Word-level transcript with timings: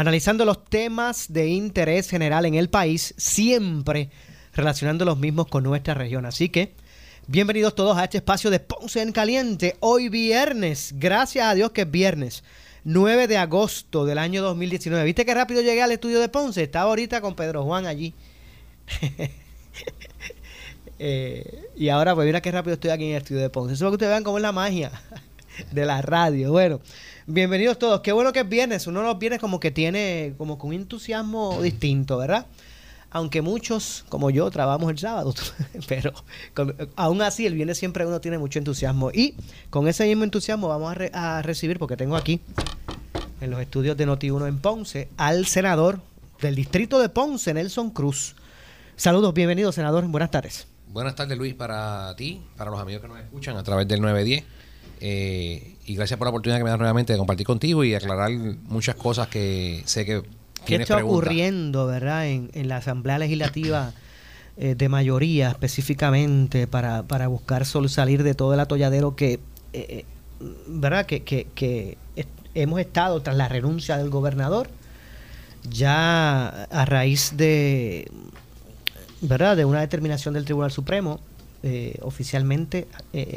analizando 0.00 0.46
los 0.46 0.64
temas 0.64 1.30
de 1.30 1.48
interés 1.48 2.08
general 2.08 2.46
en 2.46 2.54
el 2.54 2.70
país, 2.70 3.12
siempre 3.18 4.08
relacionando 4.54 5.04
los 5.04 5.18
mismos 5.18 5.46
con 5.48 5.62
nuestra 5.62 5.92
región. 5.92 6.24
Así 6.24 6.48
que, 6.48 6.72
bienvenidos 7.26 7.74
todos 7.74 7.98
a 7.98 8.04
este 8.04 8.16
espacio 8.16 8.48
de 8.48 8.60
Ponce 8.60 9.02
en 9.02 9.12
Caliente. 9.12 9.76
Hoy 9.80 10.08
viernes, 10.08 10.94
gracias 10.96 11.46
a 11.46 11.54
Dios 11.54 11.72
que 11.72 11.82
es 11.82 11.90
viernes, 11.90 12.44
9 12.84 13.26
de 13.26 13.36
agosto 13.36 14.06
del 14.06 14.16
año 14.16 14.42
2019. 14.42 15.04
¿Viste 15.04 15.26
qué 15.26 15.34
rápido 15.34 15.60
llegué 15.60 15.82
al 15.82 15.92
estudio 15.92 16.18
de 16.18 16.30
Ponce? 16.30 16.62
Estaba 16.62 16.88
ahorita 16.88 17.20
con 17.20 17.34
Pedro 17.34 17.64
Juan 17.64 17.84
allí. 17.84 18.14
Eh, 21.02 21.70
y 21.76 21.88
ahora, 21.88 22.14
pues 22.14 22.26
mira 22.26 22.42
qué 22.42 22.50
rápido 22.50 22.74
estoy 22.74 22.90
aquí 22.90 23.04
en 23.06 23.12
el 23.12 23.22
estudio 23.22 23.40
de 23.40 23.48
Ponce. 23.48 23.72
Eso 23.72 23.86
es 23.86 23.88
que 23.88 23.94
ustedes 23.94 24.10
vean 24.10 24.22
cómo 24.22 24.36
es 24.36 24.42
la 24.42 24.52
magia 24.52 24.92
de 25.72 25.86
la 25.86 26.02
radio. 26.02 26.52
Bueno, 26.52 26.82
Bienvenidos 27.32 27.78
todos. 27.78 28.00
Qué 28.00 28.10
bueno 28.10 28.32
que 28.32 28.40
es 28.40 28.48
viernes. 28.48 28.88
Uno 28.88 29.02
los 29.02 29.16
viernes 29.16 29.40
como 29.40 29.60
que 29.60 29.70
tiene 29.70 30.34
como 30.36 30.58
con 30.58 30.70
un 30.70 30.74
entusiasmo 30.74 31.62
distinto, 31.62 32.18
¿verdad? 32.18 32.46
Aunque 33.08 33.40
muchos, 33.40 34.04
como 34.08 34.30
yo, 34.30 34.50
trabajamos 34.50 34.90
el 34.90 34.98
sábado. 34.98 35.32
Pero 35.88 36.12
aún 36.96 37.22
así, 37.22 37.46
el 37.46 37.54
viernes 37.54 37.78
siempre 37.78 38.04
uno 38.04 38.20
tiene 38.20 38.36
mucho 38.36 38.58
entusiasmo. 38.58 39.12
Y 39.12 39.36
con 39.70 39.86
ese 39.86 40.06
mismo 40.06 40.24
entusiasmo 40.24 40.66
vamos 40.66 40.96
a, 41.12 41.42
recibir, 41.42 41.78
porque 41.78 41.96
tengo 41.96 42.16
aquí 42.16 42.40
en 43.40 43.50
los 43.52 43.60
estudios 43.60 43.96
de 43.96 44.08
Noti1 44.08 44.48
en 44.48 44.58
Ponce, 44.58 45.08
al 45.16 45.46
senador 45.46 46.00
del 46.40 46.56
distrito 46.56 46.98
de 46.98 47.10
Ponce, 47.10 47.54
Nelson 47.54 47.90
Cruz. 47.90 48.34
Saludos, 48.96 49.32
bienvenido, 49.34 49.70
senador. 49.70 50.04
Buenas 50.08 50.32
tardes. 50.32 50.66
Buenas 50.88 51.14
tardes, 51.14 51.38
Luis, 51.38 51.54
para 51.54 52.12
ti, 52.16 52.42
para 52.56 52.72
los 52.72 52.80
amigos 52.80 53.02
que 53.02 53.08
nos 53.08 53.20
escuchan 53.20 53.56
a 53.56 53.62
través 53.62 53.86
del 53.86 54.00
910. 54.00 54.59
Eh, 55.00 55.76
y 55.86 55.94
gracias 55.94 56.18
por 56.18 56.26
la 56.26 56.30
oportunidad 56.30 56.58
que 56.58 56.64
me 56.64 56.70
das 56.70 56.78
nuevamente 56.78 57.14
de 57.14 57.18
compartir 57.18 57.46
contigo 57.46 57.82
y 57.84 57.94
aclarar 57.94 58.30
muchas 58.30 58.94
cosas 58.94 59.28
que 59.28 59.82
sé 59.86 60.04
que... 60.04 60.22
¿Qué 60.66 60.76
está 60.76 61.02
ocurriendo, 61.02 61.86
verdad, 61.86 62.28
en, 62.28 62.68
la 62.68 62.76
Asamblea 62.76 63.18
Legislativa 63.18 63.94
eh, 64.58 64.74
de 64.74 64.88
mayoría 64.90 65.48
específicamente 65.48 66.66
para, 66.66 67.02
para 67.04 67.28
buscar 67.28 67.64
salir 67.64 68.22
de 68.22 68.34
todo 68.34 68.52
el 68.52 68.60
atolladero 68.60 69.16
que, 69.16 69.40
eh, 69.72 70.04
verdad, 70.66 71.06
que, 71.06 71.22
que, 71.22 71.96
hemos 72.54 72.78
estado 72.78 73.22
tras 73.22 73.36
la 73.36 73.48
renuncia 73.48 73.96
del 73.96 74.10
gobernador? 74.10 74.68
Ya 75.70 76.48
a 76.48 76.84
raíz 76.84 77.38
de, 77.38 78.10
¿verdad? 79.22 79.56
de 79.56 79.64
una 79.64 79.80
determinación 79.80 80.34
del 80.34 80.44
Tribunal 80.44 80.70
Supremo, 80.70 81.20
oficialmente 82.02 82.86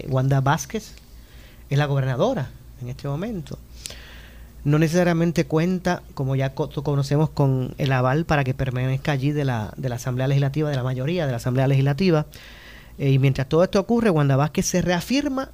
Wanda 0.10 0.42
Vázquez 0.42 0.94
es 1.70 1.78
la 1.78 1.86
gobernadora 1.86 2.50
en 2.82 2.90
este 2.90 3.08
momento. 3.08 3.58
No 4.64 4.80
necesariamente 4.80 5.46
cuenta, 5.46 6.04
como 6.14 6.36
ya 6.36 6.54
conocemos, 6.54 7.30
con 7.30 7.76
el 7.78 7.92
aval 7.92 8.26
para 8.26 8.44
que 8.44 8.54
permanezca 8.54 9.12
allí 9.12 9.32
de 9.32 9.44
la, 9.44 9.74
de 9.76 9.90
la 9.90 9.96
Asamblea 9.96 10.28
Legislativa, 10.28 10.70
de 10.70 10.76
la 10.76 10.84
mayoría 10.84 11.26
de 11.26 11.32
la 11.32 11.38
Asamblea 11.38 11.68
Legislativa. 11.68 12.26
Eh, 12.98 13.12
y 13.12 13.20
mientras 13.20 13.50
todo 13.50 13.64
esto 13.64 13.80
ocurre, 13.80 14.10
Wanda 14.10 14.38
Vázquez 14.38 14.66
se 14.66 14.82
reafirma 14.82 15.50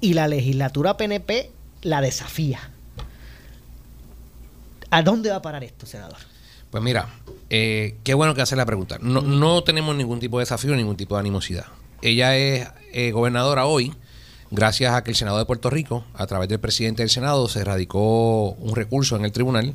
y 0.00 0.14
la 0.14 0.26
legislatura 0.26 0.96
PNP 0.96 1.50
la 1.82 2.00
desafía. 2.00 2.70
¿A 4.90 5.02
dónde 5.02 5.30
va 5.30 5.36
a 5.36 5.42
parar 5.42 5.62
esto, 5.62 5.86
senador? 5.86 6.18
Pues 6.70 6.82
mira, 6.82 7.08
eh, 7.50 7.96
qué 8.02 8.14
bueno 8.14 8.34
que 8.34 8.42
hace 8.42 8.56
la 8.56 8.66
pregunta. 8.66 8.98
No, 9.00 9.20
no, 9.20 9.62
tenemos 9.62 9.94
ningún 9.94 10.18
tipo 10.18 10.38
de 10.38 10.42
desafío, 10.42 10.74
ningún 10.74 10.96
tipo 10.96 11.14
de 11.14 11.20
animosidad. 11.20 11.66
Ella 12.02 12.36
es 12.36 12.68
eh, 12.92 13.12
gobernadora 13.12 13.66
hoy 13.66 13.94
gracias 14.54 14.94
a 14.94 15.02
que 15.02 15.10
el 15.10 15.16
Senado 15.16 15.38
de 15.38 15.44
Puerto 15.44 15.68
Rico, 15.68 16.04
a 16.14 16.26
través 16.26 16.48
del 16.48 16.60
presidente 16.60 17.02
del 17.02 17.10
Senado, 17.10 17.48
se 17.48 17.64
radicó 17.64 18.50
un 18.52 18.74
recurso 18.74 19.16
en 19.16 19.24
el 19.24 19.32
tribunal 19.32 19.74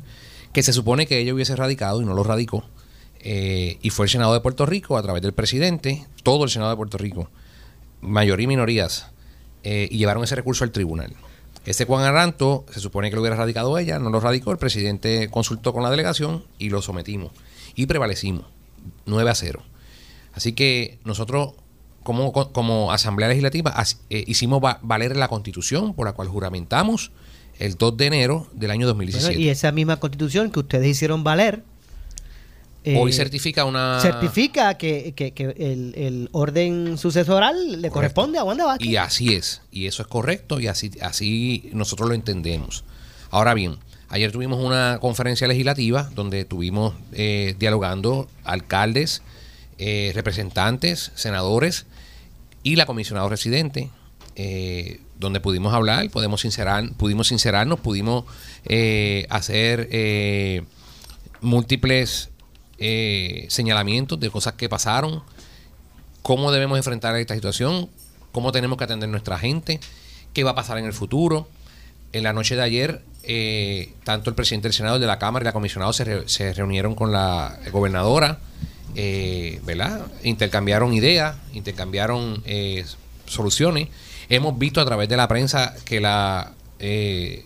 que 0.52 0.62
se 0.62 0.72
supone 0.72 1.06
que 1.06 1.18
ella 1.18 1.34
hubiese 1.34 1.54
radicado 1.54 2.02
y 2.02 2.04
no 2.04 2.14
lo 2.14 2.24
radicó. 2.24 2.64
Eh, 3.20 3.78
y 3.82 3.90
fue 3.90 4.06
el 4.06 4.10
Senado 4.10 4.32
de 4.32 4.40
Puerto 4.40 4.66
Rico, 4.66 4.96
a 4.96 5.02
través 5.02 5.22
del 5.22 5.32
presidente, 5.32 6.06
todo 6.22 6.44
el 6.44 6.50
Senado 6.50 6.70
de 6.70 6.76
Puerto 6.76 6.98
Rico, 6.98 7.28
mayoría 8.00 8.44
y 8.44 8.48
minorías, 8.48 9.08
eh, 9.62 9.88
y 9.90 9.98
llevaron 9.98 10.24
ese 10.24 10.34
recurso 10.34 10.64
al 10.64 10.72
tribunal. 10.72 11.12
Ese 11.66 11.84
Juan 11.84 12.04
Aranto 12.04 12.64
se 12.72 12.80
supone 12.80 13.10
que 13.10 13.16
lo 13.16 13.20
hubiera 13.20 13.36
radicado 13.36 13.76
ella, 13.78 13.98
no 13.98 14.08
lo 14.08 14.18
radicó, 14.18 14.50
el 14.50 14.58
presidente 14.58 15.28
consultó 15.30 15.74
con 15.74 15.82
la 15.82 15.90
delegación 15.90 16.44
y 16.58 16.70
lo 16.70 16.80
sometimos. 16.80 17.32
Y 17.74 17.86
prevalecimos, 17.86 18.46
9 19.04 19.30
a 19.30 19.34
0. 19.34 19.62
Así 20.32 20.54
que 20.54 20.98
nosotros 21.04 21.52
como, 22.02 22.32
como 22.32 22.92
Asamblea 22.92 23.28
Legislativa 23.28 23.74
eh, 24.08 24.24
hicimos 24.26 24.62
valer 24.82 25.16
la 25.16 25.28
constitución 25.28 25.94
por 25.94 26.06
la 26.06 26.12
cual 26.12 26.28
juramentamos 26.28 27.10
el 27.58 27.76
2 27.76 27.96
de 27.96 28.06
enero 28.06 28.46
del 28.52 28.70
año 28.70 28.86
2017. 28.86 29.38
y 29.38 29.48
esa 29.50 29.70
misma 29.70 29.98
constitución 29.98 30.50
que 30.50 30.60
ustedes 30.60 30.88
hicieron 30.88 31.22
valer. 31.24 31.62
Hoy 32.86 33.10
eh, 33.10 33.14
certifica 33.14 33.66
una. 33.66 34.00
Certifica 34.00 34.78
que, 34.78 35.12
el, 35.94 36.30
orden 36.32 36.96
sucesoral 36.96 37.82
le 37.82 37.90
corresponde 37.90 38.38
a 38.38 38.44
Wanda 38.44 38.64
Vázquez. 38.64 38.88
Y 38.88 38.96
así 38.96 39.34
es. 39.34 39.60
Y 39.70 39.86
eso 39.86 40.00
es 40.00 40.08
correcto 40.08 40.58
y 40.58 40.68
así, 40.68 40.90
así 41.02 41.68
nosotros 41.74 42.08
lo 42.08 42.14
entendemos. 42.14 42.84
Ahora 43.30 43.52
bien, 43.52 43.76
ayer 44.08 44.32
tuvimos 44.32 44.64
una 44.64 44.96
conferencia 44.98 45.46
legislativa 45.46 46.10
donde 46.14 46.40
estuvimos 46.40 46.94
eh, 47.12 47.54
dialogando 47.58 48.26
alcaldes, 48.44 49.22
representantes, 50.14 51.12
senadores 51.14 51.86
y 52.62 52.76
la 52.76 52.86
comisionada 52.86 53.28
residente, 53.28 53.90
eh, 54.36 55.00
donde 55.18 55.40
pudimos 55.40 55.74
hablar, 55.74 56.08
podemos 56.10 56.40
sincerar, 56.40 56.92
pudimos 56.94 57.28
sincerarnos, 57.28 57.80
pudimos 57.80 58.24
eh, 58.64 59.26
hacer 59.30 59.88
eh, 59.90 60.62
múltiples 61.40 62.28
señalamientos 63.48 64.18
de 64.18 64.30
cosas 64.30 64.54
que 64.54 64.70
pasaron, 64.70 65.22
cómo 66.22 66.50
debemos 66.50 66.78
enfrentar 66.78 67.14
esta 67.16 67.34
situación, 67.34 67.90
cómo 68.32 68.52
tenemos 68.52 68.78
que 68.78 68.84
atender 68.84 69.10
nuestra 69.10 69.38
gente, 69.38 69.80
qué 70.32 70.44
va 70.44 70.52
a 70.52 70.54
pasar 70.54 70.78
en 70.78 70.86
el 70.86 70.94
futuro. 70.94 71.46
En 72.12 72.22
la 72.22 72.32
noche 72.32 72.56
de 72.56 72.62
ayer, 72.62 73.02
tanto 74.02 74.30
el 74.30 74.34
presidente 74.34 74.68
del 74.68 74.72
Senado, 74.72 74.98
de 74.98 75.06
la 75.06 75.18
Cámara 75.18 75.44
y 75.44 75.46
la 75.46 75.52
comisionada 75.52 75.92
se, 75.92 76.26
se 76.26 76.54
reunieron 76.54 76.94
con 76.94 77.12
la 77.12 77.58
gobernadora 77.70 78.40
eh, 78.94 79.60
¿verdad? 79.64 80.06
Intercambiaron 80.22 80.92
ideas, 80.92 81.36
intercambiaron 81.52 82.42
eh, 82.46 82.84
soluciones. 83.26 83.88
Hemos 84.28 84.58
visto 84.58 84.80
a 84.80 84.84
través 84.84 85.08
de 85.08 85.16
la 85.16 85.28
prensa 85.28 85.74
que 85.84 86.00
la 86.00 86.52
eh, 86.78 87.44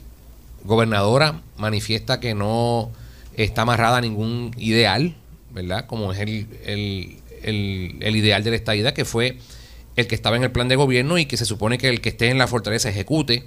gobernadora 0.65 1.41
manifiesta 1.57 2.21
que 2.21 2.35
no 2.35 2.91
está 3.37 3.63
amarrada 3.63 3.99
a 3.99 4.01
ningún 4.01 4.53
ideal, 4.59 5.15
¿verdad? 5.51 5.87
Como 5.87 6.13
es 6.13 6.21
el, 6.21 6.47
el, 6.65 7.17
el, 7.43 7.97
el 8.01 8.17
ideal 8.17 8.45
de 8.45 8.51
la 8.51 8.57
estadidad, 8.57 8.93
que 8.93 9.05
fue 9.05 9.39
el 9.97 10.07
que 10.07 10.15
estaba 10.15 10.37
en 10.37 10.43
el 10.43 10.51
plan 10.51 10.69
de 10.69 10.77
gobierno 10.77 11.19
y 11.19 11.27
que 11.27 11.37
se 11.37 11.45
supone 11.45 11.79
que 11.79 11.89
el 11.89 12.01
que 12.01 12.09
esté 12.09 12.29
en 12.29 12.39
la 12.39 12.49
fortaleza 12.49 12.89
ejecute, 12.89 13.47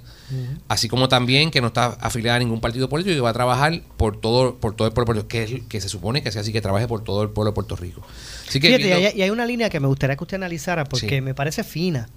así 0.68 0.88
como 0.88 1.08
también 1.08 1.50
que 1.50 1.60
no 1.60 1.68
está 1.68 1.86
afiliada 2.00 2.36
a 2.36 2.38
ningún 2.38 2.60
partido 2.60 2.88
político 2.88 3.12
y 3.12 3.16
que 3.16 3.20
va 3.20 3.30
a 3.30 3.34
trabajar 3.34 3.82
por 3.96 4.20
todo, 4.20 4.56
por 4.56 4.74
todo 4.74 4.88
el 4.88 4.94
pueblo, 4.94 5.28
que, 5.28 5.64
que 5.68 5.80
se 5.80 5.88
supone 5.88 6.22
que 6.22 6.32
sea 6.32 6.40
así, 6.40 6.52
que 6.52 6.60
trabaje 6.60 6.88
por 6.88 7.04
todo 7.04 7.22
el 7.22 7.30
pueblo 7.30 7.50
de 7.50 7.54
Puerto 7.54 7.76
Rico. 7.76 8.02
Así 8.48 8.60
que 8.60 8.70
y, 8.70 9.22
hay, 9.22 9.30
una 9.30 9.44
línea 9.44 9.68
que 9.68 9.78
me 9.78 9.88
gustaría 9.88 10.16
que 10.16 10.24
usted 10.24 10.36
analizara 10.36 10.84
porque 10.84 11.20
me 11.20 11.34
parece 11.34 11.64
fina. 11.64 12.08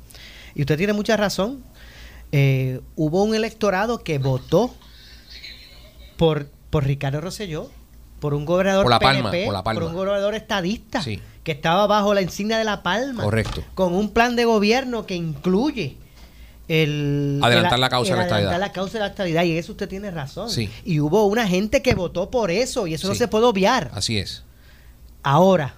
Y 0.56 0.62
usted 0.62 0.78
tiene 0.78 0.94
mucha 0.94 1.18
razón. 1.18 1.64
Eh, 2.32 2.80
hubo 2.96 3.24
un 3.24 3.36
electorado 3.36 4.04
que 4.04 4.18
votó 4.18 4.74
por, 6.16 6.48
por 6.70 6.86
Ricardo 6.86 7.20
Rosselló, 7.20 7.70
por 8.22 8.34
un 8.34 8.46
gobernador 8.46 8.84
por 8.84 8.92
la 8.92 9.00
Palma, 9.00 9.32
por, 9.32 9.54
la 9.54 9.64
Palma. 9.64 9.82
por 9.82 9.90
un 9.90 9.96
gobernador 9.96 10.36
estadista. 10.36 11.02
Sí 11.02 11.20
que 11.44 11.52
estaba 11.54 11.88
bajo 11.88 12.14
la 12.14 12.22
insignia 12.22 12.58
de 12.58 12.64
La 12.64 12.84
Palma. 12.84 13.24
Correcto. 13.24 13.64
Con 13.74 13.94
un 13.94 14.12
plan 14.12 14.36
de 14.36 14.46
gobierno 14.46 15.06
que 15.06 15.16
incluye 15.16 15.98
el... 16.68 17.40
Adelantar 17.42 17.80
la 17.80 17.90
causa 17.90 18.12
de 18.12 18.18
la 18.18 18.24
estabilidad. 18.24 18.60
la 18.60 18.72
causa 18.72 18.94
de 18.94 19.00
la 19.00 19.08
estabilidad. 19.08 19.44
Y 19.44 19.58
eso 19.58 19.72
usted 19.72 19.90
tiene 19.90 20.12
razón. 20.12 20.50
Sí. 20.50 20.70
Y 20.86 21.00
hubo 21.00 21.26
una 21.26 21.48
gente 21.48 21.82
que 21.82 21.96
votó 21.96 22.30
por 22.30 22.52
eso 22.52 22.88
y 22.88 22.94
eso 22.94 23.08
no 23.08 23.16
se 23.16 23.28
puede 23.28 23.46
obviar. 23.46 23.92
Así 23.94 24.18
es. 24.18 24.44
Ahora, 25.24 25.76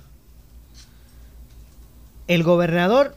el 2.27 2.43
gobernador 2.43 3.15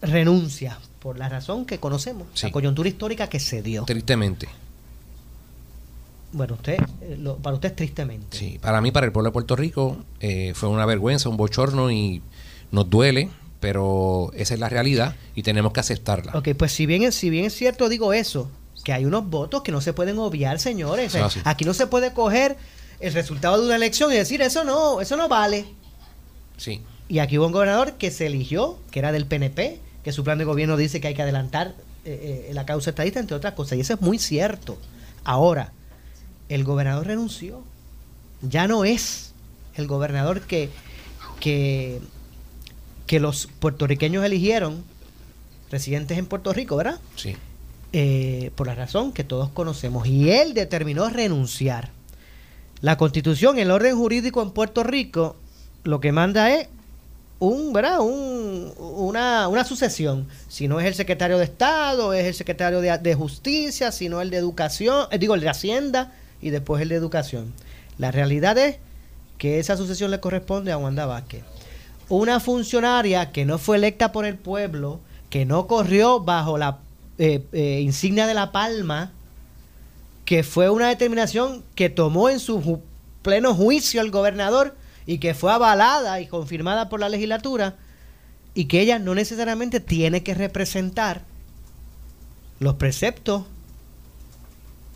renuncia 0.00 0.78
por 1.00 1.18
la 1.18 1.28
razón 1.28 1.66
que 1.66 1.78
conocemos, 1.78 2.26
la 2.42 2.50
coyuntura 2.50 2.88
histórica 2.88 3.28
que 3.28 3.40
se 3.40 3.62
dio. 3.62 3.84
Tristemente. 3.84 4.48
Bueno, 6.34 6.54
usted, 6.54 6.76
eh, 7.00 7.16
lo- 7.18 7.36
para 7.38 7.54
usted 7.54 7.70
es 7.70 7.76
tristemente. 7.76 8.36
Sí, 8.36 8.58
para 8.60 8.80
mí, 8.80 8.90
para 8.92 9.06
el 9.06 9.12
pueblo 9.12 9.30
de 9.30 9.32
Puerto 9.32 9.56
Rico, 9.56 9.96
eh, 10.20 10.52
fue 10.54 10.68
una 10.68 10.84
vergüenza, 10.86 11.28
un 11.28 11.36
bochorno 11.36 11.90
y 11.90 12.22
nos 12.70 12.88
duele, 12.90 13.30
pero 13.60 14.30
esa 14.34 14.54
es 14.54 14.60
la 14.60 14.68
realidad 14.68 15.16
y 15.34 15.42
tenemos 15.42 15.72
que 15.72 15.80
aceptarla. 15.80 16.32
Ok, 16.36 16.50
pues 16.58 16.72
si 16.72 16.86
bien, 16.86 17.02
es, 17.02 17.14
si 17.14 17.30
bien 17.30 17.46
es 17.46 17.54
cierto, 17.54 17.88
digo 17.88 18.12
eso, 18.12 18.50
que 18.84 18.92
hay 18.92 19.06
unos 19.06 19.28
votos 19.30 19.62
que 19.62 19.72
no 19.72 19.80
se 19.80 19.92
pueden 19.94 20.18
obviar, 20.18 20.58
señores. 20.60 21.14
Así. 21.14 21.40
Aquí 21.44 21.64
no 21.64 21.72
se 21.72 21.86
puede 21.86 22.12
coger 22.12 22.56
el 23.00 23.12
resultado 23.14 23.58
de 23.60 23.66
una 23.66 23.76
elección 23.76 24.12
y 24.12 24.16
decir, 24.16 24.42
eso 24.42 24.64
no, 24.64 25.00
eso 25.00 25.16
no 25.16 25.28
vale. 25.28 25.64
Sí, 26.56 26.82
Y 27.08 27.18
aquí 27.20 27.38
hubo 27.38 27.46
un 27.46 27.52
gobernador 27.52 27.94
que 27.94 28.10
se 28.10 28.26
eligió, 28.26 28.78
que 28.90 28.98
era 28.98 29.12
del 29.12 29.26
PNP, 29.26 29.78
que 30.02 30.12
su 30.12 30.24
plan 30.24 30.38
de 30.38 30.44
gobierno 30.44 30.76
dice 30.76 31.00
que 31.00 31.08
hay 31.08 31.14
que 31.14 31.22
adelantar 31.22 31.74
eh, 32.04 32.46
eh, 32.50 32.54
la 32.54 32.66
causa 32.66 32.90
estadista, 32.90 33.18
entre 33.20 33.36
otras 33.36 33.54
cosas. 33.54 33.78
Y 33.78 33.80
eso 33.80 33.94
es 33.94 34.00
muy 34.02 34.18
cierto. 34.18 34.78
Ahora, 35.24 35.72
el 36.48 36.64
gobernador 36.64 37.06
renunció. 37.06 37.62
Ya 38.42 38.66
no 38.68 38.84
es 38.84 39.32
el 39.74 39.86
gobernador 39.86 40.42
que, 40.42 40.70
que, 41.40 42.00
que 43.06 43.20
los 43.20 43.46
puertorriqueños 43.46 44.24
eligieron, 44.24 44.84
residentes 45.70 46.18
en 46.18 46.26
Puerto 46.26 46.52
Rico, 46.52 46.76
¿verdad? 46.76 47.00
sí. 47.16 47.36
Eh, 47.96 48.50
por 48.56 48.66
la 48.66 48.74
razón 48.74 49.12
que 49.12 49.22
todos 49.22 49.50
conocemos. 49.50 50.08
Y 50.08 50.28
él 50.32 50.52
determinó 50.52 51.08
renunciar. 51.10 51.90
La 52.80 52.96
constitución, 52.96 53.56
el 53.60 53.70
orden 53.70 53.96
jurídico 53.96 54.42
en 54.42 54.50
Puerto 54.50 54.82
Rico, 54.82 55.36
lo 55.84 56.00
que 56.00 56.10
manda 56.10 56.52
es 56.52 56.66
un, 57.38 57.72
¿verdad? 57.72 58.00
Un, 58.00 58.72
una, 58.76 59.46
una 59.46 59.64
sucesión. 59.64 60.26
Si 60.48 60.66
no 60.66 60.80
es 60.80 60.86
el 60.86 60.94
secretario 60.94 61.38
de 61.38 61.44
Estado, 61.44 62.12
es 62.14 62.26
el 62.26 62.34
secretario 62.34 62.80
de, 62.80 62.98
de 62.98 63.14
Justicia, 63.14 63.92
si 63.92 64.08
no 64.08 64.20
el 64.20 64.30
de 64.30 64.38
Educación, 64.38 65.06
eh, 65.12 65.18
digo, 65.18 65.36
el 65.36 65.40
de 65.40 65.50
Hacienda 65.50 66.12
y 66.44 66.50
después 66.50 66.82
el 66.82 66.90
de 66.90 66.96
Educación. 66.96 67.54
La 67.96 68.10
realidad 68.10 68.58
es 68.58 68.76
que 69.38 69.58
esa 69.58 69.78
sucesión 69.78 70.10
le 70.10 70.20
corresponde 70.20 70.72
a 70.72 70.76
Wanda 70.76 71.06
Vázquez. 71.06 71.42
Una 72.10 72.38
funcionaria 72.38 73.32
que 73.32 73.46
no 73.46 73.56
fue 73.56 73.78
electa 73.78 74.12
por 74.12 74.26
el 74.26 74.36
pueblo, 74.36 75.00
que 75.30 75.46
no 75.46 75.66
corrió 75.66 76.20
bajo 76.20 76.58
la 76.58 76.80
eh, 77.16 77.46
eh, 77.52 77.80
insignia 77.80 78.26
de 78.26 78.34
la 78.34 78.52
palma, 78.52 79.12
que 80.26 80.42
fue 80.42 80.68
una 80.68 80.88
determinación 80.88 81.64
que 81.74 81.88
tomó 81.88 82.28
en 82.28 82.40
su 82.40 82.82
pleno 83.22 83.54
juicio 83.54 84.02
el 84.02 84.10
gobernador 84.10 84.76
y 85.06 85.18
que 85.18 85.32
fue 85.32 85.50
avalada 85.50 86.20
y 86.20 86.26
confirmada 86.26 86.90
por 86.90 87.00
la 87.00 87.08
legislatura 87.08 87.76
y 88.52 88.66
que 88.66 88.82
ella 88.82 88.98
no 88.98 89.14
necesariamente 89.14 89.80
tiene 89.80 90.22
que 90.22 90.34
representar 90.34 91.22
los 92.60 92.74
preceptos 92.74 93.44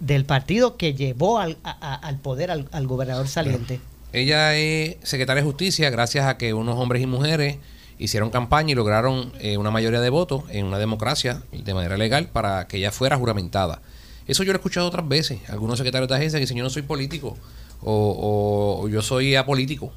del 0.01 0.25
partido 0.25 0.77
que 0.77 0.95
llevó 0.95 1.39
al, 1.39 1.57
a- 1.65 1.95
al 1.95 2.19
poder 2.19 2.51
al, 2.51 2.69
al 2.73 2.87
gobernador 2.87 3.29
saliente. 3.29 3.81
Ella 4.13 4.57
es 4.57 4.97
secretaria 5.03 5.43
de 5.43 5.47
justicia 5.47 5.91
gracias 5.91 6.27
a 6.27 6.39
que 6.39 6.55
unos 6.55 6.79
hombres 6.79 7.03
y 7.03 7.07
mujeres 7.07 7.57
hicieron 7.99 8.31
campaña 8.31 8.73
y 8.73 8.75
lograron 8.75 9.33
eh, 9.41 9.57
una 9.59 9.71
mayoría 9.71 10.01
de 10.01 10.09
votos 10.11 10.45
en 10.51 10.67
una 10.67 10.79
democracia 10.79 11.43
de 11.53 11.75
manera 11.75 11.97
legal 11.97 12.29
para 12.29 12.67
que 12.69 12.77
ella 12.79 12.93
fuera 12.93 13.17
juramentada. 13.17 13.83
Eso 14.27 14.45
yo 14.45 14.53
lo 14.53 14.57
he 14.59 14.61
escuchado 14.61 14.87
otras 14.87 15.09
veces. 15.09 15.41
Algunos 15.49 15.79
secretarios 15.79 16.09
de 16.09 16.15
agencia 16.15 16.39
que 16.39 16.43
dicen 16.43 16.57
yo 16.57 16.63
no 16.65 16.71
soy 16.71 16.83
político 16.83 17.37
o, 17.83 17.93
o- 17.93 18.83
o 18.85 18.89
yo 18.89 19.03
soy 19.03 19.35
apolítico. 19.35 19.93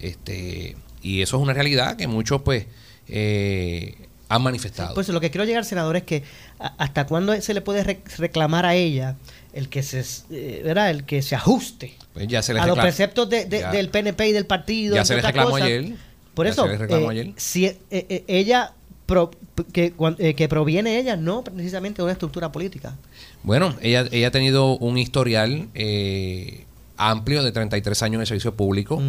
Este, 0.00 0.76
y 1.02 1.22
eso 1.22 1.36
es 1.36 1.42
una 1.42 1.52
realidad 1.52 1.96
que 1.96 2.06
muchos 2.06 2.42
pues 2.42 2.66
eh, 3.08 3.94
han 4.34 4.42
manifestado. 4.42 4.94
Pues 4.94 5.08
lo 5.08 5.20
que 5.20 5.30
quiero 5.30 5.44
llegar, 5.44 5.64
senador, 5.64 5.96
es 5.96 6.02
que 6.02 6.22
hasta 6.58 7.06
cuándo 7.06 7.40
se 7.40 7.54
le 7.54 7.60
puede 7.60 7.84
re- 7.84 8.00
reclamar 8.18 8.66
a 8.66 8.74
ella 8.74 9.16
el 9.52 9.68
que 9.68 9.82
se, 9.82 10.04
eh, 10.30 10.62
¿verdad? 10.64 10.90
El 10.90 11.04
que 11.04 11.22
se 11.22 11.34
ajuste 11.36 11.94
Pues 12.12 12.26
ya 12.28 12.42
se 12.42 12.52
a 12.58 12.66
los 12.66 12.78
preceptos 12.78 13.28
de- 13.30 13.44
del 13.46 13.88
PNP 13.88 14.28
y 14.28 14.32
del 14.32 14.46
partido. 14.46 14.94
Ya 14.96 15.04
se 15.04 15.14
le 15.14 15.20
otras 15.20 15.32
reclamó 15.34 15.56
ayer. 15.56 15.92
Por 16.34 16.46
Ya 16.46 16.52
eso, 16.52 16.66
eh, 16.68 17.06
ayer. 17.10 17.32
si 17.36 17.66
eh, 17.66 17.78
eh, 17.90 18.24
ella 18.26 18.72
pro- 19.06 19.30
que, 19.72 19.92
que 20.36 20.48
proviene 20.48 20.98
ella 20.98 21.16
no 21.16 21.44
precisamente 21.44 21.98
de 21.98 22.02
una 22.04 22.12
estructura 22.12 22.50
política. 22.50 22.96
Bueno, 23.44 23.76
ella, 23.80 24.06
ella 24.10 24.28
ha 24.28 24.30
tenido 24.32 24.76
un 24.78 24.98
historial 24.98 25.68
eh, 25.74 26.64
amplio 26.96 27.44
de 27.44 27.52
33 27.52 28.02
años 28.02 28.18
de 28.20 28.26
servicio 28.26 28.54
público. 28.54 29.00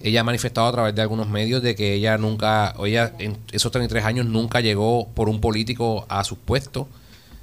Ella 0.00 0.20
ha 0.20 0.24
manifestado 0.24 0.66
a 0.66 0.72
través 0.72 0.94
de 0.94 1.02
algunos 1.02 1.28
medios 1.28 1.62
de 1.62 1.74
que 1.74 1.94
ella 1.94 2.18
nunca, 2.18 2.74
o 2.76 2.86
ella 2.86 3.12
en 3.18 3.38
esos 3.52 3.72
33 3.72 4.04
años 4.04 4.26
nunca 4.26 4.60
llegó 4.60 5.08
por 5.08 5.28
un 5.28 5.40
político 5.40 6.04
a 6.08 6.24
sus 6.24 6.38
puestos. 6.38 6.86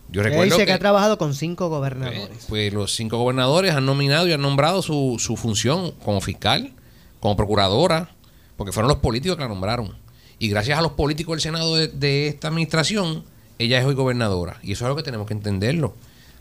Yo 0.09 0.21
recuerdo 0.21 0.45
dice 0.45 0.57
que, 0.57 0.65
que, 0.65 0.73
ha 0.73 0.79
trabajado 0.79 1.17
con 1.17 1.33
cinco 1.33 1.67
eh, 1.67 1.69
gobernadores. 1.69 2.45
pues 2.49 2.73
los 2.73 2.93
cinco 2.93 3.17
gobernadores 3.17 3.73
han 3.73 3.85
nominado 3.85 4.27
y 4.27 4.33
han 4.33 4.41
nombrado 4.41 4.81
su, 4.81 5.15
su 5.19 5.37
función 5.37 5.91
como 6.03 6.19
fiscal, 6.19 6.73
como 7.19 7.37
procuradora, 7.37 8.09
porque 8.57 8.73
fueron 8.73 8.89
los 8.89 8.97
políticos 8.97 9.37
que 9.37 9.43
la 9.43 9.49
nombraron. 9.49 9.95
Y 10.37 10.49
gracias 10.49 10.77
a 10.77 10.81
los 10.81 10.91
políticos 10.93 11.33
del 11.33 11.41
Senado 11.41 11.75
de, 11.75 11.87
de 11.87 12.27
esta 12.27 12.49
administración, 12.49 13.23
ella 13.57 13.79
es 13.79 13.85
hoy 13.85 13.95
gobernadora. 13.95 14.57
Y 14.63 14.73
eso 14.73 14.83
es 14.83 14.87
algo 14.87 14.97
que 14.97 15.03
tenemos 15.03 15.27
que 15.27 15.33
entenderlo. 15.33 15.93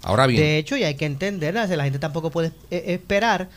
Ahora 0.02 0.26
bien, 0.26 0.40
De 0.40 0.58
hecho, 0.58 0.76
y 0.76 0.84
hay 0.84 0.94
que 0.94 1.04
entender, 1.04 1.54
la 1.54 1.66
gente 1.66 1.98
tampoco 1.98 2.30
puede 2.30 2.52
eh, 2.70 2.84
esperar 2.86 3.48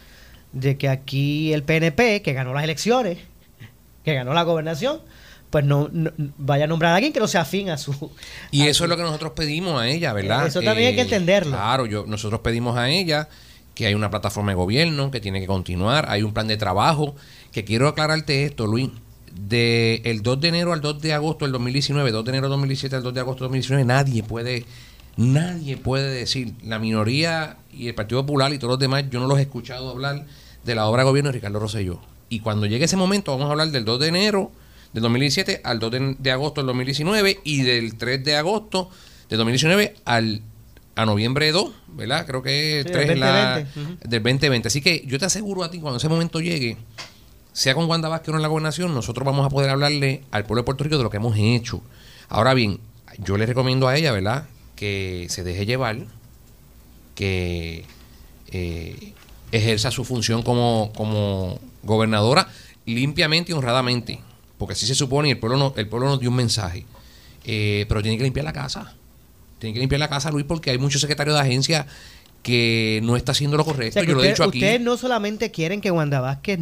de 0.53 0.77
que 0.77 0.88
aquí 0.89 1.51
el 1.53 1.63
PNP, 1.63 2.21
que 2.21 2.33
ganó 2.33 2.53
las 2.53 2.63
elecciones, 2.63 3.17
que 4.05 4.13
ganó 4.13 4.33
la 4.33 4.44
gobernación, 4.44 5.00
pues 5.50 5.65
no, 5.65 5.89
no- 5.91 6.11
vaya 6.38 6.63
a 6.65 6.67
nombrar 6.67 6.94
a 6.94 6.95
alguien 6.95 7.13
que 7.13 7.19
no 7.19 7.27
sea 7.27 7.41
afín 7.41 7.69
a 7.69 7.77
su... 7.77 8.11
Y 8.51 8.61
a 8.61 8.69
eso 8.69 8.79
su- 8.79 8.83
es 8.85 8.89
lo 8.89 8.97
que 8.97 9.03
nosotros 9.03 9.33
pedimos 9.35 9.79
a 9.81 9.88
ella, 9.88 10.13
¿verdad? 10.13 10.45
Eh, 10.45 10.47
Eso 10.50 10.61
también 10.61 10.89
hay 10.89 10.95
que 10.95 11.01
entenderlo. 11.01 11.51
Claro, 11.51 11.85
yo, 11.85 12.05
nosotros 12.07 12.41
pedimos 12.41 12.77
a 12.77 12.89
ella 12.89 13.29
que 13.75 13.85
hay 13.88 13.94
una 13.95 14.09
plataforma 14.09 14.51
de 14.51 14.55
gobierno 14.55 15.09
que 15.11 15.19
tiene 15.19 15.39
que 15.41 15.47
continuar, 15.47 16.05
hay 16.09 16.21
un 16.23 16.33
plan 16.33 16.47
de 16.47 16.57
trabajo, 16.57 17.15
que 17.51 17.63
quiero 17.65 17.88
aclararte 17.88 18.45
esto, 18.45 18.67
Luis, 18.67 18.89
de 19.33 20.01
el 20.06 20.21
2 20.21 20.41
de 20.41 20.47
enero 20.49 20.73
al 20.73 20.81
2 20.81 21.01
de 21.01 21.13
agosto 21.13 21.45
del 21.45 21.51
2019, 21.53 22.11
2 22.11 22.23
de 22.25 22.29
enero 22.29 22.45
del 22.47 22.51
2017 22.51 22.95
al 22.95 23.01
2 23.03 23.13
de 23.15 23.19
agosto 23.19 23.44
del 23.45 23.49
2019, 23.49 23.85
nadie 23.85 24.21
puede, 24.21 24.65
nadie 25.17 25.77
puede 25.77 26.11
decir, 26.13 26.53
la 26.63 26.77
minoría 26.77 27.57
y 27.71 27.88
el 27.88 27.95
Partido 27.95 28.21
Popular 28.23 28.53
y 28.53 28.59
todos 28.59 28.73
los 28.73 28.79
demás, 28.79 29.06
yo 29.09 29.19
no 29.19 29.25
los 29.27 29.39
he 29.39 29.44
escuchado 29.44 29.89
hablar 29.89 30.25
de 30.63 30.75
la 30.75 30.88
obra 30.88 31.04
de 31.04 31.10
gobierno 31.10 31.30
de 31.30 31.33
Ricardo 31.33 31.60
Rosselló. 31.60 32.00
Y 32.30 32.39
cuando 32.39 32.65
llegue 32.65 32.86
ese 32.86 32.98
momento, 32.98 33.31
vamos 33.31 33.48
a 33.48 33.51
hablar 33.51 33.69
del 33.71 33.86
2 33.86 34.00
de 34.00 34.07
enero 34.07 34.51
del 34.94 35.04
2017 35.04 35.62
al 35.63 35.80
2 35.80 35.92
de, 35.92 36.15
de 36.19 36.31
agosto 36.31 36.62
del 36.62 36.68
2019 36.68 37.39
y 37.44 37.62
del 37.63 37.95
3 37.98 38.24
de 38.24 38.36
agosto 38.36 38.89
del 39.30 39.38
2019 39.39 39.95
al 40.06 40.42
a 40.95 41.06
noviembre 41.07 41.51
2, 41.51 41.71
¿verdad? 41.88 42.24
Creo 42.27 42.44
que 42.44 42.81
el 42.81 42.86
Sí, 42.86 42.92
3 42.92 43.07
del 43.07 43.18
es 43.18 43.19
la 43.19 43.56
2020, 43.60 43.80
ujú. 43.80 43.98
del 44.10 44.24
2020. 44.24 44.68
Así 44.68 44.81
que 44.81 45.04
yo 45.07 45.18
te 45.18 45.25
aseguro 45.25 45.63
a 45.63 45.71
ti, 45.71 45.80
cuando 45.80 45.98
ese 45.98 46.07
momento 46.07 46.39
llegue, 46.39 46.77
sea 47.51 47.74
con 47.74 47.85
Wanda 47.90 48.09
Vázquez 48.09 48.31
o 48.33 48.35
en 48.35 48.44
la 48.44 48.47
gobernación, 48.47 48.94
nosotros 48.94 49.26
vamos 49.26 49.44
a 49.45 49.49
poder 49.49 49.71
hablarle 49.71 50.23
al 50.30 50.45
pueblo 50.45 50.61
de 50.61 50.66
Puerto 50.66 50.83
Rico 50.83 50.97
de 50.97 51.04
lo 51.04 51.09
que 51.09 51.18
hemos 51.18 51.35
hecho. 51.35 51.81
Ahora 52.30 52.54
bien, 52.54 52.80
yo 53.18 53.37
le 53.37 53.47
recomiendo 53.47 53.87
a 53.87 53.97
ella, 53.97 54.11
¿verdad? 54.11 54.45
Que 54.76 55.26
se 55.30 55.44
deje 55.44 55.66
llevar, 55.66 55.97
que 57.16 57.85
eh, 58.52 59.14
ejerza 59.57 59.92
su 59.92 60.04
función 60.04 60.42
como, 60.44 60.92
como 60.95 61.60
gobernadora 61.83 62.48
limpiamente 62.86 63.52
y 63.52 63.56
honradamente, 63.56 64.19
porque 64.57 64.74
así 64.74 64.86
se 64.86 64.95
supone 64.95 65.30
y 65.30 65.31
el 65.31 65.38
pueblo, 65.40 65.57
no, 65.57 65.74
el 65.78 65.88
pueblo 65.88 66.07
nos 66.10 66.19
dio 66.19 66.30
un 66.30 66.36
mensaje. 66.36 66.86
Eh, 67.45 67.86
pero 67.88 68.02
tiene 68.02 68.18
que 68.18 68.24
limpiar 68.24 68.44
la 68.45 68.54
casa. 68.54 68.94
Tiene 69.60 69.74
que 69.74 69.80
limpiar 69.80 70.00
la 70.00 70.10
casa, 70.10 70.31
Luis, 70.31 70.45
porque 70.45 70.72
hay 70.72 70.78
muchos 70.78 71.00
secretarios 71.02 71.36
de 71.36 71.42
agencia 71.42 71.86
que 72.42 73.00
no 73.04 73.16
está 73.16 73.31
haciendo 73.31 73.56
lo 73.56 73.64
O 73.64 73.66
correcto. 73.66 73.94
sea, 73.94 74.04
Yo 74.04 74.16
lo 74.16 74.24
he 74.24 74.31
usted- 74.31 74.31
dicho 74.31 74.44
aquí. 74.44 74.57
Ustedes 74.60 74.81
no 74.81 74.98
solamente 74.98 75.52
quieren 75.52 75.80
que 75.80 75.92
Wanda 75.92 76.19
Vázquez 76.19 76.60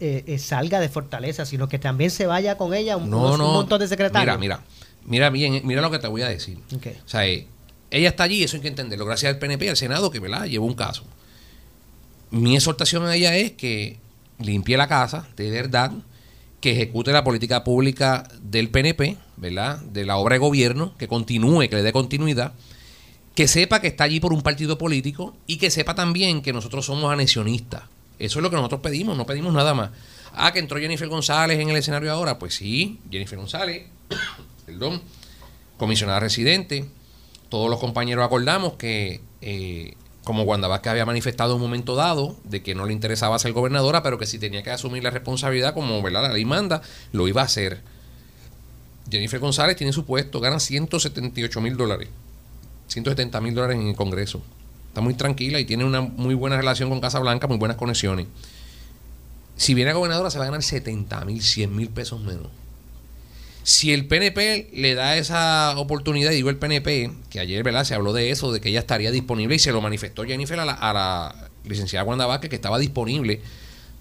eh, 0.00 0.24
eh, 0.26 0.38
salga 0.38 0.80
de 0.80 0.88
Fortaleza, 0.88 1.44
sino 1.46 1.68
que 1.68 1.78
también 1.78 2.10
se 2.10 2.26
vaya 2.26 2.56
con 2.56 2.74
ella 2.74 2.96
un, 2.96 3.08
No, 3.10 3.18
unos- 3.18 3.32
un 3.32 3.38
no. 3.38 3.52
montón 3.52 3.78
de 3.80 3.86
secretarios. 3.88 4.38
Mira, 4.38 4.56
mira. 4.58 4.66
Mira 5.04 5.30
bien, 5.30 5.60
mira 5.64 5.80
lo 5.82 5.90
que 5.90 5.98
te 5.98 6.06
voy 6.08 6.22
a 6.22 6.28
decir. 6.28 6.58
O 6.74 7.08
sea, 7.08 7.26
eh, 7.26 7.46
ella 7.90 8.08
está 8.08 8.24
allí, 8.24 8.42
eso 8.42 8.56
hay 8.56 8.62
que 8.62 8.68
entenderlo, 8.68 9.04
gracias 9.04 9.32
al 9.32 9.38
PNP 9.38 9.66
y 9.66 9.68
al 9.68 9.76
Senado 9.76 10.10
que 10.10 10.18
¿verdad? 10.20 10.46
llevó 10.46 10.66
un 10.66 10.74
caso. 10.74 11.04
Mi 12.32 12.56
exhortación 12.56 13.04
a 13.04 13.14
ella 13.14 13.36
es 13.36 13.52
que 13.52 13.98
limpie 14.38 14.78
la 14.78 14.88
casa, 14.88 15.28
de 15.36 15.50
verdad, 15.50 15.92
que 16.62 16.72
ejecute 16.72 17.12
la 17.12 17.24
política 17.24 17.62
pública 17.62 18.26
del 18.40 18.70
PNP, 18.70 19.18
¿verdad? 19.36 19.80
De 19.80 20.06
la 20.06 20.16
obra 20.16 20.36
de 20.36 20.38
gobierno, 20.38 20.96
que 20.96 21.08
continúe, 21.08 21.68
que 21.68 21.76
le 21.76 21.82
dé 21.82 21.92
continuidad, 21.92 22.54
que 23.34 23.48
sepa 23.48 23.82
que 23.82 23.88
está 23.88 24.04
allí 24.04 24.18
por 24.18 24.32
un 24.32 24.40
partido 24.40 24.78
político 24.78 25.36
y 25.46 25.58
que 25.58 25.70
sepa 25.70 25.94
también 25.94 26.40
que 26.40 26.54
nosotros 26.54 26.86
somos 26.86 27.12
anexionistas. 27.12 27.82
Eso 28.18 28.38
es 28.38 28.42
lo 28.42 28.48
que 28.48 28.56
nosotros 28.56 28.80
pedimos, 28.80 29.14
no 29.14 29.26
pedimos 29.26 29.52
nada 29.52 29.74
más. 29.74 29.90
Ah, 30.32 30.52
que 30.54 30.58
entró 30.58 30.78
Jennifer 30.78 31.08
González 31.08 31.60
en 31.60 31.68
el 31.68 31.76
escenario 31.76 32.10
ahora. 32.10 32.38
Pues 32.38 32.54
sí, 32.54 32.98
Jennifer 33.10 33.38
González, 33.38 33.84
perdón, 34.66 35.02
comisionada 35.76 36.20
residente. 36.20 36.86
Todos 37.50 37.68
los 37.68 37.78
compañeros 37.78 38.24
acordamos 38.24 38.74
que, 38.74 39.20
eh, 39.42 39.96
como 40.24 40.44
Wanda 40.44 40.68
Vázquez 40.68 40.92
había 40.92 41.06
manifestado 41.06 41.52
en 41.52 41.56
un 41.56 41.62
momento 41.62 41.96
dado, 41.96 42.36
de 42.44 42.62
que 42.62 42.74
no 42.74 42.86
le 42.86 42.92
interesaba 42.92 43.38
ser 43.38 43.52
gobernadora, 43.52 44.02
pero 44.02 44.18
que 44.18 44.26
si 44.26 44.38
tenía 44.38 44.62
que 44.62 44.70
asumir 44.70 45.02
la 45.02 45.10
responsabilidad, 45.10 45.74
como 45.74 46.00
¿verdad? 46.00 46.22
la 46.22 46.32
ley 46.32 46.44
manda, 46.44 46.82
lo 47.12 47.26
iba 47.26 47.42
a 47.42 47.44
hacer. 47.44 47.80
Jennifer 49.10 49.40
González 49.40 49.76
tiene 49.76 49.92
su 49.92 50.04
puesto, 50.04 50.40
gana 50.40 50.60
178 50.60 51.60
mil 51.60 51.76
dólares. 51.76 52.08
170 52.86 53.40
mil 53.40 53.54
dólares 53.54 53.78
en 53.78 53.88
el 53.88 53.96
Congreso. 53.96 54.42
está 54.88 55.00
muy 55.00 55.14
tranquila 55.14 55.58
y 55.58 55.64
tiene 55.64 55.84
una 55.84 56.02
muy 56.02 56.34
buena 56.34 56.56
relación 56.56 56.88
con 56.88 57.00
Casa 57.00 57.18
Blanca, 57.18 57.48
muy 57.48 57.56
buenas 57.56 57.76
conexiones. 57.76 58.26
Si 59.56 59.74
viene 59.74 59.90
a 59.90 59.94
gobernadora 59.94 60.30
se 60.30 60.38
va 60.38 60.44
a 60.44 60.48
ganar 60.48 60.62
70 60.62 61.24
mil, 61.24 61.42
100 61.42 61.74
mil 61.74 61.88
pesos 61.88 62.20
menos. 62.20 62.48
Si 63.64 63.92
el 63.92 64.06
PNP 64.06 64.70
le 64.74 64.94
da 64.94 65.16
esa 65.16 65.78
oportunidad, 65.78 66.30
digo 66.32 66.50
el 66.50 66.56
PNP, 66.56 67.12
que 67.30 67.40
ayer 67.40 67.62
¿verdad? 67.62 67.84
se 67.84 67.94
habló 67.94 68.12
de 68.12 68.30
eso, 68.30 68.52
de 68.52 68.60
que 68.60 68.70
ella 68.70 68.80
estaría 68.80 69.10
disponible 69.10 69.54
y 69.54 69.58
se 69.58 69.70
lo 69.72 69.80
manifestó 69.80 70.24
Jennifer 70.24 70.58
a 70.58 70.64
la, 70.64 70.72
a 70.72 70.92
la 70.92 71.34
licenciada 71.64 72.04
Wanda 72.04 72.26
Vázquez, 72.26 72.50
que 72.50 72.56
estaba 72.56 72.78
disponible 72.78 73.40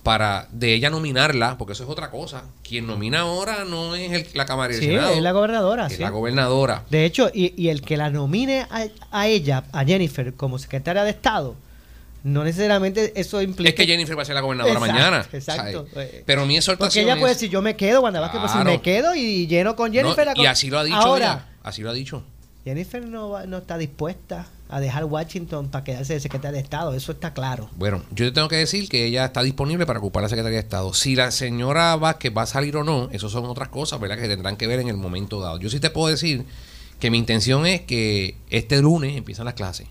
para 0.04 0.48
de 0.52 0.74
ella 0.74 0.90
nominarla, 0.90 1.60
porque 1.60 1.74
eso 1.74 1.84
es 1.84 1.90
otra 1.92 2.10
cosa. 2.10 2.46
Quien 2.68 2.88
nomina 2.88 3.20
ahora 3.20 3.66
no 3.66 3.94
es 3.94 4.12
el, 4.12 4.28
la 4.34 4.48
Cámara 4.48 4.74
Sí, 4.74 4.80
Senado, 4.86 5.14
es 5.14 5.22
la 5.22 5.32
gobernadora. 5.32 5.86
es 5.86 5.94
sí. 5.94 6.02
la 6.02 6.10
gobernadora. 6.10 6.86
De 6.90 7.06
hecho, 7.06 7.30
y, 7.32 7.54
y 7.56 7.70
el 7.70 7.84
que 7.84 7.98
la 7.98 8.10
nomine 8.10 8.62
a, 8.72 8.88
a 9.12 9.28
ella, 9.28 9.66
a 9.72 9.86
Jennifer, 9.86 10.34
como 10.34 10.58
secretaria 10.58 11.04
de 11.04 11.12
Estado, 11.12 11.56
no 12.24 12.44
necesariamente 12.44 13.14
eso 13.20 13.42
implica. 13.42 13.70
Es 13.70 13.76
que 13.76 13.86
Jennifer 13.86 14.18
va 14.18 14.22
a 14.22 14.26
ser 14.26 14.36
la 14.36 14.42
gobernadora 14.42 14.74
Exacto, 14.76 14.94
mañana. 14.94 15.26
exacto. 15.32 15.88
¿sabes? 15.94 16.24
Pero 16.26 16.46
mi 16.46 16.58
exhortación 16.58 16.88
Porque 17.06 17.12
ella 17.12 17.20
puede 17.20 17.32
es- 17.34 17.38
decir, 17.40 17.50
yo 17.50 17.62
me 17.62 17.76
quedo, 17.76 18.02
Wanda 18.02 18.20
Vázquez, 18.20 18.40
pues 18.40 18.52
si 18.52 18.58
Claro. 18.58 18.72
me 18.72 18.82
quedo 18.82 19.16
y 19.16 19.48
lleno 19.48 19.76
con 19.76 19.92
Jennifer. 19.92 20.28
No, 20.36 20.44
y 20.44 20.46
así 20.46 20.70
lo 20.70 20.80
ha 20.80 20.84
dicho 20.84 20.98
Ahora, 20.98 21.26
ella, 21.26 21.48
Así 21.64 21.82
lo 21.82 21.90
ha 21.90 21.94
dicho. 21.94 22.24
Jennifer 22.64 23.04
no, 23.06 23.30
va- 23.30 23.46
no 23.48 23.58
está 23.58 23.78
dispuesta 23.80 24.46
a 24.70 24.80
dejar 24.80 25.06
Washington 25.06 25.70
para 25.70 25.84
quedarse 25.84 26.14
de 26.14 26.20
secretaria 26.20 26.58
de 26.58 26.64
Estado, 26.64 26.94
eso 26.94 27.12
está 27.12 27.34
claro. 27.34 27.70
Bueno, 27.76 28.04
yo 28.12 28.26
te 28.26 28.32
tengo 28.32 28.48
que 28.48 28.56
decir 28.58 28.88
que 28.88 29.06
ella 29.06 29.26
está 29.26 29.42
disponible 29.44 29.86
para 29.88 29.98
ocupar 30.00 30.22
la 30.24 30.30
Secretaría 30.30 30.58
de 30.60 30.64
Estado. 30.64 30.94
Si 30.94 31.16
la 31.16 31.32
señora 31.32 31.96
Vázquez 31.98 32.32
va 32.38 32.44
a 32.44 32.46
salir 32.46 32.78
o 32.78 32.84
no, 32.84 33.10
eso 33.12 33.30
son 33.30 33.46
otras 33.46 33.70
cosas, 33.70 34.00
¿verdad? 34.00 34.18
Que 34.20 34.28
tendrán 34.28 34.58
que 34.58 34.68
ver 34.68 34.80
en 34.80 34.88
el 34.90 34.98
momento 34.98 35.40
dado. 35.42 35.60
Yo 35.60 35.70
sí 35.70 35.80
te 35.80 35.90
puedo 35.90 36.08
decir 36.08 36.46
que 37.00 37.10
mi 37.10 37.18
intención 37.18 37.66
es 37.66 37.82
que 37.82 38.38
este 38.52 38.80
lunes 38.82 39.18
empiezan 39.18 39.46
las 39.46 39.56
clases. 39.56 39.88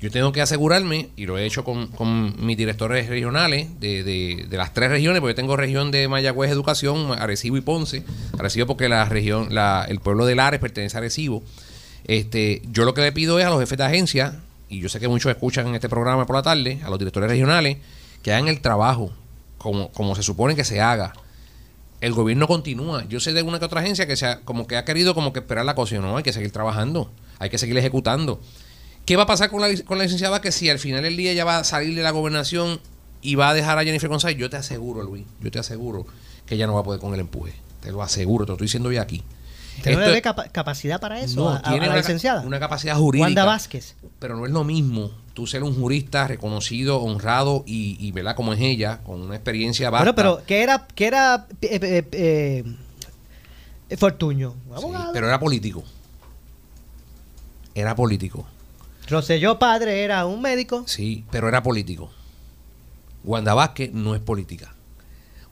Yo 0.00 0.10
tengo 0.10 0.30
que 0.30 0.42
asegurarme, 0.42 1.08
y 1.16 1.24
lo 1.26 1.38
he 1.38 1.46
hecho 1.46 1.64
con, 1.64 1.86
con 1.88 2.34
mis 2.44 2.56
directores 2.56 3.08
regionales 3.08 3.80
de, 3.80 4.02
de- 4.04 4.56
las 4.56 4.74
tres 4.74 4.90
regiones, 4.90 5.20
porque 5.20 5.32
yo 5.32 5.36
tengo 5.36 5.56
región 5.56 5.90
de 5.90 6.06
Mayagüez 6.06 6.50
Educación, 6.50 7.12
Arecibo 7.18 7.56
y 7.56 7.62
Ponce. 7.62 8.02
Arecibo 8.38 8.66
porque 8.66 8.88
la 8.90 9.06
región, 9.06 9.54
la, 9.54 9.86
el 9.88 10.00
pueblo 10.00 10.26
de 10.26 10.34
Lares 10.34 10.60
pertenece 10.60 10.96
a 10.96 11.00
Arecibo. 11.00 11.42
Este, 12.04 12.62
yo 12.70 12.84
lo 12.84 12.92
que 12.94 13.00
le 13.00 13.10
pido 13.12 13.38
es 13.38 13.46
a 13.46 13.50
los 13.50 13.58
jefes 13.58 13.78
de 13.78 13.84
agencia, 13.84 14.40
y 14.68 14.80
yo 14.80 14.88
sé 14.88 15.00
que 15.00 15.08
muchos 15.08 15.30
escuchan 15.30 15.66
en 15.68 15.74
este 15.74 15.88
programa 15.88 16.26
por 16.26 16.36
la 16.36 16.42
tarde, 16.42 16.80
a 16.84 16.90
los 16.90 16.98
directores 16.98 17.30
regionales, 17.30 17.78
que 18.22 18.32
hagan 18.32 18.48
el 18.48 18.60
trabajo 18.60 19.12
como, 19.58 19.90
como 19.92 20.14
se 20.14 20.22
supone 20.22 20.54
que 20.54 20.64
se 20.64 20.80
haga. 20.80 21.14
El 22.02 22.12
gobierno 22.12 22.46
continúa. 22.46 23.04
Yo 23.08 23.18
sé 23.20 23.32
de 23.32 23.42
una 23.42 23.58
que 23.58 23.64
otra 23.64 23.80
agencia 23.80 24.06
que 24.06 24.16
se 24.16 24.26
ha, 24.26 24.40
como 24.40 24.66
que 24.66 24.76
ha 24.76 24.84
querido 24.84 25.14
como 25.14 25.32
que 25.32 25.38
esperar 25.40 25.64
la 25.64 25.74
cosa. 25.74 25.96
No, 25.98 26.18
hay 26.18 26.22
que 26.22 26.32
seguir 26.34 26.50
trabajando, 26.52 27.10
hay 27.38 27.48
que 27.48 27.56
seguir 27.56 27.78
ejecutando. 27.78 28.40
¿Qué 29.06 29.16
va 29.16 29.22
a 29.22 29.26
pasar 29.26 29.50
con 29.50 29.60
la, 29.60 29.68
con 29.84 29.98
la 29.98 30.04
licenciada 30.04 30.40
que 30.40 30.50
si 30.52 30.68
al 30.68 30.78
final 30.78 31.02
del 31.02 31.16
día 31.16 31.30
ella 31.32 31.44
va 31.44 31.58
a 31.58 31.64
salir 31.64 31.94
de 31.94 32.02
la 32.02 32.10
gobernación 32.10 32.80
y 33.22 33.36
va 33.36 33.50
a 33.50 33.54
dejar 33.54 33.78
a 33.78 33.84
Jennifer 33.84 34.08
González? 34.10 34.36
Yo 34.36 34.50
te 34.50 34.56
aseguro, 34.56 35.02
Luis, 35.02 35.24
yo 35.40 35.50
te 35.50 35.58
aseguro 35.60 36.06
que 36.44 36.56
ella 36.56 36.66
no 36.66 36.74
va 36.74 36.80
a 36.80 36.84
poder 36.84 37.00
con 37.00 37.14
el 37.14 37.20
empuje. 37.20 37.54
Te 37.80 37.92
lo 37.92 38.02
aseguro, 38.02 38.44
te 38.44 38.50
lo 38.50 38.54
estoy 38.54 38.66
diciendo 38.66 38.90
ya 38.92 39.02
aquí. 39.02 39.22
¿Usted 39.78 40.14
no 40.16 40.22
capa- 40.22 40.48
capacidad 40.48 40.98
para 41.00 41.20
eso 41.20 41.36
no, 41.40 41.48
a, 41.50 41.56
a- 41.56 41.58
a 41.58 41.62
tiene 41.62 41.80
la 41.86 41.92
una, 41.92 41.96
licenciada? 41.98 42.40
una 42.42 42.58
capacidad 42.58 42.96
jurídica. 42.96 43.26
Wanda 43.26 43.44
Vázquez. 43.44 43.94
Pero 44.18 44.34
no 44.36 44.44
es 44.46 44.50
lo 44.52 44.64
mismo 44.64 45.12
tú 45.34 45.46
ser 45.46 45.62
un 45.62 45.74
jurista 45.78 46.26
reconocido, 46.26 47.00
honrado 47.02 47.62
y, 47.66 47.96
y 48.00 48.10
¿verdad? 48.10 48.34
Como 48.34 48.54
es 48.54 48.60
ella, 48.60 49.02
con 49.04 49.20
una 49.20 49.34
experiencia 49.36 49.90
vasta. 49.90 50.04
Bueno, 50.12 50.16
pero 50.16 50.42
¿qué 50.46 50.62
era, 50.62 50.88
qué 50.94 51.06
era 51.06 51.46
eh, 51.60 51.78
eh, 52.12 52.64
eh, 53.90 53.96
Fortuño? 53.98 54.54
Sí, 54.80 54.86
pero 55.12 55.28
era 55.28 55.38
político. 55.38 55.84
Era 57.74 57.94
político. 57.94 58.46
Rosselló 59.08 59.58
padre 59.58 60.02
era 60.02 60.26
un 60.26 60.40
médico. 60.42 60.84
Sí, 60.86 61.24
pero 61.30 61.48
era 61.48 61.62
político. 61.62 62.10
Wanda 63.24 63.54
Vázquez 63.54 63.92
no 63.92 64.14
es 64.14 64.20
política. 64.20 64.72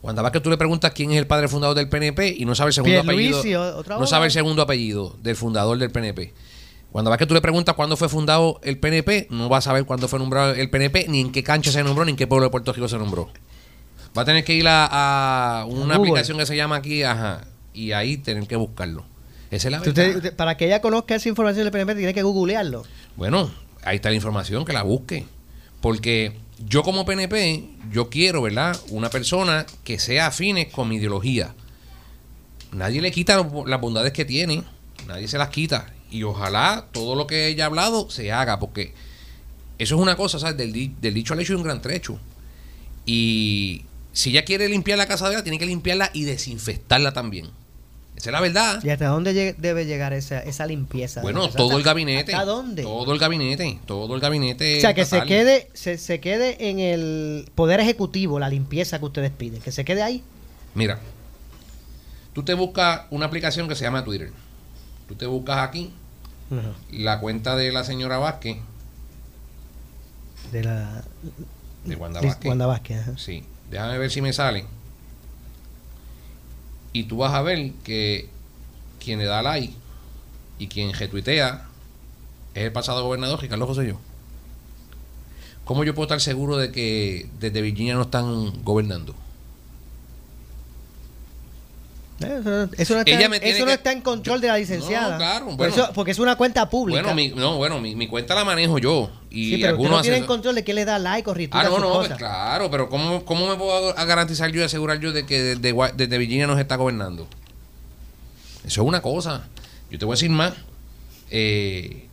Wanda 0.03 0.23
Vázquez 0.23 0.43
tú 0.43 0.51
le 0.51 0.57
preguntas 0.59 0.93
quién 0.95 1.13
es 1.13 1.19
el 1.19 1.27
padre 1.27 1.49
fundador 1.49 1.77
del 1.77 1.89
PNP 1.89 2.35
y 2.39 2.45
no 2.45 2.55
sabe 2.55 2.69
el 2.69 2.75
segundo 2.75 3.03
Pierluisi, 3.03 3.55
apellido. 3.55 3.85
No 3.99 4.07
sabe 4.07 4.27
el 4.27 4.33
segundo 4.33 4.63
apellido 4.63 5.17
del 5.23 5.35
fundador 5.37 5.79
del 5.79 5.91
PNP. 5.91 6.33
Wanda 6.93 7.11
Vázquez 7.11 7.27
tú 7.27 7.35
le 7.35 7.41
preguntas 7.41 7.75
cuándo 7.75 7.97
fue 7.97 8.09
fundado 8.09 8.61
el 8.63 8.79
PNP, 8.79 9.27
no 9.31 9.49
va 9.49 9.59
a 9.59 9.61
saber 9.61 9.85
cuándo 9.85 10.07
fue 10.07 10.19
nombrado 10.19 10.53
el 10.53 10.71
PNP, 10.71 11.07
ni 11.09 11.21
en 11.21 11.33
qué 11.33 11.43
cancha 11.43 11.73
se 11.73 11.83
nombró, 11.83 12.05
ni 12.05 12.11
en 12.13 12.17
qué 12.17 12.27
pueblo 12.27 12.45
de 12.47 12.51
Puerto 12.51 12.73
Rico 12.73 12.87
se 12.87 12.99
nombró. 12.99 13.31
Va 14.17 14.23
a 14.23 14.25
tener 14.25 14.45
que 14.45 14.55
ir 14.55 14.69
a, 14.69 15.61
a 15.61 15.65
una 15.65 15.97
Google. 15.97 16.11
aplicación 16.13 16.39
que 16.39 16.47
se 16.47 16.55
llama 16.57 16.77
aquí, 16.77 17.03
ajá, 17.03 17.47
y 17.73 17.91
ahí 17.93 18.17
tener 18.19 18.47
que 18.47 18.55
buscarlo. 18.55 19.05
Esa 19.51 19.69
es 19.69 19.73
la 19.73 19.79
Usted- 19.79 19.95
verdad. 19.95 20.17
usted- 20.17 20.37
para 20.37 20.57
que 20.57 20.67
ella 20.67 20.81
conozca 20.81 21.17
esa 21.17 21.29
información 21.29 21.65
del 21.65 21.73
PNP 21.73 21.97
tiene 21.97 22.15
que 22.15 22.23
googlearlo. 22.23 22.85
Bueno, 23.17 23.51
ahí 23.83 23.97
está 23.97 24.11
la 24.11 24.17
información, 24.17 24.65
que 24.65 24.73
la 24.73 24.83
busque. 24.83 25.27
Porque 25.81 26.37
yo 26.67 26.83
como 26.83 27.05
PNP, 27.05 27.65
yo 27.93 28.09
quiero, 28.09 28.43
¿verdad? 28.43 28.77
Una 28.89 29.11
persona 29.11 29.67
que 29.85 29.99
sea 29.99 30.29
afines 30.29 30.73
con 30.73 30.89
mi 30.89 30.97
ideología. 30.97 31.55
Nadie 32.73 33.01
le 33.01 33.13
quita 33.13 33.37
las 33.67 33.81
bondades 33.81 34.13
que 34.13 34.25
tiene, 34.25 34.65
nadie 35.07 35.29
se 35.29 35.39
las 35.39 35.51
quita. 35.51 35.93
Y 36.11 36.23
ojalá 36.23 36.87
todo 36.93 37.15
lo 37.15 37.27
que 37.27 37.49
ella 37.49 37.65
ha 37.65 37.67
hablado 37.67 38.11
se 38.11 38.33
haga, 38.33 38.59
porque 38.59 38.95
eso 39.79 39.97
es 39.97 40.01
una 40.01 40.17
cosa, 40.17 40.39
¿sabes? 40.39 40.57
Del, 40.57 40.73
del 41.01 41.15
dicho 41.15 41.35
al 41.35 41.41
hecho 41.41 41.53
hay 41.53 41.57
un 41.57 41.65
gran 41.65 41.83
trecho. 41.83 42.19
Y 43.07 43.85
si 44.13 44.31
ella 44.31 44.45
quiere 44.45 44.69
limpiar 44.69 44.99
la 44.99 45.07
casa 45.07 45.29
de 45.29 45.35
ella, 45.35 45.43
tiene 45.43 45.59
que 45.59 45.67
limpiarla 45.67 46.11
y 46.15 46.25
desinfectarla 46.25 47.13
también. 47.13 47.51
Esa 48.25 48.31
es 48.31 48.33
la 48.33 48.41
verdad. 48.41 48.83
¿Y 48.83 48.89
hasta 48.89 49.09
dónde 49.09 49.35
lleg- 49.35 49.57
debe 49.59 49.85
llegar 49.85 50.15
esa, 50.15 50.41
esa 50.41 50.65
limpieza? 50.65 51.21
Bueno, 51.21 51.51
todo 51.51 51.67
¿Hasta- 51.67 51.77
el 51.77 51.83
gabinete. 51.83 52.33
¿Hasta 52.35 52.47
dónde? 52.47 52.83
Todo 52.83 53.13
el 53.13 53.19
gabinete. 53.19 53.79
Todo 53.85 54.15
el 54.15 54.21
gabinete. 54.23 54.79
o 54.79 54.81
sea, 54.81 54.95
que 54.95 55.05
se 55.05 55.21
quede, 55.25 55.69
se, 55.75 55.99
se 55.99 56.21
quede 56.21 56.71
en 56.71 56.79
el 56.79 57.51
poder 57.55 57.81
ejecutivo 57.81 58.39
la 58.39 58.49
limpieza 58.49 58.99
que 58.99 59.05
ustedes 59.05 59.31
piden. 59.31 59.61
Que 59.61 59.73
se 59.73 59.85
quede 59.85 60.03
ahí. 60.03 60.25
Mira, 60.75 61.01
tú 62.33 62.43
te 62.45 62.55
buscas 62.55 63.03
una 63.11 63.27
aplicación 63.27 63.69
que 63.69 63.75
se 63.75 63.85
llama 63.85 64.03
Twitter. 64.05 64.33
Tú 65.07 65.17
te 65.17 65.27
buscas 65.27 65.59
aquí 65.59 65.93
la 66.93 67.21
cuenta 67.21 67.57
de 67.57 67.73
la 67.73 67.85
señora 67.85 68.17
Vázquez, 68.17 68.57
De 70.51 70.65
la 70.65 71.05
de 71.85 71.97
Wanda 71.97 72.23
Vázquez. 72.23 72.49
Wanda 72.49 72.65
Vázquez. 72.67 73.01
ajá. 73.03 73.13
Sí, 73.19 73.45
déjame 73.71 73.99
ver 73.99 74.11
si 74.11 74.23
me 74.23 74.33
sale. 74.33 74.65
Y 76.95 77.05
tú 77.05 77.19
vas 77.19 77.35
a 77.35 77.43
ver 77.43 77.73
que 77.85 78.31
quien 79.01 79.19
le 79.19 79.27
da 79.27 79.43
like 79.43 79.75
y 80.59 80.69
quien 80.69 80.95
retuitea 80.95 81.67
es 82.55 82.63
el 82.63 82.73
pasado 82.73 83.03
gobernador 83.03 83.43
Ricardo 83.43 83.67
Rosselló. 83.67 83.99
¿Cómo 85.65 85.85
yo 85.85 85.95
puedo 85.95 86.05
estar 86.05 86.21
seguro 86.21 86.57
de 86.57 86.71
que 86.71 87.29
desde 87.41 87.63
Virginia 87.63 87.95
no 87.95 88.03
están 88.03 88.63
gobernando? 88.65 89.15
Eso, 92.21 92.69
eso 92.79 92.95
no, 92.95 93.01
está, 93.01 93.11
Ella 93.11 93.29
me 93.29 93.41
tiene 93.41 93.57
eso 93.57 93.65
no 93.65 93.67
que- 93.67 93.73
está 93.75 93.91
en 93.93 94.01
control 94.01 94.41
de 94.41 94.47
la 94.49 94.57
licenciada. 94.57 95.11
No, 95.13 95.17
claro, 95.19 95.47
Por 95.47 95.57
bueno. 95.57 95.75
eso- 95.75 95.91
porque 95.95 96.13
es 96.13 96.19
una 96.21 96.37
cuenta 96.37 96.71
pública. 96.71 97.01
Bueno, 97.03 97.15
mi, 97.15 97.29
no, 97.31 97.57
bueno, 97.57 97.81
mi, 97.81 97.97
mi 97.97 98.07
cuenta 98.07 98.35
la 98.37 98.45
manejo 98.45 98.79
yo. 98.79 99.11
Y 99.31 99.51
sí, 99.51 99.57
pero 99.57 99.71
algunos 99.71 99.93
no 99.93 100.03
tiene 100.03 100.19
hacen- 100.19 100.27
control 100.27 100.55
de 100.55 100.63
quién 100.65 100.77
le 100.77 100.85
da 100.85 100.99
like 101.01 101.29
o 101.29 101.35
Ah, 101.51 101.65
no, 101.65 101.79
no, 101.81 101.95
pues 101.95 102.11
claro, 102.15 102.71
pero 102.71 102.89
¿cómo, 102.89 103.25
cómo 103.25 103.49
me 103.49 103.57
puedo 103.57 103.93
garantizar 103.95 104.51
yo 104.53 104.61
y 104.61 104.65
asegurar 104.65 105.01
yo 105.01 105.13
de 105.13 105.27
que 105.27 105.43
desde, 105.43 105.75
Gua- 105.75 105.93
desde 105.93 106.17
Virginia 106.19 106.47
nos 106.47 106.61
está 106.61 106.77
gobernando? 106.77 107.27
Eso 108.65 108.83
es 108.83 108.89
una 108.89 109.03
cosa. 109.03 109.49
Yo 109.91 109.99
te 109.99 110.05
voy 110.05 110.13
a 110.13 110.17
decir 110.17 110.31
más. 110.31 110.53
Eh, 111.31 112.07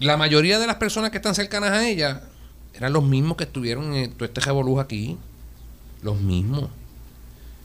la 0.00 0.16
mayoría 0.16 0.58
de 0.58 0.66
las 0.66 0.76
personas 0.76 1.10
que 1.10 1.18
están 1.18 1.34
cercanas 1.34 1.70
a 1.72 1.86
ella 1.86 2.22
eran 2.74 2.92
los 2.94 3.04
mismos 3.04 3.36
que 3.36 3.44
estuvieron 3.44 3.94
en 3.94 4.12
todo 4.12 4.24
este 4.24 4.40
revolú 4.40 4.80
aquí. 4.80 5.18
Los 6.02 6.18
mismos. 6.20 6.70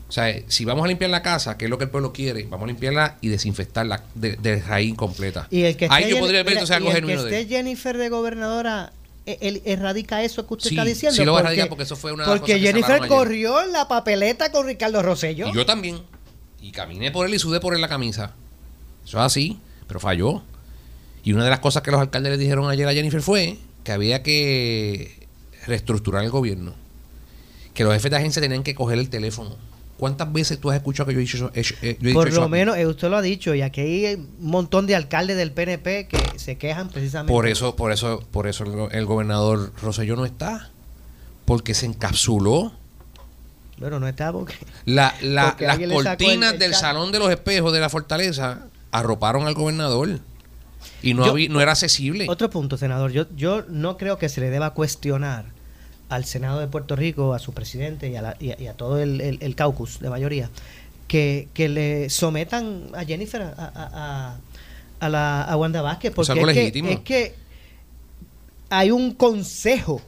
O 0.10 0.12
sea, 0.12 0.30
eh, 0.32 0.44
si 0.48 0.66
vamos 0.66 0.84
a 0.84 0.88
limpiar 0.88 1.12
la 1.12 1.22
casa, 1.22 1.56
que 1.56 1.66
es 1.66 1.70
lo 1.70 1.78
que 1.78 1.84
el 1.84 1.92
pueblo 1.92 2.12
quiere, 2.12 2.44
vamos 2.50 2.64
a 2.64 2.68
limpiarla 2.68 3.18
y 3.22 3.28
desinfectarla 3.28 4.04
de, 4.16 4.38
de 4.38 4.60
raíz 4.60 4.96
completa. 4.96 5.48
Y 5.52 5.62
el 5.62 5.78
que 5.78 5.86
esté, 5.86 5.96
Ahí 5.96 6.10
yo 6.10 6.16
Jen- 6.16 6.20
podría 6.22 6.40
ver 6.40 6.46
mira, 6.56 6.62
entonces 6.62 6.76
algo 6.76 6.88
y 6.88 6.92
el 6.92 6.96
genuino 6.96 7.24
que 7.26 7.30
de 7.30 7.42
esté 7.42 7.56
Jennifer 7.56 7.96
de 7.96 8.10
gobernadora, 8.10 8.92
e- 9.28 9.38
él 9.42 9.62
erradica 9.66 10.24
eso 10.24 10.48
que 10.48 10.56
usted 10.56 10.70
Sí, 10.70 10.76
está 10.76 10.84
diciendo. 10.86 11.16
sí 11.16 11.24
lo 11.26 11.38
erradica 11.38 11.68
porque 11.70 11.84
eso 11.84 11.96
fue 11.96 12.12
una 12.12 12.24
de 12.24 12.30
las 12.32 12.40
Porque 12.40 12.54
cosas 12.54 12.66
Jennifer 12.68 12.96
ayer. 12.96 13.08
corrió 13.08 13.62
en 13.64 13.72
la 13.72 13.88
papeleta 13.88 14.52
con 14.52 14.66
Ricardo 14.66 15.04
Rosselló. 15.04 15.48
Y 15.50 15.54
yo 15.54 15.66
también. 15.68 16.00
Y 16.60 16.72
caminé 16.72 17.12
por 17.12 17.28
él 17.28 17.34
y 17.36 17.40
sudé 17.40 17.60
por 17.60 17.76
él 17.76 17.82
la 17.82 17.88
camisa. 17.88 18.34
Eso 19.06 19.20
es 19.20 19.24
así, 19.24 19.60
pero 19.88 20.00
falló. 20.00 20.42
Y 21.24 21.34
una 21.34 21.44
de 21.44 21.52
las 21.52 21.60
cosas 21.60 21.84
que 21.84 21.92
los 21.92 22.02
alcaldes 22.02 22.32
le 22.32 22.38
dijeron 22.40 22.68
ayer 22.70 22.88
a 22.88 22.94
Jennifer 22.94 23.22
fue 23.22 23.60
que 23.84 23.92
había 23.92 24.24
que 24.24 25.28
reestructurar 25.68 26.24
el 26.24 26.32
gobierno. 26.32 26.74
Que 27.76 27.84
los 27.84 27.94
jefes 27.94 28.10
de 28.10 28.18
agencia 28.18 28.42
tenían 28.42 28.64
que 28.64 28.74
coger 28.74 28.98
el 28.98 29.10
teléfono. 29.10 29.56
¿Cuántas 30.00 30.32
veces 30.32 30.60
tú 30.60 30.72
has 30.72 30.78
escuchado 30.78 31.08
que 31.08 31.14
yo 31.14 31.20
he 31.20 31.24
dicho 31.24 31.52
eso? 31.54 31.78
eh, 31.84 31.98
yo 32.00 32.10
he 32.10 32.14
dicho 32.14 32.14
Por 32.14 32.34
lo 32.34 32.48
menos, 32.50 32.78
eh, 32.78 32.88
usted 32.88 33.10
lo 33.10 33.18
ha 33.18 33.22
dicho, 33.22 33.54
y 33.54 33.62
aquí 33.62 33.82
hay 33.82 34.16
un 34.16 34.30
montón 34.40 34.88
de 34.88 34.96
alcaldes 34.96 35.36
del 35.36 35.52
PNP 35.52 36.08
que 36.08 36.40
se 36.40 36.58
quejan 36.58 36.88
precisamente. 36.90 37.34
Por 37.34 37.48
eso, 37.48 37.76
por 37.76 37.92
eso, 37.92 38.24
por 38.32 38.48
eso 38.48 38.64
el, 38.64 38.72
go- 38.72 38.90
el 38.92 39.06
gobernador 39.06 39.74
Rosselló 39.82 40.16
no 40.16 40.26
está. 40.26 40.70
Porque 41.46 41.74
se 41.74 41.86
encapsuló. 41.88 42.72
Bueno, 43.78 44.00
no 44.00 44.08
está 44.08 44.32
porque. 44.32 44.54
La, 44.86 45.14
la- 45.22 45.50
Porque 45.50 45.66
las 45.68 45.78
cortinas 46.04 46.50
el- 46.50 46.54
el 46.56 46.60
del 46.60 46.74
salón 46.76 47.12
de 47.12 47.20
los 47.20 47.30
espejos 47.30 47.74
de 47.74 47.80
la 47.80 47.90
fortaleza 47.90 48.68
arroparon 48.92 49.48
al 49.48 49.54
gobernador. 49.54 50.20
Y 51.02 51.14
no, 51.14 51.26
Yo- 51.26 51.32
había- 51.32 51.50
no 51.50 51.60
era 51.62 51.72
accesible. 51.72 52.26
Otro 52.30 52.50
punto, 52.50 52.78
senador. 52.78 53.12
Yo, 53.12 53.26
yo 53.36 53.64
no 53.68 53.98
creo 53.98 54.18
que 54.18 54.30
se 54.30 54.40
le 54.42 54.50
deba 54.50 54.74
cuestionar 54.74 55.46
al 56.10 56.26
Senado 56.26 56.60
de 56.60 56.68
Puerto 56.68 56.96
Rico, 56.96 57.34
a 57.34 57.40
su 57.40 57.54
presidente 57.54 58.10
y 58.10 58.16
a, 58.16 58.22
la- 58.22 58.38
y 58.40 58.52
a- 58.52 58.60
y 58.62 58.68
a 58.68 58.74
todo 58.74 59.00
el, 59.00 59.22
el- 59.22 59.38
el 59.42 59.56
caucus 59.56 60.00
de 60.00 60.10
mayoría, 60.10 60.50
que, 61.08 61.48
que 61.54 61.70
le 61.70 62.10
sometan 62.10 62.90
a 62.96 63.04
Jennifer, 63.06 63.42
a, 63.42 64.38
a, 65.00 65.10
la, 65.10 65.44
a 65.44 65.56
Wanda 65.58 65.82
Vázquez. 65.82 66.12
Porque 66.14 66.34
es, 66.34 66.72
que, 66.72 66.92
es 66.92 67.00
que 67.00 67.36
hay 68.70 68.92
un 68.92 69.14
consejo 69.14 70.02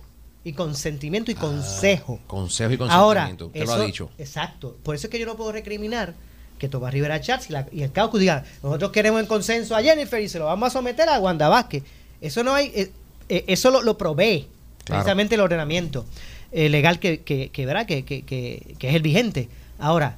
y 0.43 0.53
consentimiento 0.53 1.31
y 1.31 1.35
consejo. 1.35 2.19
Consejo 2.27 2.73
y 2.73 2.77
Ahora, 2.89 3.21
consentimiento. 3.27 3.45
Usted 3.47 3.61
eso- 3.61 3.75
lo 3.77 3.81
ha 3.81 3.85
dicho. 3.85 4.09
Exacto. 4.17 4.77
Por 4.83 4.95
eso 4.95 5.07
es 5.07 5.11
que 5.11 5.19
yo 5.19 5.25
no 5.25 5.35
puedo 5.35 5.51
recriminar 5.51 6.13
que 6.57 6.67
Tomás 6.69 6.93
Rivera 6.93 7.19
Chats 7.21 7.49
y, 7.49 7.53
la- 7.53 7.67
y 7.71 7.81
el 7.83 7.91
caucus 7.91 8.19
digan, 8.19 8.43
nosotros 8.61 8.91
queremos 8.91 9.19
en 9.19 9.25
consenso 9.27 9.75
a 9.75 9.81
Jennifer 9.81 10.21
y 10.21 10.29
se 10.29 10.37
lo 10.39 10.45
vamos 10.45 10.67
a 10.67 10.71
someter 10.71 11.09
a 11.09 11.19
Wanda 11.19 11.47
Vázquez. 11.49 11.83
Eso 12.21 12.43
no 12.43 12.53
hay, 12.53 12.71
eh, 12.75 12.91
eh, 13.29 13.45
eso 13.47 13.71
lo, 13.71 13.81
lo 13.81 13.97
provee 13.97 14.47
Claro. 14.85 15.01
precisamente 15.03 15.35
el 15.35 15.41
ordenamiento 15.41 16.05
eh, 16.51 16.69
legal 16.69 16.99
que, 16.99 17.21
que, 17.21 17.49
que, 17.49 17.65
¿verdad? 17.65 17.85
Que, 17.85 18.03
que, 18.03 18.75
es 18.79 18.95
el 18.95 19.01
vigente. 19.01 19.47
Ahora, 19.79 20.17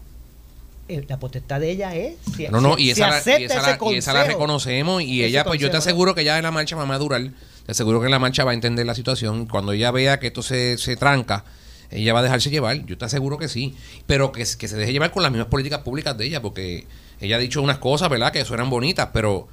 eh, 0.88 1.06
la 1.08 1.18
potestad 1.18 1.60
de 1.60 1.72
ella 1.72 1.96
es 1.96 2.16
si, 2.36 2.48
No, 2.48 2.60
no, 2.62 2.76
si- 2.76 2.84
y 2.84 2.86
si 2.86 2.92
esa, 2.92 3.08
la, 3.10 3.16
y 3.16 3.20
acepta 3.20 3.44
esa 3.46 3.72
ese 3.72 3.78
la- 3.86 3.92
y 3.92 3.96
esa 3.98 4.14
la 4.14 4.24
reconocemos 4.26 5.02
y 5.02 5.24
ella, 5.24 5.44
pues 5.44 5.60
yo 5.60 5.70
te 5.72 5.78
aseguro 5.78 6.16
que 6.16 6.24
ya 6.24 6.38
en 6.38 6.44
la 6.44 6.52
marcha 6.52 6.76
va 6.76 6.84
a 6.84 6.86
madurar, 6.88 7.22
te 7.66 7.72
aseguro 7.72 8.00
que 8.00 8.06
en 8.06 8.12
la 8.12 8.20
marcha 8.20 8.44
va 8.44 8.52
a 8.52 8.54
entender 8.54 8.86
la 8.86 8.96
situación, 8.96 9.46
cuando 9.48 9.72
ella 9.74 9.92
vea 9.92 10.20
que 10.20 10.28
esto 10.28 10.42
se, 10.42 10.78
se 10.78 10.96
tranca, 10.98 11.46
ella 11.92 12.12
va 12.14 12.20
a 12.20 12.24
dejarse 12.24 12.50
llevar, 12.50 12.86
yo 12.86 12.98
te 12.98 13.06
aseguro 13.06 13.38
que 13.38 13.48
sí, 13.48 13.76
pero 14.08 14.32
que, 14.32 14.40
que 14.58 14.68
se 14.68 14.76
deje 14.76 14.92
llevar 14.92 15.12
con 15.12 15.24
las 15.24 15.32
mismas 15.32 15.48
políticas 15.50 15.82
públicas 15.82 16.18
de 16.18 16.26
ella, 16.26 16.42
porque 16.42 16.86
ella 17.22 17.36
ha 17.36 17.40
dicho 17.40 17.62
unas 17.62 17.78
cosas, 17.78 18.10
¿verdad?, 18.10 18.32
que 18.34 18.44
suenan 18.44 18.70
bonitas, 18.70 19.10
pero, 19.14 19.48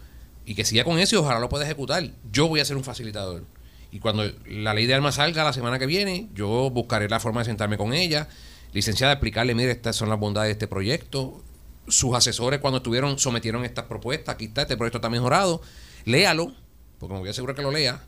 y 0.47 0.55
que 0.55 0.65
siga 0.65 0.83
con 0.85 0.99
eso 0.99 1.17
y 1.17 1.19
ojalá 1.19 1.39
lo 1.39 1.49
pueda 1.49 1.65
ejecutar, 1.65 2.03
yo 2.33 2.49
voy 2.49 2.61
a 2.61 2.65
ser 2.65 2.77
un 2.77 2.83
facilitador. 2.85 3.45
Y 3.93 3.99
cuando 3.99 4.25
la 4.47 4.75
ley 4.75 4.87
de 4.87 4.95
armas 4.95 5.17
salga 5.17 5.45
la 5.45 5.53
semana 5.53 5.79
que 5.79 5.87
viene, 5.87 6.29
yo 6.35 6.71
buscaré 6.71 7.09
la 7.09 7.21
forma 7.21 7.41
de 7.41 7.47
sentarme 7.47 7.77
con 7.77 7.93
ella, 7.93 8.29
licenciada, 8.73 9.15
explicarle, 9.15 9.55
mire, 9.55 9.73
estas 9.73 9.97
son 9.97 10.09
las 10.09 10.19
bondades 10.19 10.49
de 10.49 10.53
este 10.53 10.69
proyecto, 10.69 11.43
sus 11.89 12.15
asesores 12.15 12.61
cuando 12.61 12.79
estuvieron 12.79 13.19
sometieron 13.19 13.65
estas 13.65 13.87
propuestas, 13.87 14.35
aquí 14.35 14.47
está, 14.47 14.63
este 14.63 14.77
proyecto 14.77 14.99
está 14.99 15.11
mejorado, 15.11 15.61
léalo, 16.05 16.53
porque 16.99 17.15
me 17.15 17.21
voy 17.21 17.29
a 17.29 17.33
asegurar 17.33 17.57
que 17.57 17.63
lo 17.63 17.71
lea, 17.71 18.05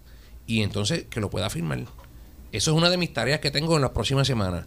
y 0.46 0.62
entonces 0.62 1.04
que 1.10 1.20
lo 1.20 1.30
pueda 1.30 1.50
firmar. 1.50 1.80
Eso 2.52 2.70
es 2.70 2.76
una 2.76 2.90
de 2.90 2.96
mis 2.96 3.12
tareas 3.12 3.40
que 3.40 3.50
tengo 3.50 3.76
en 3.76 3.82
las 3.82 3.90
próximas 3.92 4.26
semanas. 4.26 4.66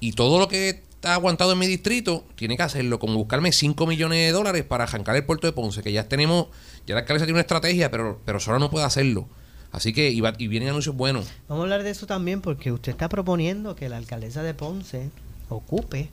Y 0.00 0.12
todo 0.12 0.38
lo 0.38 0.48
que 0.48 0.68
está 0.68 1.14
aguantado 1.14 1.52
en 1.52 1.58
mi 1.58 1.66
distrito, 1.66 2.24
tiene 2.36 2.56
que 2.56 2.62
hacerlo, 2.62 2.98
como 2.98 3.14
buscarme 3.14 3.50
5 3.50 3.86
millones 3.86 4.18
de 4.18 4.32
dólares 4.32 4.64
para 4.64 4.84
arrancar 4.84 5.16
el 5.16 5.24
puerto 5.24 5.46
de 5.46 5.52
Ponce, 5.52 5.82
que 5.82 5.92
ya 5.92 6.08
tenemos, 6.08 6.48
ya 6.86 6.94
la 6.94 7.00
alcaldesa 7.00 7.24
tiene 7.24 7.36
una 7.36 7.40
estrategia, 7.40 7.90
pero, 7.90 8.20
pero 8.24 8.38
sola 8.38 8.58
no 8.58 8.70
puede 8.70 8.84
hacerlo. 8.84 9.26
Así 9.72 9.92
que, 9.92 10.10
y, 10.10 10.20
va- 10.20 10.34
y 10.38 10.48
vienen 10.48 10.68
anuncios 10.68 10.94
buenos. 10.94 11.26
Vamos 11.48 11.62
a 11.62 11.64
hablar 11.64 11.82
de 11.82 11.90
eso 11.90 12.06
también 12.06 12.40
porque 12.40 12.70
usted 12.72 12.92
está 12.92 13.08
proponiendo 13.08 13.74
que 13.74 13.88
la 13.88 13.96
alcaldesa 13.96 14.42
de 14.42 14.54
Ponce 14.54 15.10
ocupe 15.48 16.10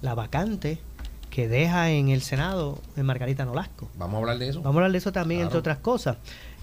la 0.00 0.14
vacante 0.14 0.78
que 1.28 1.46
deja 1.48 1.90
en 1.90 2.08
el 2.08 2.22
Senado 2.22 2.78
en 2.96 3.06
Margarita 3.06 3.44
Nolasco. 3.44 3.88
Vamos 3.98 4.14
a 4.14 4.18
hablar 4.18 4.38
de 4.38 4.48
eso. 4.48 4.60
Vamos 4.62 4.76
a 4.76 4.78
hablar 4.78 4.92
de 4.92 4.98
eso 4.98 5.12
también, 5.12 5.40
Claro. 5.40 5.48
entre 5.48 5.58
otras 5.58 5.78
cosas. 5.78 6.16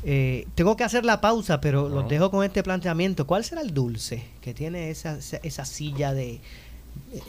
Eh, 0.03 0.47
tengo 0.55 0.75
que 0.77 0.83
hacer 0.83 1.05
la 1.05 1.21
pausa, 1.21 1.59
pero 1.61 1.89
los 1.89 2.07
dejo 2.07 2.29
con 2.31 2.43
este 2.45 2.63
planteamiento. 2.63 3.25
¿Cuál 3.27 3.43
será 3.43 3.61
el 3.61 3.73
dulce 3.73 4.23
que 4.41 4.53
tiene 4.53 4.89
esa, 4.89 5.17
esa, 5.43 5.65
silla 5.65 6.13
de 6.13 6.39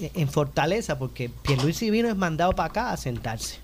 eh, 0.01 0.11
en 0.15 0.29
Fortaleza? 0.29 0.99
Porque 0.99 1.31
Pierluisi 1.31 1.91
vino 1.91 2.09
es 2.09 2.17
mandado 2.17 2.53
para 2.53 2.69
acá 2.69 2.93
a 2.93 2.97
sentarse. 2.97 3.59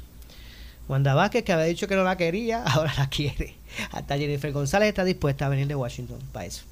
Wanda 0.88 1.14
Vázquez, 1.14 1.44
que 1.44 1.52
había 1.52 1.66
dicho 1.66 1.86
que 1.88 1.96
no 1.96 2.04
la 2.04 2.16
quería, 2.16 2.62
ahora 2.66 2.92
la 2.96 3.08
quiere. 3.08 3.54
Hasta 3.92 4.16
Jennifer 4.18 4.52
González 4.52 4.88
está 4.88 5.04
dispuesta 5.04 5.46
a 5.46 5.48
venir 5.48 5.66
de 5.66 5.74
Washington 5.74 6.18
para 6.32 6.46
eso. 6.46 6.62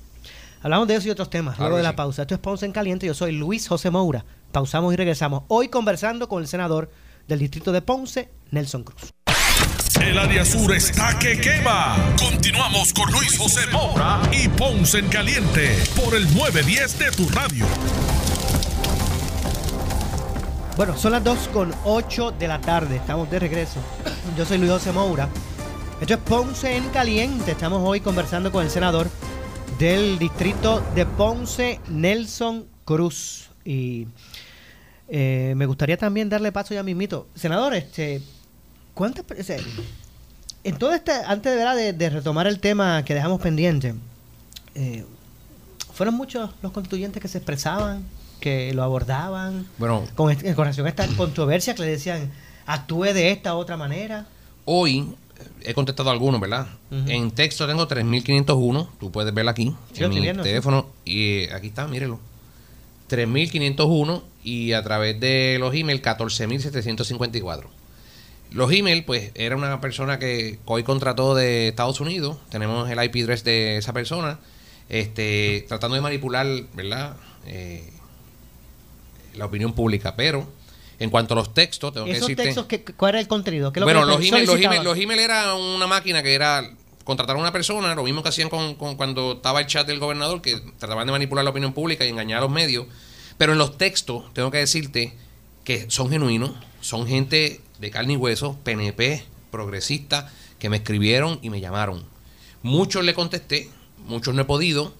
Hablamos 0.62 0.86
de 0.86 0.94
eso 0.94 1.08
y 1.08 1.10
otros 1.10 1.28
temas 1.28 1.56
Claro 1.56 1.70
luego 1.70 1.78
de 1.78 1.82
la 1.82 1.90
sí. 1.90 1.96
pausa. 1.96 2.22
Esto 2.22 2.34
es 2.34 2.40
Ponce 2.40 2.66
en 2.66 2.72
Caliente. 2.72 3.06
Yo 3.06 3.14
soy 3.14 3.32
Luis 3.32 3.66
José 3.66 3.90
Moura. 3.90 4.24
Pausamos 4.52 4.92
y 4.92 4.96
regresamos. 4.96 5.42
Hoy 5.48 5.68
conversando 5.68 6.28
con 6.28 6.40
el 6.40 6.46
senador 6.46 6.90
del 7.26 7.40
distrito 7.40 7.72
de 7.72 7.82
Ponce, 7.82 8.28
Nelson 8.52 8.84
Cruz. 8.84 9.12
El 10.00 10.18
área 10.18 10.44
sur 10.44 10.72
está 10.72 11.18
que 11.18 11.40
quema. 11.40 11.96
Continuamos 12.18 12.92
con 12.92 13.10
Luis 13.12 13.36
José 13.38 13.66
Moura 13.72 14.20
y 14.32 14.48
Ponce 14.48 14.98
en 14.98 15.08
Caliente 15.08 15.76
por 15.96 16.14
el 16.14 16.24
910 16.34 16.98
de 16.98 17.10
tu 17.12 17.28
radio. 17.28 17.66
Bueno, 20.76 20.96
son 20.96 21.12
las 21.12 21.22
2 21.22 21.48
con 21.52 21.74
8 21.84 22.32
de 22.32 22.48
la 22.48 22.60
tarde. 22.60 22.96
Estamos 22.96 23.30
de 23.30 23.38
regreso. 23.38 23.78
Yo 24.36 24.44
soy 24.46 24.58
Luis 24.58 24.70
José 24.70 24.92
Moura. 24.92 25.28
Esto 26.00 26.14
es 26.14 26.20
Ponce 26.20 26.76
en 26.76 26.88
Caliente. 26.90 27.52
Estamos 27.52 27.80
hoy 27.84 28.00
conversando 28.00 28.50
con 28.50 28.64
el 28.64 28.70
senador 28.70 29.08
del 29.78 30.18
distrito 30.18 30.82
de 30.94 31.06
Ponce, 31.06 31.80
Nelson 31.88 32.66
Cruz. 32.84 33.50
Y 33.64 34.06
eh, 35.08 35.54
me 35.56 35.66
gustaría 35.66 35.96
también 35.96 36.28
darle 36.28 36.50
paso 36.52 36.74
ya 36.74 36.82
mismito. 36.82 37.28
Senador, 37.34 37.74
este, 37.74 38.22
¿cuántas... 38.94 39.24
pe- 39.24 39.40
o 39.40 39.44
sea, 39.44 39.58
en 40.64 40.78
todo 40.78 40.94
este, 40.94 41.12
antes 41.12 41.54
de, 41.56 41.64
de, 41.82 41.92
de 41.92 42.10
retomar 42.10 42.46
el 42.46 42.60
tema 42.60 43.04
que 43.04 43.14
dejamos 43.14 43.40
pendiente, 43.40 43.94
eh, 44.74 45.04
fueron 45.92 46.14
muchos 46.14 46.50
los 46.62 46.72
constituyentes 46.72 47.20
que 47.20 47.28
se 47.28 47.38
expresaban, 47.38 48.04
que 48.40 48.72
lo 48.72 48.82
abordaban, 48.82 49.66
Bueno, 49.78 50.04
con, 50.14 50.30
en 50.30 50.56
relación 50.56 50.86
a 50.86 50.88
esta 50.88 51.06
controversia 51.08 51.74
que 51.74 51.82
le 51.82 51.88
decían, 51.90 52.30
actúe 52.66 53.12
de 53.12 53.30
esta 53.30 53.54
u 53.54 53.58
otra 53.58 53.76
manera. 53.76 54.26
hoy 54.64 55.00
eh, 55.38 55.70
he 55.70 55.74
contestado 55.74 56.10
algunos, 56.10 56.40
¿verdad? 56.40 56.66
En 56.90 57.30
texto 57.30 57.66
tengo 57.66 57.86
3501, 57.88 58.88
tú 59.00 59.10
puedes 59.10 59.32
verla 59.34 59.50
aquí, 59.52 59.74
Sí, 59.92 60.04
en 60.04 60.10
mi 60.10 60.20
viendo, 60.20 60.42
sí. 60.42 60.48
teléfono, 60.50 60.86
y 61.04 61.40
eh, 61.44 61.50
aquí 61.54 61.68
está, 61.68 61.86
mírelo. 61.88 62.18
3501 63.08 64.22
y 64.44 64.72
a 64.72 64.82
través 64.82 65.18
de 65.20 65.56
los 65.60 65.74
emails 65.74 66.00
14754. 66.02 67.68
Los 68.52 68.70
emails, 68.72 69.04
pues, 69.04 69.30
era 69.34 69.56
una 69.56 69.80
persona 69.80 70.18
que 70.18 70.58
hoy 70.66 70.82
contrató 70.82 71.34
de 71.34 71.68
Estados 71.68 72.00
Unidos, 72.00 72.36
tenemos 72.50 72.90
el 72.90 73.02
IP 73.02 73.16
address 73.24 73.44
de 73.44 73.78
esa 73.78 73.92
persona, 73.92 74.38
este, 74.88 75.64
tratando 75.68 75.94
de 75.94 76.02
manipular, 76.02 76.46
¿verdad? 76.74 77.16
Eh, 77.46 77.90
la 79.36 79.46
opinión 79.46 79.72
pública, 79.72 80.14
pero 80.16 80.46
en 81.02 81.10
cuanto 81.10 81.34
a 81.34 81.36
los 81.36 81.52
textos, 81.54 81.92
tengo 81.92 82.06
que 82.06 82.12
Esos 82.12 82.22
decirte... 82.28 82.42
textos, 82.44 82.66
¿qué- 82.66 82.84
¿cuál 82.84 83.10
era 83.10 83.20
el 83.20 83.28
contenido? 83.28 83.72
¿Qué 83.72 83.78
es 83.78 83.80
lo 83.80 83.86
Bueno, 83.86 84.00
que 84.00 84.06
los 84.06 84.24
emails, 84.24 84.46
los, 84.46 84.84
los 84.84 85.18
era 85.18 85.54
una 85.54 85.86
máquina 85.86 86.22
que 86.22 86.34
era 86.34 86.70
contratar 87.04 87.36
a 87.36 87.38
una 87.38 87.52
persona, 87.52 87.94
lo 87.94 88.04
mismo 88.04 88.22
que 88.22 88.28
hacían 88.28 88.48
con, 88.48 88.74
con 88.76 88.96
cuando 88.96 89.32
estaba 89.32 89.60
el 89.60 89.66
chat 89.66 89.86
del 89.86 89.98
gobernador, 89.98 90.40
que 90.40 90.60
trataban 90.78 91.06
de 91.06 91.12
manipular 91.12 91.44
la 91.44 91.50
opinión 91.50 91.72
pública 91.72 92.04
y 92.04 92.08
engañar 92.08 92.38
a 92.38 92.42
los 92.42 92.50
medios. 92.50 92.86
Pero 93.38 93.52
en 93.52 93.58
los 93.58 93.76
textos, 93.76 94.32
tengo 94.34 94.50
que 94.50 94.58
decirte 94.58 95.14
que 95.64 95.90
son 95.90 96.10
genuinos, 96.10 96.52
son 96.80 97.06
gente 97.06 97.60
de 97.80 97.90
carne 97.90 98.12
y 98.12 98.16
hueso, 98.16 98.56
PNP, 98.62 99.24
progresista, 99.50 100.30
que 100.58 100.68
me 100.70 100.76
escribieron 100.76 101.40
y 101.42 101.50
me 101.50 101.60
llamaron. 101.60 102.04
Muchos 102.62 103.02
le 103.04 103.14
contesté, 103.14 103.68
muchos 104.06 104.34
no 104.34 104.42
he 104.42 104.44
podido, 104.44 104.94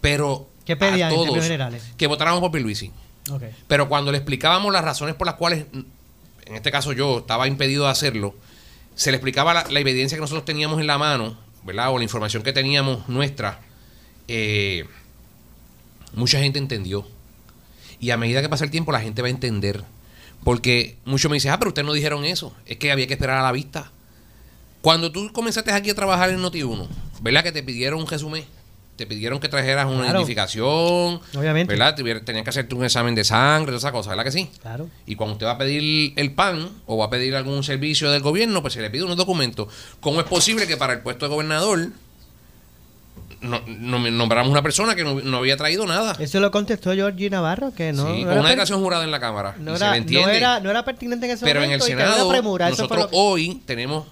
pero 0.00 0.48
¿Qué 0.64 0.76
pedían 0.76 0.94
a 0.94 1.08
en 1.08 1.14
todos 1.14 1.24
términos 1.24 1.44
generales? 1.44 1.82
que 1.96 2.06
votáramos 2.06 2.40
por 2.40 2.52
Pierluisi. 2.52 2.92
Pero 3.68 3.88
cuando 3.88 4.12
le 4.12 4.18
explicábamos 4.18 4.72
las 4.72 4.84
razones 4.84 5.14
por 5.14 5.26
las 5.26 5.36
cuales, 5.36 5.66
en 5.72 6.54
este 6.54 6.70
caso 6.70 6.92
yo, 6.92 7.18
estaba 7.18 7.48
impedido 7.48 7.84
de 7.84 7.90
hacerlo, 7.90 8.34
se 8.94 9.10
le 9.10 9.16
explicaba 9.16 9.54
la, 9.54 9.66
la 9.70 9.80
evidencia 9.80 10.16
que 10.16 10.20
nosotros 10.20 10.44
teníamos 10.44 10.80
en 10.80 10.86
la 10.86 10.98
mano, 10.98 11.36
¿verdad? 11.64 11.90
O 11.90 11.98
la 11.98 12.04
información 12.04 12.42
que 12.42 12.52
teníamos 12.52 13.08
nuestra, 13.08 13.60
eh, 14.28 14.84
mucha 16.14 16.38
gente 16.38 16.58
entendió. 16.58 17.06
Y 18.00 18.10
a 18.10 18.16
medida 18.16 18.42
que 18.42 18.48
pasa 18.48 18.64
el 18.64 18.70
tiempo, 18.70 18.92
la 18.92 19.00
gente 19.00 19.22
va 19.22 19.28
a 19.28 19.30
entender. 19.30 19.82
Porque 20.44 20.98
muchos 21.04 21.30
me 21.30 21.36
dicen, 21.36 21.52
ah, 21.52 21.58
pero 21.58 21.70
ustedes 21.70 21.86
no 21.86 21.92
dijeron 21.92 22.24
eso. 22.24 22.54
Es 22.66 22.76
que 22.76 22.92
había 22.92 23.06
que 23.06 23.14
esperar 23.14 23.38
a 23.38 23.42
la 23.42 23.52
vista. 23.52 23.90
Cuando 24.82 25.10
tú 25.10 25.32
comenzaste 25.32 25.72
aquí 25.72 25.90
a 25.90 25.94
trabajar 25.94 26.28
en 26.28 26.40
Noti1, 26.40 26.86
¿verdad? 27.22 27.42
Que 27.42 27.52
te 27.52 27.62
pidieron 27.62 28.00
un 28.00 28.06
resumen. 28.06 28.44
Te 28.96 29.06
pidieron 29.06 29.40
que 29.40 29.48
trajeras 29.48 29.86
una 29.86 30.02
Claro. 30.04 30.18
identificación. 30.20 31.20
Obviamente. 31.36 31.74
¿Verdad? 31.74 31.96
Tenían 32.24 32.44
que 32.44 32.50
hacerte 32.50 32.74
un 32.76 32.84
examen 32.84 33.14
de 33.16 33.24
sangre, 33.24 33.66
toda 33.66 33.78
esa 33.78 33.90
cosa, 33.90 34.10
¿verdad 34.10 34.22
que 34.24 34.30
sí? 34.30 34.48
Claro. 34.62 34.88
Y 35.04 35.16
cuando 35.16 35.32
usted 35.32 35.46
va 35.46 35.52
a 35.52 35.58
pedir 35.58 36.12
el 36.14 36.32
PAN 36.32 36.68
o 36.86 36.96
va 36.96 37.06
a 37.06 37.10
pedir 37.10 37.34
algún 37.34 37.64
servicio 37.64 38.10
del 38.12 38.22
gobierno, 38.22 38.62
pues 38.62 38.74
se 38.74 38.80
le 38.80 38.90
pide 38.90 39.02
unos 39.02 39.16
documentos. 39.16 39.66
¿Cómo 40.00 40.20
es 40.20 40.26
posible 40.26 40.68
que 40.68 40.76
para 40.76 40.92
el 40.92 41.00
puesto 41.00 41.26
de 41.26 41.30
gobernador 41.34 41.88
no, 43.40 43.60
no- 43.66 43.98
nombramos 44.10 44.50
una 44.50 44.62
persona 44.62 44.94
que 44.94 45.04
no, 45.04 45.20
no 45.20 45.38
había 45.38 45.56
traído 45.56 45.86
nada? 45.86 46.16
Eso 46.18 46.40
lo 46.40 46.50
contestó 46.50 46.92
Georgie 46.92 47.28
Navarro, 47.30 47.74
que 47.74 47.92
no, 47.92 48.06
sí, 48.14 48.22
con 48.24 48.38
una 48.38 48.48
declaración 48.48 48.80
jurada 48.80 49.04
en 49.04 49.10
la 49.10 49.20
Cámara. 49.20 49.54
no 49.58 49.76
era- 49.76 49.86
se 49.86 49.90
le 49.92 49.98
entiende. 49.98 50.26
no 50.26 50.32
era- 50.36 50.60
no 50.60 50.70
era 50.70 50.84
pertinente 50.84 51.26
en 51.26 51.32
ese 51.32 51.44
Pero 51.44 51.58
en 51.60 51.64
el 51.64 51.78
momento 51.78 51.84
y 51.86 51.88
que 51.88 51.94
había 51.94 52.06
Senado, 52.12 52.28
premura, 52.30 52.70
nosotros 52.70 53.06
que- 53.08 53.16
hoy 53.16 53.60
tenemos 53.66 54.06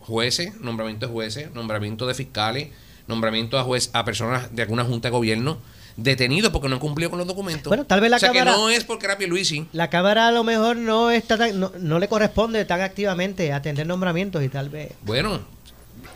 jueces, 0.00 0.60
nombramiento 0.60 1.06
de 1.06 1.12
jueces, 1.12 1.54
nombramiento 1.54 2.06
de 2.06 2.14
fiscales, 2.14 2.68
nombramiento 3.08 3.58
a 3.58 3.64
juez, 3.64 3.90
a 3.92 4.04
personas 4.04 4.54
de 4.54 4.62
alguna 4.62 4.84
junta 4.84 5.08
de 5.08 5.12
gobierno 5.12 5.58
detenidos 5.96 6.52
porque 6.52 6.68
no 6.68 6.74
han 6.74 6.80
cumplido 6.80 7.08
con 7.10 7.18
los 7.18 7.26
documentos. 7.26 7.70
Bueno, 7.70 7.86
tal 7.86 8.00
vez 8.02 8.10
la 8.10 8.16
o 8.18 8.20
sea 8.20 8.28
Cámara- 8.30 8.52
que 8.52 8.56
no 8.58 8.68
es 8.68 8.84
porque 8.84 9.06
era 9.06 9.16
Pierluisi. 9.16 9.66
La 9.72 9.88
Cámara 9.88 10.28
a 10.28 10.32
lo 10.32 10.44
mejor 10.44 10.76
no 10.76 11.10
está 11.10 11.38
tan- 11.38 11.58
no, 11.58 11.72
no 11.78 11.98
le 11.98 12.06
corresponde 12.08 12.64
tan 12.66 12.82
activamente 12.82 13.52
atender 13.52 13.86
nombramientos 13.86 14.42
y 14.44 14.48
tal 14.50 14.68
vez... 14.68 14.92
Bueno, 15.02 15.40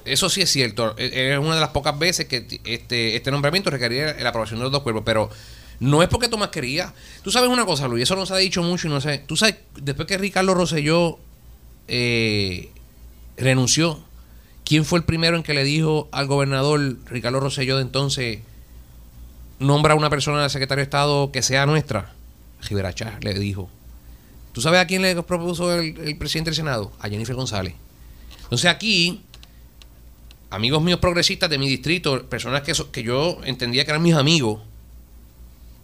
Eso 0.05 0.29
sí 0.29 0.40
es 0.42 0.50
cierto. 0.50 0.94
E, 0.98 1.33
es 1.33 1.38
una 1.38 1.55
de 1.55 1.61
las 1.61 1.70
pocas 1.70 1.98
veces 1.98 2.26
que 2.26 2.61
este, 2.64 3.16
este 3.16 3.31
nombramiento 3.31 3.70
requería 3.70 4.14
la 4.20 4.29
aprobación 4.31 4.59
de 4.59 4.64
los 4.64 4.72
dos 4.72 4.83
cuerpos, 4.83 5.03
pero 5.05 5.31
no 5.79 6.03
es 6.03 6.09
porque 6.11 6.29
Tomás 6.29 6.48
quería. 6.50 6.92
Tú 7.22 7.31
sabes 7.31 7.48
una 7.48 7.64
cosa, 7.64 7.88
Luis, 7.88 8.03
eso 8.03 8.16
no 8.16 8.26
se 8.26 8.35
ha 8.35 8.37
dicho 8.38 8.62
mucho 8.62 8.87
y 8.87 8.90
no 8.90 9.00
sé. 9.00 9.22
Tú 9.26 9.37
sabes, 9.37 9.57
después 9.76 10.07
que 10.09 10.18
Ricardo 10.18 10.53
Rosselló 10.55 11.18
eh, 11.88 12.70
renunció, 13.37 14.03
¿quién 14.71 14.85
fue 14.85 15.01
el 15.01 15.05
primero 15.05 15.37
en 15.37 15.43
que 15.43 15.53
le 15.53 15.65
dijo 15.65 16.09
al 16.13 16.29
gobernador 16.29 16.97
Ricardo 17.07 17.41
Rosselló 17.41 17.75
de 17.75 17.83
entonces 17.83 18.39
nombra 19.59 19.95
a 19.95 19.97
una 19.97 20.11
persona 20.11 20.43
del 20.43 20.49
secretario 20.49 20.79
de 20.79 20.85
Estado 20.85 21.33
que 21.33 21.43
sea 21.43 21.67
nuestra? 21.67 22.13
Rivera 22.69 22.95
le 23.21 23.35
dijo. 23.35 23.69
¿Tú 24.53 24.61
sabes 24.61 24.79
a 24.79 24.87
quién 24.87 25.03
le 25.03 25.21
propuso 25.25 25.75
el, 25.75 26.17
presidente 26.19 26.51
del 26.51 26.55
Senado? 26.55 26.93
A 27.01 27.09
Jennifer 27.09 27.35
González. 27.35 27.75
Entonces 28.45 28.71
aquí, 28.71 29.23
amigos 30.51 30.81
míos 30.85 31.01
progresistas 31.01 31.51
de 31.51 31.59
mi 31.59 31.69
distrito, 31.69 32.29
personas 32.29 32.63
que, 32.63 32.73
que 32.93 33.03
yo 33.03 33.41
entendía 33.43 33.85
que 33.85 33.91
eran 33.91 34.03
mis 34.03 34.15
amigos, 34.15 34.61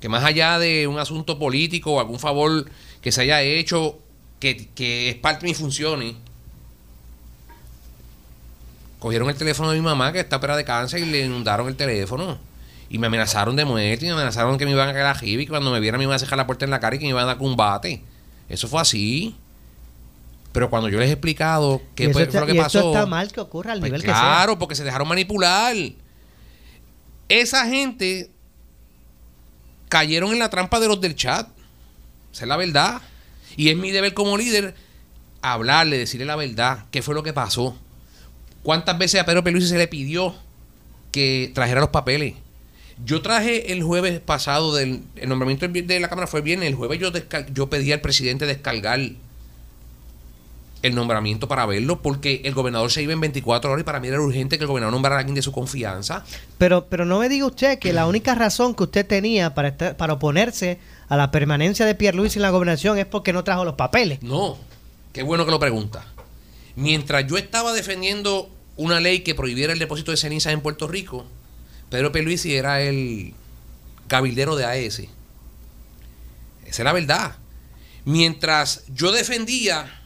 que 0.01 0.09
más 0.09 0.23
allá 0.23 0.61
de 0.61 0.87
un 0.87 1.01
asunto 1.01 1.41
político 1.41 1.95
o 1.95 1.99
algún 1.99 2.21
favor 2.21 2.71
que 3.01 3.11
se 3.11 3.23
haya 3.23 3.43
hecho, 3.43 3.99
que, 4.39 4.69
que 4.77 5.09
es 5.09 5.17
parte 5.17 5.45
de 5.45 5.49
mis 5.51 5.59
funciones, 5.59 6.15
cogieron 8.99 9.29
el 9.29 9.37
teléfono 9.37 9.71
de 9.71 9.77
mi 9.77 9.83
mamá 9.83 10.13
que 10.13 10.21
está 10.21 10.37
operada 10.37 10.59
de 10.59 10.65
cáncer 10.65 11.01
y 11.01 11.07
le 11.07 11.25
inundaron 11.25 11.69
el 11.69 11.77
teléfono. 11.77 12.39
Y 12.89 12.99
me 12.99 13.09
amenazaron 13.09 13.57
de 13.57 13.65
muerte 13.65 14.05
y 14.07 14.09
me 14.09 14.15
amenazaron 14.15 14.59
que 14.59 14.65
me 14.65 14.71
iban 14.71 14.89
a 14.89 14.93
caer 14.93 15.07
a 15.07 15.17
y 15.23 15.47
cuando 15.47 15.71
me 15.71 15.81
vieran 15.81 15.99
me 15.99 16.05
iban 16.05 16.17
a 16.17 16.19
dejar 16.19 16.39
la 16.39 16.47
puerta 16.47 16.65
en 16.65 16.71
la 16.71 16.81
cara 16.81 16.97
y 16.97 16.99
que 16.99 17.05
me 17.05 17.11
iban 17.11 17.25
a 17.25 17.27
dar 17.27 17.39
combate. 17.39 18.03
Eso 18.49 18.69
fue 18.69 18.81
así. 18.81 19.35
Pero 20.53 20.71
cuando 20.71 20.89
yo 20.89 20.99
les 20.99 21.11
he 21.11 21.13
explicado 21.13 21.83
qué 21.95 22.11
fue, 22.13 22.27
lo 22.27 22.47
que 22.47 22.55
pasó. 22.55 22.79
Eso 22.79 22.93
está 22.93 23.07
mal 23.07 23.31
que 23.31 23.41
ocurra 23.41 23.73
al 23.73 23.81
pues 23.81 23.91
nivel 23.91 24.03
que 24.03 24.09
sea. 24.09 24.21
Claro, 24.21 24.59
porque 24.59 24.75
se 24.75 24.85
dejaron 24.85 25.07
manipular. 25.09 25.75
Esa 27.29 27.67
gente 27.67 28.31
cayeron 29.89 30.33
en 30.33 30.39
la 30.39 30.49
trampa 30.49 30.81
de 30.81 30.89
los 30.89 31.01
del 31.01 31.15
chat. 31.15 31.49
Esa 32.33 32.45
es 32.45 32.49
la 32.49 32.57
verdad. 32.57 33.03
Y 33.57 33.69
es 33.69 33.77
mi 33.77 33.91
deber 33.91 34.15
como 34.15 34.37
líder 34.39 34.75
hablarle, 35.43 35.99
decirle 35.99 36.25
la 36.25 36.37
verdad. 36.37 36.87
¿Qué 36.91 37.03
fue 37.03 37.15
lo 37.15 37.23
que 37.23 37.33
pasó? 37.33 37.77
¿Cuántas 38.67 38.99
veces 38.99 39.21
a 39.21 39.25
Pedro 39.25 39.45
Pelusi 39.45 39.69
se 39.69 39.79
le 39.79 39.87
pidió 39.87 40.35
que 41.13 41.53
trajera 41.55 41.81
los 41.81 41.91
papeles? 41.91 42.35
Yo 43.05 43.23
traje 43.23 43.71
el 43.73 43.85
jueves 43.85 44.19
pasado 44.19 44.75
del 44.75 45.05
el 45.15 45.29
nombramiento 45.29 45.69
de 45.69 46.01
la 46.01 46.09
Cámara 46.09 46.27
fue 46.27 46.41
bien. 46.41 46.65
El 46.65 46.75
jueves 46.75 46.99
yo, 46.99 47.13
yo 47.55 47.71
pedí 47.71 47.93
al 47.93 48.01
presidente 48.01 48.45
descargar 48.45 48.99
el 50.83 50.95
nombramiento 50.97 51.47
para 51.47 51.65
verlo 51.65 52.03
porque 52.03 52.41
el 52.45 52.55
gobernador 52.55 52.91
se 52.91 53.05
iba 53.05 53.13
en 53.13 53.21
24 53.21 53.71
horas 53.71 53.83
y 53.83 53.85
para 53.85 54.01
mí 54.01 54.09
era 54.09 54.21
urgente 54.21 54.59
que 54.59 54.65
el 54.65 54.69
gobernador 54.69 54.95
nombrara 54.95 55.15
a 55.15 55.19
alguien 55.21 55.37
de 55.37 55.43
su 55.43 55.53
confianza. 55.53 56.25
Pero, 56.59 56.87
pero 56.87 57.05
no 57.05 57.21
me 57.21 57.29
diga 57.29 57.47
usted 57.47 57.79
que 57.79 57.93
la 57.93 58.09
única 58.09 58.35
razón 58.35 58.75
que 58.75 58.83
usted 58.83 59.07
tenía 59.07 59.55
para, 59.55 59.77
para 59.77 60.15
oponerse 60.15 60.81
a 61.09 61.17
la 61.17 61.31
permanencia 61.31 61.87
de 61.87 61.95
Pierre 61.95 62.17
Luis 62.17 62.35
en 62.35 62.43
la 62.43 62.51
gobernación 62.51 62.99
es 62.99 63.07
porque 63.07 63.33
no 63.33 63.45
trajo 63.45 63.65
los 63.65 63.77
papeles. 63.77 64.25
No, 64.25 64.59
qué 65.13 65.23
bueno 65.23 65.45
que 65.45 65.53
lo 65.53 65.61
pregunta. 65.61 66.05
Mientras 66.75 67.29
yo 67.29 67.39
estaba 67.39 67.73
defendiendo 67.73 68.51
una 68.77 69.01
ley 69.01 69.21
que 69.21 69.35
prohibiera 69.35 69.73
el 69.73 69.79
depósito 69.79 70.11
de 70.11 70.17
cenizas 70.17 70.53
en 70.53 70.61
Puerto 70.61 70.87
Rico, 70.87 71.27
Pedro 71.91 72.11
Luisi 72.15 72.55
era 72.55 72.81
el 72.83 73.33
cabildero 74.09 74.57
de 74.57 74.65
AES. 74.65 74.99
Esa 74.99 75.09
es 76.67 76.79
la 76.81 76.93
verdad. 76.93 77.37
Mientras 78.05 78.85
yo 78.89 79.13
defendía 79.13 80.03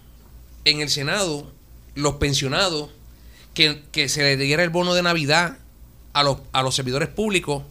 en 0.64 0.80
el 0.80 0.88
Senado 0.88 1.50
los 1.94 2.14
pensionados 2.14 2.90
que, 3.54 4.08
se 4.08 4.22
le 4.22 4.36
diera 4.36 4.62
el 4.62 4.70
bono 4.70 4.94
de 4.94 5.02
Navidad 5.02 5.58
a 6.12 6.22
los, 6.22 6.38
a 6.52 6.62
los 6.62 6.74
servidores 6.74 7.08
públicos, 7.08 7.62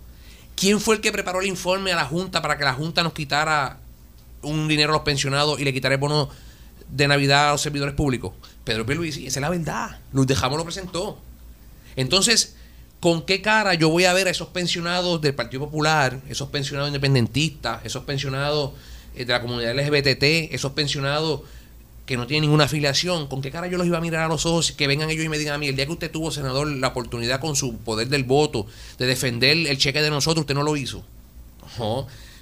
¿quién 0.56 0.80
fue 0.80 0.96
el 0.96 1.02
que 1.02 1.12
preparó 1.12 1.42
el 1.42 1.48
informe 1.48 1.94
a 1.94 1.96
la 1.96 2.06
Junta 2.06 2.42
para 2.42 2.58
que 2.58 2.64
la 2.64 2.74
Junta 2.74 3.04
nos 3.04 3.14
quitara 3.14 3.80
un 4.42 4.68
dinero 4.68 4.92
a 4.92 4.98
los 4.98 5.04
pensionados 5.04 5.60
y 5.60 5.64
le 5.64 5.74
quitara 5.74 5.96
el 5.96 6.02
bono 6.02 6.30
de 6.90 7.08
Navidad 7.08 7.50
a 7.50 7.52
los 7.54 7.62
servidores 7.62 7.96
públicos? 7.96 8.34
Pedro 8.70 8.84
Luisi, 8.94 9.26
esa 9.26 9.40
es 9.40 9.42
la 9.42 9.50
verdad. 9.50 10.00
Luis 10.14 10.28
Dejamos 10.28 10.58
lo 10.58 10.64
presentó. 10.64 11.18
Entonces, 11.96 12.56
¿Con 13.00 13.22
qué 13.22 13.42
cara 13.42 13.76
yo 13.76 13.90
voy 13.90 14.04
a 14.04 14.12
ver 14.12 14.28
a 14.28 14.30
esos 14.30 14.50
pensionados 14.50 15.22
del 15.22 15.34
Partido 15.34 15.64
Popular, 15.64 16.20
esos 16.28 16.50
pensionados 16.50 16.90
independentistas, 16.90 17.80
esos 17.86 18.04
pensionados 18.04 18.72
eh, 19.16 19.24
de 19.24 19.32
la 19.32 19.42
comunidad 19.42 19.74
LGBT, 19.74 20.54
esos 20.54 20.74
pensionados 20.74 21.42
que 22.06 22.18
no 22.18 22.28
tienen 22.28 22.42
ninguna 22.42 22.66
afiliación, 22.66 23.28
¿con 23.28 23.42
qué 23.42 23.52
cara 23.52 23.68
yo 23.68 23.78
los 23.78 23.88
iba 23.88 24.00
a 24.00 24.02
mirar 24.02 24.24
a 24.24 24.28
los 24.28 24.46
ojos 24.46 24.74
que 24.74 24.86
vengan 24.86 25.10
ellos 25.10 25.24
y 25.24 25.30
me 25.30 25.38
digan 25.38 25.54
a 25.54 25.58
mí, 25.58 25.70
el 25.70 25.78
día 25.78 25.86
que 25.86 25.94
usted 25.94 26.12
tuvo, 26.12 26.30
senador, 26.30 26.68
la 26.68 26.90
oportunidad 26.90 27.40
con 27.40 27.56
su 27.56 27.78
poder 27.78 28.10
del 28.10 28.26
voto 28.26 28.68
de 28.98 29.06
defender 29.06 29.56
el 29.56 29.78
cheque 29.78 30.02
de 30.02 30.10
nosotros, 30.10 30.42
usted 30.42 30.56
no 30.56 30.64
lo 30.64 30.76
hizo? 30.76 31.06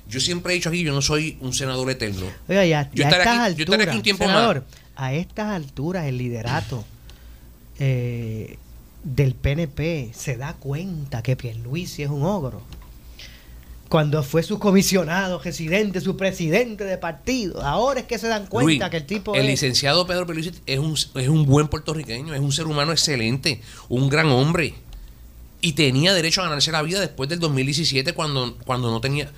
Yo 0.09 0.19
siempre 0.19 0.53
he 0.53 0.55
dicho 0.55 0.69
aquí, 0.69 0.83
yo 0.83 0.93
no 0.93 1.03
soy 1.03 1.37
un 1.41 1.53
senador 1.53 1.91
eterno. 1.91 2.25
Oiga, 2.47 2.65
ya, 2.65 2.89
yo, 2.93 3.03
estaré 3.03 3.29
aquí, 3.29 3.63
yo 3.63 3.73
aquí 3.73 3.97
un 3.97 4.01
tiempo 4.01 4.23
senador, 4.23 4.63
A 4.97 5.13
estas 5.13 5.53
alturas, 5.53 6.07
el 6.07 6.17
liderato 6.17 6.83
eh, 7.77 8.57
del 9.03 9.35
PNP 9.35 10.11
se 10.13 10.37
da 10.37 10.53
cuenta 10.53 11.21
que 11.21 11.35
Pierluisi 11.35 12.01
es 12.01 12.09
un 12.09 12.23
ogro. 12.23 12.63
Cuando 13.89 14.23
fue 14.23 14.41
su 14.41 14.57
comisionado 14.57 15.39
residente, 15.39 16.01
su 16.01 16.17
presidente 16.17 16.83
de 16.83 16.97
partido. 16.97 17.61
Ahora 17.61 18.01
es 18.01 18.05
que 18.07 18.17
se 18.17 18.27
dan 18.27 18.47
cuenta 18.47 18.89
que 18.89 18.97
el 18.97 19.05
tipo 19.05 19.35
El 19.35 19.45
licenciado 19.45 20.07
Pedro 20.07 20.25
Pierluisi 20.25 20.51
es 20.65 20.79
un, 20.79 20.93
es 20.93 21.29
un 21.29 21.45
buen 21.45 21.67
puertorriqueño, 21.67 22.33
es 22.33 22.41
un 22.41 22.51
ser 22.51 22.65
humano 22.65 22.91
excelente, 22.91 23.61
un 23.89 24.09
gran 24.09 24.27
hombre. 24.27 24.73
Y 25.61 25.73
tenía 25.73 26.13
derecho 26.15 26.41
a 26.41 26.45
ganarse 26.45 26.71
la 26.71 26.81
vida 26.81 26.99
después 26.99 27.29
del 27.29 27.39
2017 27.39 28.13
cuando, 28.13 28.57
cuando 28.65 28.89
no 28.89 28.99
tenía... 28.99 29.31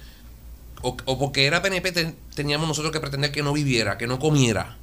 O, 0.82 0.96
porque 0.96 1.46
era 1.46 1.62
PNP 1.62 2.16
teníamos 2.34 2.66
nosotros 2.66 2.94
que 2.94 3.02
pretender 3.02 3.34
que 3.34 3.44
no 3.44 3.52
viviera, 3.52 3.98
que 3.98 4.08
no 4.08 4.18
comiera. 4.18 4.79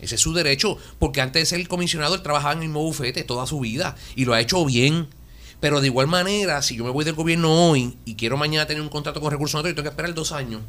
Ese 0.00 0.14
es 0.14 0.20
su 0.20 0.32
derecho, 0.32 0.78
porque 0.98 1.20
antes 1.20 1.42
de 1.42 1.46
ser 1.46 1.60
el 1.60 1.68
comisionado 1.68 2.14
él 2.14 2.22
trabajaba 2.22 2.52
en 2.52 2.58
el 2.58 2.64
mismo 2.68 2.82
bufete 2.82 3.24
toda 3.24 3.46
su 3.46 3.60
vida 3.60 3.96
y 4.16 4.24
lo 4.24 4.34
ha 4.34 4.40
hecho 4.40 4.64
bien. 4.64 5.08
Pero 5.60 5.80
de 5.80 5.88
igual 5.88 6.06
manera, 6.06 6.62
si 6.62 6.76
yo 6.76 6.84
me 6.84 6.90
voy 6.90 7.04
del 7.04 7.14
gobierno 7.14 7.52
hoy 7.52 7.96
y 8.06 8.14
quiero 8.14 8.36
mañana 8.38 8.66
tener 8.66 8.82
un 8.82 8.88
contrato 8.88 9.20
con 9.20 9.30
recursos 9.30 9.58
naturales, 9.58 9.76
tengo 9.76 9.84
que 9.84 9.90
esperar 9.90 10.14
dos 10.14 10.32
años. 10.32 10.62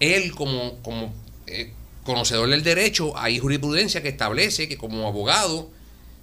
Él, 0.00 0.32
como, 0.34 0.78
como 0.82 1.12
eh, 1.46 1.72
conocedor 2.02 2.48
del 2.48 2.62
derecho, 2.62 3.16
hay 3.18 3.38
jurisprudencia 3.38 4.02
que 4.02 4.08
establece 4.08 4.68
que 4.68 4.78
como 4.78 5.06
abogado, 5.06 5.70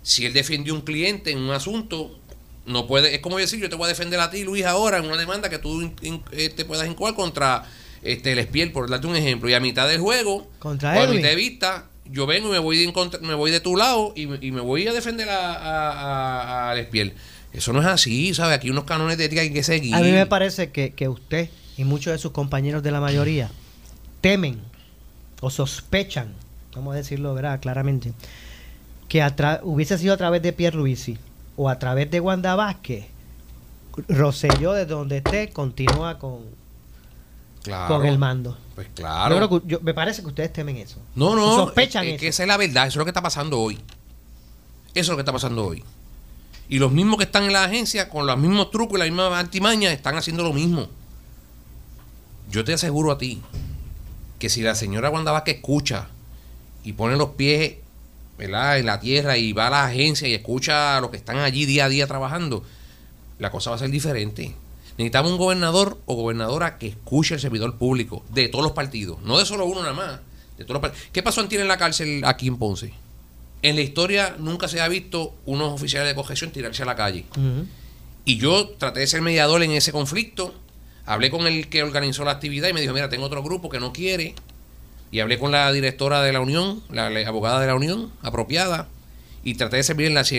si 0.02 0.26
él 0.26 0.34
defiende 0.34 0.72
un 0.72 0.82
cliente 0.82 1.32
en 1.32 1.38
un 1.38 1.52
asunto, 1.52 2.18
no 2.66 2.88
puede, 2.88 3.14
es 3.14 3.22
como 3.22 3.38
decir, 3.38 3.60
yo 3.60 3.70
te 3.70 3.76
voy 3.76 3.86
a 3.86 3.90
defender 3.90 4.20
a 4.20 4.32
ti, 4.32 4.44
Luis, 4.44 4.66
ahora 4.66 4.98
en 4.98 5.06
una 5.06 5.18
demanda 5.18 5.50
que 5.50 5.60
tú 5.60 5.92
eh, 6.32 6.50
te 6.50 6.66
puedas 6.66 6.88
incoar 6.88 7.14
contra 7.14 7.70
este, 8.06 8.34
el 8.34 8.40
Espiel, 8.40 8.72
por 8.72 8.90
darte 8.90 9.08
un 9.08 9.16
ejemplo, 9.16 9.50
y 9.50 9.54
a 9.54 9.60
mitad 9.60 9.88
del 9.88 10.00
juego, 10.00 10.48
Contra 10.60 10.94
cuando 10.94 11.20
te 11.20 11.36
vista, 11.36 11.90
yo 12.06 12.28
vengo 12.28 12.50
y 12.50 12.52
me 12.52 12.60
voy 12.60 12.78
de, 12.78 13.20
me 13.22 13.34
voy 13.34 13.52
de 13.52 13.60
tu 13.60 13.76
lado 13.76 14.14
y, 14.16 14.28
me 14.28 14.62
voy 14.62 14.88
a 14.88 14.94
defender 14.94 15.28
a, 15.30 16.70
a, 16.70 16.80
Espiel. 16.80 17.14
Eso 17.52 17.74
no 17.74 17.80
es 17.80 17.88
así, 17.88 18.34
¿sabes? 18.34 18.58
Aquí 18.58 18.70
unos 18.70 18.84
canones 18.84 19.18
de 19.18 19.26
ética 19.26 19.42
hay 19.42 19.52
que 19.52 19.64
seguir. 19.64 19.96
A 19.96 20.02
mí 20.02 20.12
me 20.12 20.26
parece 20.26 20.72
que, 20.72 21.08
usted 21.08 21.50
y 21.78 21.84
muchos 21.84 22.14
de 22.14 22.20
sus 22.20 22.32
compañeros 22.32 22.84
de 22.84 22.92
la 22.92 23.02
mayoría 23.02 23.50
temen 24.22 24.60
o 25.42 25.50
sospechan, 25.50 26.34
vamos 26.76 26.94
a 26.94 26.98
decirlo 26.98 27.34
¿verdad? 27.34 27.60
claramente, 27.60 28.14
que 29.10 29.26
hubiese 29.64 29.98
sido 29.98 30.14
a 30.14 30.18
través 30.18 30.42
de 30.42 30.54
Pierre 30.54 30.78
Luisi 30.78 31.18
o 31.56 31.70
a 31.70 31.80
través 31.80 32.12
de 32.12 32.20
Wanda 32.20 32.56
Vázquez, 32.56 33.06
Roselló 34.10 34.74
de 34.74 34.86
donde 34.86 35.18
esté 35.18 35.50
continúa 35.50 36.20
con, 36.20 36.42
con 37.88 38.06
el 38.06 38.18
mando. 38.18 38.58
Pues 38.76 38.88
claro. 38.94 39.62
me 39.82 39.94
parece 39.94 40.22
que 40.22 40.28
ustedes 40.28 40.54
temen 40.54 40.78
eso. 40.78 40.98
No, 41.16 41.36
no. 41.36 41.56
Sospechan 41.56 42.06
es, 42.06 42.20
que 42.20 42.28
esa 42.28 42.44
es 42.44 42.48
la 42.48 42.58
verdad. 42.58 42.88
Eso 42.88 42.94
es 42.94 42.96
lo 42.98 43.06
que 43.06 43.12
está 43.12 43.22
pasando 43.22 43.60
hoy. 43.60 43.76
Eso 43.76 43.82
es 44.94 45.10
lo 45.10 45.16
que 45.16 45.22
está 45.22 45.32
pasando 45.32 45.66
hoy. 45.66 45.84
Y 46.68 46.80
los 46.80 46.92
mismos 46.92 47.18
que 47.18 47.26
están 47.26 47.44
en 47.44 47.54
la 47.54 47.64
agencia, 47.64 48.10
con 48.10 48.26
los 48.26 48.38
mismos 48.38 48.72
trucos 48.72 48.98
y 48.98 49.00
la 49.00 49.06
misma 49.06 49.38
antimaña, 49.38 49.92
están 49.92 50.16
haciendo 50.18 50.44
lo 50.44 50.54
mismo. 50.54 50.88
Yo 52.50 52.64
te 52.64 52.74
aseguro 52.74 53.12
a 53.12 53.18
ti 53.18 53.42
que 54.40 54.50
si 54.50 54.62
la 54.62 54.76
señora 54.76 55.10
Wanda 55.10 55.44
que 55.44 55.52
escucha 55.52 56.08
y 56.84 56.94
pone 56.94 57.18
los 57.18 57.30
pies 57.32 57.76
en 58.38 58.52
la 58.52 59.00
tierra 59.00 59.38
y 59.38 59.54
va 59.54 59.68
a 59.68 59.70
la 59.70 59.86
agencia 59.86 60.28
y 60.28 60.34
escucha 60.34 60.98
a 60.98 61.02
los 61.02 61.10
que 61.10 61.18
están 61.18 61.38
allí 61.38 61.66
día 61.66 61.86
a 61.86 61.90
día 61.90 62.08
trabajando, 62.08 62.64
la 63.40 63.52
cosa 63.52 63.70
va 63.70 63.76
a 63.78 63.80
ser 63.80 63.90
diferente. 63.90 64.56
Necesitamos 64.98 65.32
un 65.34 65.38
gobernador 65.38 66.00
o 66.06 66.16
gobernadora 66.16 66.78
que 66.78 66.88
escuche 66.88 67.34
al 67.34 67.40
servidor 67.40 67.78
público 67.78 68.24
de 68.34 68.48
todos 68.48 68.64
los 68.64 68.72
partidos, 68.74 69.22
no 69.24 69.38
de 69.38 69.46
solo 69.46 69.66
uno 69.66 69.82
nada 69.82 69.94
más. 69.94 70.20
De 70.58 70.64
todos 70.64 70.82
los 70.82 70.92
¿Qué 71.12 71.22
pasó 71.22 71.42
en 71.42 71.50
en 71.62 71.68
la 71.68 71.78
cárcel 71.78 72.22
aquí 72.26 72.48
en 72.48 72.58
Ponce? 72.58 72.94
En 73.62 73.76
la 73.76 73.82
historia 73.82 74.36
nunca 74.40 74.68
se 74.68 74.80
ha 74.80 74.88
visto 74.88 75.34
unos 75.46 75.74
oficiales 75.74 76.08
de 76.08 76.16
cojeción 76.16 76.52
tirarse 76.52 76.84
a 76.84 76.86
la 76.86 76.96
calle. 76.96 77.26
Y 78.24 78.38
yo 78.38 78.70
traté 78.70 79.02
de 79.02 79.08
ser 79.08 79.22
mediador 79.22 79.62
en 79.64 79.72
ese 79.72 79.92
conflicto. 79.92 80.54
Hablé 81.06 81.30
con 81.30 81.46
el 81.46 81.68
que 81.68 81.84
organizó 81.84 82.24
la 82.24 82.32
actividad 82.32 82.70
y 82.70 82.74
me 82.74 82.82
dijo, 82.82 82.94
mira, 82.94 83.10
tengo 83.10 83.26
otro 83.26 83.44
grupo 83.44 83.70
que 83.70 83.80
no 83.80 83.92
quiere. 83.92 84.34
Y 85.12 85.20
hablé 85.20 85.38
con 85.40 85.52
la 85.52 85.72
directora 85.72 86.22
de 86.22 86.32
la 86.34 86.40
Unión, 86.40 86.82
la 86.90 87.08
abogada 87.28 87.60
de 87.60 87.68
la 87.68 87.76
Unión, 87.76 88.12
apropiada. 88.22 88.88
y 89.44 89.54
traté 89.56 89.78
de 89.78 89.84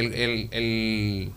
el, 0.00 0.12
el- 0.14 0.48
el- 0.50 1.30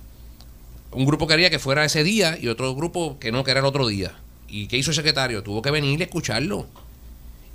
un 0.92 1.06
grupo 1.06 1.28
quería 1.28 1.50
que 1.50 1.60
fuera 1.60 1.86
ese 1.86 2.04
día 2.04 2.38
y 2.40 2.48
otro 2.48 2.74
grupo 2.76 3.20
que 3.20 3.32
no, 3.32 3.44
que 3.44 3.52
era 3.52 3.60
el 3.60 3.66
otro 3.66 3.88
día. 3.88 4.14
¿Y 4.48 4.68
qué 4.68 4.78
hizo 4.78 4.92
el 4.92 4.96
secretario? 4.96 5.44
Tuvo 5.44 5.62
que 5.62 5.72
venir 5.72 6.00
y 6.00 6.04
escucharlo. 6.04 6.68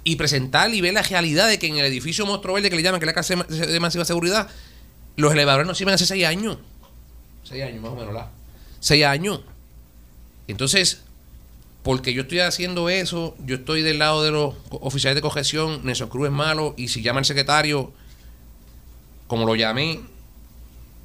Y 0.04 0.16
presentar 0.16 0.72
y 0.72 0.80
ver 0.80 0.94
la 0.94 1.02
realidad 1.02 1.48
de 1.48 1.58
que 1.58 1.66
en 1.66 1.78
el 1.78 1.86
edificio 1.86 2.26
Monstruo 2.26 2.54
Verde 2.54 2.70
que 2.70 2.76
le 2.76 2.82
llaman, 2.82 3.00
que 3.00 3.04
es 3.04 3.08
la 3.08 3.14
casa 3.14 3.34
de 3.34 3.80
máxima 3.80 4.04
seguridad, 4.04 4.48
los 5.16 5.32
elevadores 5.32 5.66
no 5.66 5.74
sirven 5.74 5.94
hace 5.94 6.06
seis 6.06 6.24
años. 6.26 6.58
Seis 7.42 7.64
años 7.64 7.82
más 7.82 7.92
o 7.92 7.96
menos, 7.96 8.14
¿la? 8.14 8.28
Seis 8.80 9.04
años. 9.04 9.40
Entonces, 10.46 11.00
porque 11.82 12.12
yo 12.12 12.22
estoy 12.22 12.40
haciendo 12.40 12.88
eso, 12.88 13.34
yo 13.44 13.56
estoy 13.56 13.82
del 13.82 13.98
lado 13.98 14.22
de 14.22 14.30
los 14.30 14.54
oficiales 14.70 15.16
de 15.16 15.22
cojeción, 15.22 15.80
Nelson 15.84 16.08
Cruz 16.08 16.26
es 16.26 16.32
malo, 16.32 16.74
y 16.76 16.88
si 16.88 17.02
llama 17.02 17.20
el 17.20 17.24
secretario, 17.24 17.92
como 19.26 19.46
lo 19.46 19.54
llamé, 19.56 20.00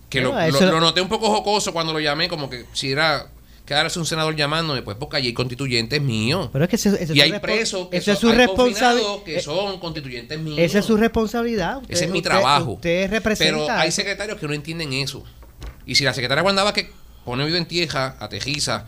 que 0.10 0.22
lo, 0.22 0.32
Bueno, 0.32 0.52
lo- 0.52 0.58
eso- 0.58 0.72
lo 0.72 0.80
noté 0.80 1.02
un 1.02 1.10
poco 1.10 1.30
jocoso 1.30 1.72
cuando 1.74 1.94
lo 1.94 2.00
llamé, 2.00 2.28
como 2.30 2.50
que 2.50 2.66
si 2.74 2.92
era 2.92 3.28
quedarse 3.66 4.00
un 4.00 4.06
senador 4.08 4.36
llamándome, 4.36 4.82
pues 4.82 4.98
porque 5.00 5.18
allí 5.18 5.28
hay 5.28 5.34
constituyentes 5.34 6.02
míos. 6.02 6.50
Pero 6.52 6.64
es 6.66 6.70
que 6.72 6.76
eso, 6.78 6.96
eso 6.96 7.14
y 7.14 7.22
hay 7.22 7.34
presos 7.40 7.88
que 7.90 7.98
eso 7.98 8.12
es 8.14 8.18
son- 8.20 8.30
su 8.32 8.34
hay 8.34 8.38
responsabilidad. 8.48 9.24
que 9.24 9.42
son 9.42 9.80
constituyentes 9.80 10.40
míos. 10.40 10.58
Esa 10.60 10.80
es 10.80 10.86
su 10.86 10.98
responsabilidad. 10.98 11.78
Usted- 11.78 11.94
Ese 11.94 12.06
es 12.06 12.12
mi 12.12 12.18
usted- 12.20 12.30
trabajo. 12.32 12.72
Usted 12.74 13.10
representa. 13.12 13.54
Pero 13.66 13.70
hay 13.72 13.92
secretarios 13.92 14.40
que 14.40 14.48
no 14.48 14.54
entienden 14.54 14.94
eso. 14.94 15.24
Y 15.86 15.94
si 15.96 16.04
la 16.04 16.14
secretaria 16.16 16.44
Wanda 16.44 16.72
que 16.74 16.92
pone 17.26 17.44
oído 17.44 17.58
en 17.58 17.68
tierra, 17.68 18.16
atejiza, 18.20 18.86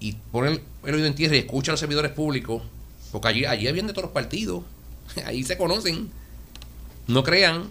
y 0.00 0.12
pone 0.32 0.52
el, 0.52 0.62
el 0.86 0.94
oído 0.94 1.06
en 1.06 1.14
tierra 1.14 1.36
y 1.36 1.40
escucha 1.40 1.70
a 1.70 1.74
los 1.74 1.80
servidores 1.80 2.12
públicos, 2.12 2.62
porque 3.12 3.28
allí, 3.28 3.44
allí 3.44 3.64
vienen 3.64 3.88
de 3.88 3.92
todos 3.92 4.04
los 4.04 4.12
partidos, 4.12 4.62
ahí 5.26 5.42
se 5.44 5.58
conocen, 5.58 6.10
no 7.08 7.22
crean, 7.24 7.64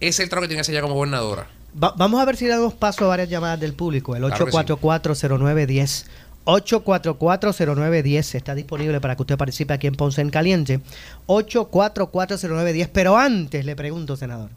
ese 0.00 0.08
es 0.08 0.20
el 0.20 0.28
trabajo 0.30 0.44
que 0.44 0.48
tiene 0.48 0.58
que 0.58 0.62
hacer 0.62 0.74
ella 0.74 0.82
como 0.82 0.94
gobernadora. 0.94 1.48
Va- 1.82 1.94
vamos 1.96 2.20
a 2.20 2.24
ver 2.24 2.36
si 2.36 2.44
le 2.46 2.50
damos 2.52 2.74
paso 2.74 3.04
a 3.04 3.08
varias 3.08 3.28
llamadas 3.28 3.60
del 3.60 3.72
público. 3.74 4.16
El 4.16 4.22
Claro 4.24 4.44
que 4.46 4.50
sí. 4.52 4.56
844-0910. 4.56 6.04
844-0910 6.46 8.34
está 8.34 8.54
disponible 8.54 9.00
para 9.00 9.14
que 9.16 9.22
usted 9.22 9.36
participe 9.36 9.74
aquí 9.74 9.86
en 9.86 9.94
Ponce 9.94 10.20
en 10.20 10.30
Caliente. 10.30 10.80
844-0910. 11.26 12.88
Pero 12.92 13.16
antes 13.16 13.64
le 13.64 13.76
pregunto, 13.76 14.16
senador. 14.16 14.50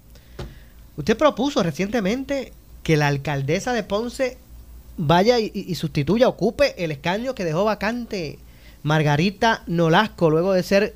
Usted 0.97 1.17
propuso 1.17 1.62
recientemente 1.63 2.54
que 2.84 2.97
la 2.97 3.08
alcaldesa 3.08 3.73
de 3.73 3.84
Ponce 3.84 4.38
vaya 4.97 5.39
y, 5.39 5.52
y 5.54 5.76
sustituya, 5.76 6.28
ocupe 6.28 6.84
el 6.84 6.91
escaño 6.91 7.34
que 7.34 7.43
dejó 7.45 7.63
vacante 7.65 8.38
Margarita 8.84 9.63
Nolasco 9.65 10.30
luego 10.30 10.54
de 10.54 10.62
ser 10.63 10.93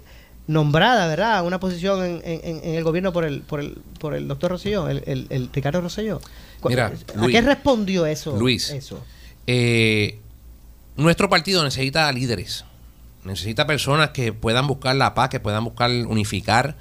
nombrada, 0.48 1.08
¿verdad? 1.08 1.46
Una 1.46 1.60
posición 1.60 2.04
en, 2.04 2.22
en- 2.24 2.64
en 2.64 2.76
el 2.76 2.84
gobierno 2.84 3.12
por 3.14 3.26
el, 3.26 3.42
por 3.42 3.60
el, 3.60 3.78
por 4.00 4.14
el 4.16 4.28
doctor 4.28 4.52
Rosselló, 4.52 4.88
el, 4.90 5.04
el- 5.06 5.28
el 5.30 5.50
Ricardo 5.54 5.82
Rosselló. 5.82 6.22
Mira, 6.64 6.88
¿A 7.16 7.18
Luis. 7.20 7.36
qué 7.36 7.42
respondió 7.42 8.06
eso? 8.06 8.36
Luis. 8.38 8.70
Eso? 8.70 9.04
Eh, 9.46 10.20
nuestro 10.96 11.30
partido 11.30 11.64
necesita 11.64 12.12
líderes, 12.12 12.66
necesita 13.24 13.68
personas 13.68 14.10
que 14.12 14.34
puedan 14.34 14.68
buscar 14.68 14.96
la 14.96 15.14
paz, 15.14 15.30
que 15.30 15.40
puedan 15.40 15.64
buscar 15.64 15.92
unificar 15.92 16.76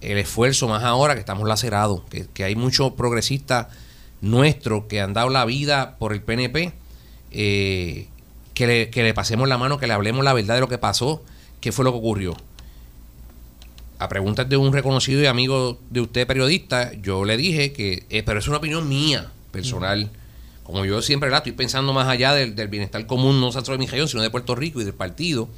el 0.00 0.18
esfuerzo, 0.18 0.68
más 0.68 0.82
ahora 0.84 1.14
que 1.14 1.20
estamos 1.20 1.48
lacerados, 1.48 2.02
que, 2.10 2.26
que 2.34 2.44
hay 2.44 2.56
muchos 2.56 2.92
progresistas 2.92 3.68
nuestros 4.20 4.84
que 4.84 5.00
han 5.00 5.14
dado 5.14 5.30
la 5.30 5.44
vida 5.44 5.96
por 5.98 6.12
el 6.12 6.20
PNP, 6.20 6.72
eh, 7.32 8.06
que, 8.54 8.66
le, 8.66 8.90
que 8.90 9.02
le 9.02 9.14
pasemos 9.14 9.48
la 9.48 9.56
mano, 9.58 9.78
que 9.78 9.86
le 9.86 9.92
hablemos 9.94 10.24
la 10.24 10.32
verdad 10.34 10.54
de 10.56 10.60
lo 10.60 10.68
que 10.68 10.78
pasó, 10.78 11.22
qué 11.60 11.72
fue 11.72 11.84
lo 11.84 11.92
que 11.92 11.98
ocurrió. 11.98 12.36
A 13.98 14.08
preguntas 14.08 14.48
de 14.48 14.56
un 14.56 14.72
reconocido 14.72 15.22
y 15.22 15.26
amigo 15.26 15.78
de 15.90 16.00
usted, 16.00 16.26
periodista, 16.26 16.92
yo 16.94 17.24
le 17.24 17.36
dije 17.36 17.72
que, 17.72 18.04
eh, 18.10 18.22
pero 18.24 18.38
es 18.40 18.48
una 18.48 18.56
opinión 18.58 18.88
mía, 18.88 19.30
personal. 19.52 20.10
Como 20.64 20.84
yo 20.84 21.00
siempre 21.02 21.30
la 21.30 21.38
estoy 21.38 21.52
pensando 21.52 21.92
más 21.92 22.08
allá 22.08 22.32
del, 22.34 22.54
del 22.56 22.68
bienestar 22.68 23.06
común, 23.06 23.40
no 23.40 23.52
solo 23.52 23.64
de 23.72 23.78
mi 23.78 23.86
región, 23.86 24.08
sino 24.08 24.22
de 24.22 24.30
Puerto 24.30 24.54
Rico 24.54 24.80
y 24.80 24.84
del 24.84 24.94
partido. 24.94 25.48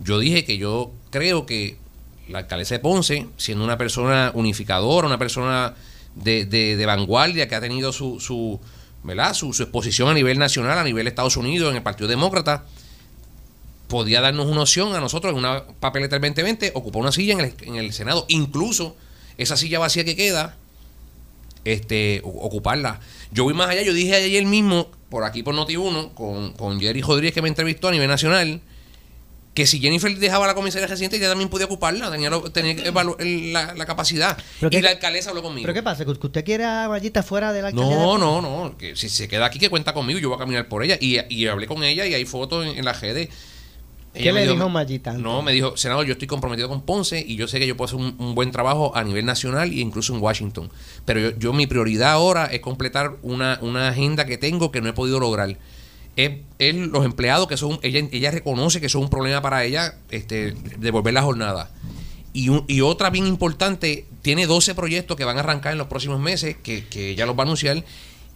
Yo 0.00 0.18
dije 0.18 0.44
que 0.44 0.58
yo 0.58 0.90
creo 1.10 1.46
que 1.46 1.76
la 2.28 2.38
alcaldesa 2.40 2.74
de 2.74 2.78
Ponce, 2.80 3.26
siendo 3.36 3.64
una 3.64 3.78
persona 3.78 4.32
unificadora, 4.34 5.06
una 5.06 5.18
persona 5.18 5.74
de, 6.14 6.44
de- 6.46 6.76
de 6.76 6.86
vanguardia 6.86 7.46
que 7.48 7.54
ha 7.54 7.60
tenido 7.60 7.92
su, 7.92 8.18
su, 8.20 8.60
¿verdad? 9.04 9.34
Su, 9.34 9.52
su 9.52 9.62
exposición 9.62 10.08
a 10.08 10.14
nivel 10.14 10.38
nacional, 10.38 10.78
a 10.78 10.84
nivel 10.84 11.04
de 11.04 11.10
Estados 11.10 11.36
Unidos, 11.36 11.70
en 11.70 11.76
el 11.76 11.82
Partido 11.82 12.08
Demócrata, 12.08 12.64
podía 13.88 14.20
darnos 14.20 14.46
una 14.46 14.62
opción 14.62 14.94
a 14.94 15.00
nosotros 15.00 15.32
en 15.32 15.38
una 15.38 15.64
papeleta 15.80 16.16
del 16.18 16.22
2020, 16.30 16.72
ocupar 16.74 17.02
una 17.02 17.12
silla 17.12 17.32
en 17.34 17.40
el, 17.40 17.54
en 17.62 17.74
el 17.76 17.92
Senado. 17.92 18.24
Incluso 18.28 18.96
esa 19.38 19.56
silla 19.56 19.78
vacía 19.78 20.04
que 20.04 20.14
queda, 20.16 20.56
este, 21.64 22.20
ocuparla. 22.24 23.00
Yo 23.30 23.44
voy 23.44 23.54
más 23.54 23.68
allá, 23.68 23.82
yo 23.82 23.92
dije 23.92 24.14
ayer 24.14 24.44
mismo, 24.46 24.88
por 25.10 25.24
aquí 25.24 25.42
por 25.42 25.54
Noti1, 25.54 26.14
con, 26.14 26.52
con 26.52 26.80
Jerry 26.80 27.02
Rodríguez 27.02 27.34
que 27.34 27.42
me 27.42 27.48
entrevistó 27.48 27.88
a 27.88 27.92
nivel 27.92 28.08
nacional, 28.08 28.60
que 29.54 29.66
si 29.66 29.80
Jennifer 29.80 30.16
dejaba 30.16 30.46
la 30.46 30.54
comisaría 30.54 30.86
reciente, 30.86 31.16
ella 31.16 31.28
también 31.28 31.48
podía 31.50 31.66
ocuparla, 31.66 32.10
tenía, 32.12 32.30
lo- 32.30 32.50
tenía 32.52 32.74
la, 33.52 33.74
la 33.74 33.86
capacidad. 33.86 34.38
Pero 34.60 34.76
y 34.76 34.80
la 34.80 34.90
alcaldesa 34.90 35.30
habló 35.30 35.42
conmigo. 35.42 35.62
¿Pero 35.66 35.74
qué 35.74 35.82
pasa? 35.82 36.04
¿Que 36.04 36.10
usted 36.12 36.44
quiere 36.44 36.64
a 36.64 36.86
Mayita 36.88 37.22
fuera 37.24 37.52
de 37.52 37.62
la 37.62 37.68
alcaldía? 37.68 37.96
No, 37.96 38.18
no, 38.18 38.40
no. 38.40 38.78
Que 38.78 38.94
si 38.94 39.08
se 39.08 39.26
queda 39.26 39.46
aquí, 39.46 39.58
que 39.58 39.68
cuenta 39.68 39.92
conmigo. 39.92 40.20
Yo 40.20 40.28
voy 40.28 40.36
a 40.36 40.38
caminar 40.38 40.68
por 40.68 40.84
ella. 40.84 40.96
Y, 41.00 41.18
y 41.28 41.46
hablé 41.48 41.66
con 41.66 41.82
ella 41.82 42.06
y 42.06 42.14
hay 42.14 42.24
fotos 42.24 42.66
en, 42.66 42.78
en 42.78 42.84
las 42.84 43.00
redes. 43.00 43.30
¿Qué 44.14 44.32
le 44.32 44.40
dijo 44.42 44.52
antes? 44.54 44.60
No, 45.22 45.42
me 45.42 45.52
dijo, 45.52 45.76
senador, 45.76 46.04
yo 46.06 46.12
estoy 46.12 46.26
comprometido 46.26 46.68
con 46.68 46.82
Ponce 46.82 47.24
y 47.26 47.36
yo 47.36 47.46
sé 47.46 47.58
que 47.60 47.66
yo 47.66 47.76
puedo 47.76 47.86
hacer 47.86 47.98
un, 48.00 48.16
un 48.18 48.34
buen 48.34 48.50
trabajo 48.50 48.96
a 48.96 49.04
nivel 49.04 49.24
nacional 49.26 49.70
e 49.70 49.76
incluso 49.80 50.14
en 50.14 50.22
Washington. 50.22 50.70
Pero 51.04 51.20
yo, 51.20 51.38
yo 51.38 51.52
mi 51.52 51.66
prioridad 51.66 52.12
ahora 52.12 52.46
es 52.46 52.60
completar 52.60 53.16
una, 53.22 53.58
una 53.62 53.88
agenda 53.88 54.24
que 54.24 54.38
tengo 54.38 54.72
que 54.72 54.80
no 54.80 54.88
he 54.88 54.92
podido 54.92 55.20
lograr. 55.20 55.56
Es, 56.16 56.32
es 56.58 56.74
los 56.74 57.04
empleados 57.04 57.46
que 57.46 57.56
son, 57.56 57.78
ella, 57.82 58.00
ella 58.10 58.30
reconoce 58.32 58.80
que 58.80 58.86
es 58.86 58.94
un 58.96 59.08
problema 59.08 59.40
para 59.40 59.62
ella, 59.64 59.94
este, 60.10 60.52
devolver 60.78 61.14
la 61.14 61.22
jornada. 61.22 61.70
Y, 62.32 62.48
un- 62.48 62.64
y 62.66 62.80
otra 62.80 63.10
bien 63.10 63.26
importante, 63.26 64.04
tiene 64.22 64.46
12 64.46 64.74
proyectos 64.74 65.16
que 65.16 65.24
van 65.24 65.36
a 65.36 65.40
arrancar 65.40 65.72
en 65.72 65.78
los 65.78 65.86
próximos 65.86 66.18
meses, 66.18 66.56
que, 66.62 66.86
que 66.86 67.10
ella 67.10 67.24
los 67.24 67.36
va 67.36 67.40
a 67.40 67.44
anunciar. 67.44 67.84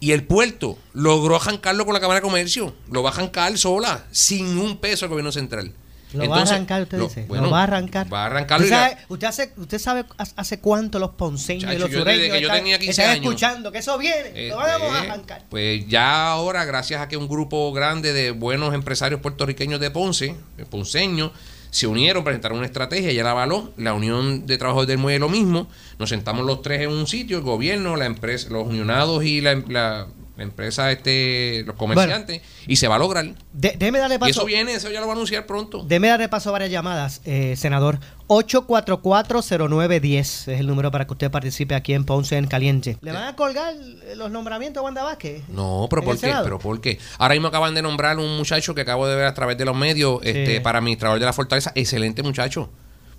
Y 0.02 0.10
el 0.10 0.24
puerto 0.24 0.76
logró 0.94 1.36
arrancarlo 1.36 1.84
con 1.84 1.94
la 1.94 2.00
Cámara 2.00 2.18
de 2.18 2.22
Comercio. 2.22 2.74
Lo 2.90 3.04
va 3.04 3.10
a 3.10 3.12
arrancar 3.12 3.56
sola, 3.56 4.04
sin 4.10 4.58
un 4.58 4.78
peso 4.78 5.04
del 5.04 5.10
gobierno 5.10 5.30
central. 5.30 5.72
Lo 6.12 6.28
va 6.28 6.40
a 6.40 6.42
arrancar, 6.42 6.82
usted 6.82 6.98
lo- 6.98 7.06
dice. 7.06 7.24
bueno, 7.28 7.44
lo 7.44 7.50
va 7.52 7.60
a 7.60 7.62
arrancar. 7.62 8.12
Va 8.12 8.24
a 8.24 8.26
arrancarlo. 8.26 8.64
¿Usted 8.64 8.76
sabe, 8.76 8.96
usted, 9.08 9.26
hace, 9.28 9.52
usted 9.56 9.78
sabe 9.78 10.04
hace 10.34 10.58
cuánto 10.58 10.98
los 10.98 11.10
ponceños 11.10 11.72
y 11.72 11.78
los 11.78 11.88
sureños 11.88 12.34
que 12.34 12.40
yo 12.40 12.48
están, 12.48 12.56
tenía 12.56 12.80
15 12.80 12.90
están 12.90 13.10
años. 13.10 13.24
escuchando 13.26 13.70
que 13.70 13.78
eso 13.78 13.96
viene. 13.96 14.32
Eh, 14.34 14.48
lo 14.48 14.56
vamos 14.56 14.92
a 14.92 15.04
eh, 15.04 15.08
arrancar. 15.08 15.44
Pues 15.48 15.86
ya 15.86 16.32
ahora, 16.32 16.64
gracias 16.64 17.00
a 17.00 17.06
que 17.06 17.16
un 17.16 17.28
grupo 17.28 17.72
grande 17.72 18.12
de 18.12 18.32
buenos 18.32 18.74
empresarios 18.74 19.20
puertorriqueños 19.20 19.78
de 19.78 19.92
Ponce, 19.92 20.34
ponceños, 20.68 21.30
se 21.70 21.86
unieron, 21.86 22.24
presentaron 22.24 22.58
una 22.58 22.66
estrategia, 22.66 23.12
ya 23.12 23.22
la 23.22 23.30
avaló, 23.30 23.72
la 23.76 23.94
Unión 23.94 24.46
de 24.46 24.58
Trabajadores 24.58 24.88
del 24.88 24.98
Muelle 24.98 25.20
lo 25.20 25.28
mismo, 25.28 25.68
nos 25.98 26.08
sentamos 26.08 26.44
los 26.46 26.62
tres 26.62 26.80
en 26.82 26.90
un 26.90 27.06
sitio, 27.06 27.38
el 27.38 27.44
gobierno, 27.44 27.96
la 27.96 28.06
empresa, 28.06 28.48
los 28.50 28.66
unionados 28.66 29.24
y 29.24 29.40
la, 29.40 29.54
la- 29.68 30.06
la 30.34 30.44
empresa, 30.44 30.90
este, 30.90 31.62
los 31.66 31.76
comerciantes, 31.76 32.40
y 32.66 32.76
se 32.76 32.88
va 32.88 32.96
a 32.96 32.98
lograr. 32.98 33.22
De- 33.52 33.76
déjeme 33.78 33.98
darle 33.98 34.14
Y 34.14 34.18
paso. 34.18 34.30
eso 34.30 34.44
viene, 34.46 34.72
eso 34.72 34.90
ya 34.90 34.98
lo 35.00 35.06
va 35.06 35.12
a 35.12 35.16
anunciar 35.16 35.44
pronto. 35.44 35.84
Déjeme 35.86 36.08
darle 36.08 36.26
paso 36.30 36.48
a 36.48 36.52
varias 36.52 36.70
llamadas, 36.70 37.20
eh, 37.26 37.54
senador. 37.54 37.98
8440910 38.28 40.20
es 40.20 40.48
el 40.48 40.66
número 40.66 40.90
para 40.90 41.06
que 41.06 41.12
usted 41.12 41.30
participe 41.30 41.74
aquí 41.74 41.92
en 41.94 42.04
Ponce 42.04 42.36
en 42.38 42.46
Caliente. 42.46 42.96
¿Le 43.02 43.12
van 43.12 43.24
a 43.24 43.36
colgar 43.36 43.74
los 44.16 44.30
nombramientos 44.30 44.80
a 44.80 44.84
Wanda 44.84 45.02
Vázquez? 45.02 45.42
No, 45.48 45.86
pero 45.90 46.02
¿En 46.02 46.06
¿por 46.08 46.18
qué? 46.18 46.32
Pero 46.42 46.58
¿por 46.58 46.80
qué? 46.80 46.98
Ahora 47.18 47.34
mismo 47.34 47.48
acaban 47.48 47.74
de 47.74 47.82
nombrar 47.82 48.18
un 48.18 48.36
muchacho 48.36 48.74
que 48.74 48.80
acabo 48.80 49.06
de 49.06 49.16
ver 49.16 49.26
a 49.26 49.34
través 49.34 49.58
de 49.58 49.64
los 49.66 49.76
medios 49.76 50.20
este, 50.22 50.60
para 50.60 50.78
administrador 50.78 51.18
de 51.18 51.26
la 51.26 51.32
fortaleza. 51.34 51.72
Excelente 51.74 52.22
muchacho. 52.22 52.70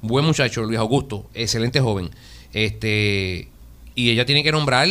Buen 0.01 0.25
muchacho, 0.25 0.63
Luis 0.63 0.79
Augusto. 0.79 1.29
Excelente 1.33 1.79
joven. 1.79 2.09
Este 2.53 3.47
Y 3.95 4.11
ella 4.11 4.25
tiene 4.25 4.43
que 4.43 4.51
nombrar, 4.51 4.87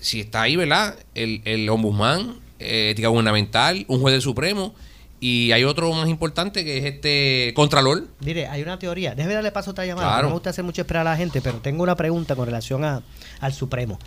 si 0.00 0.20
está 0.20 0.42
ahí, 0.42 0.56
¿verdad? 0.56 0.96
El, 1.14 1.40
el 1.44 1.68
ombudsman, 1.68 2.36
eh, 2.58 2.90
ética 2.90 3.08
gubernamental, 3.08 3.84
un 3.88 4.00
juez 4.00 4.12
del 4.12 4.22
Supremo. 4.22 4.74
Y 5.20 5.52
hay 5.52 5.64
otro 5.64 5.90
más 5.92 6.08
importante 6.08 6.64
que 6.64 6.78
es 6.78 6.84
este 6.84 7.52
Contralor. 7.54 8.04
Mire, 8.20 8.46
hay 8.46 8.60
una 8.60 8.78
teoría. 8.78 9.14
Déjeme 9.14 9.34
darle 9.34 9.52
paso 9.52 9.70
a 9.70 9.72
otra 9.72 9.86
llamada. 9.86 10.08
Claro. 10.08 10.22
No 10.24 10.28
me 10.28 10.34
gusta 10.34 10.50
hacer 10.50 10.64
mucho 10.64 10.82
esperar 10.82 11.06
a 11.06 11.10
la 11.10 11.16
gente, 11.16 11.40
pero 11.40 11.58
tengo 11.60 11.82
una 11.82 11.96
pregunta 11.96 12.36
con 12.36 12.44
relación 12.44 12.84
a, 12.84 13.02
al 13.40 13.52
Supremo. 13.54 13.98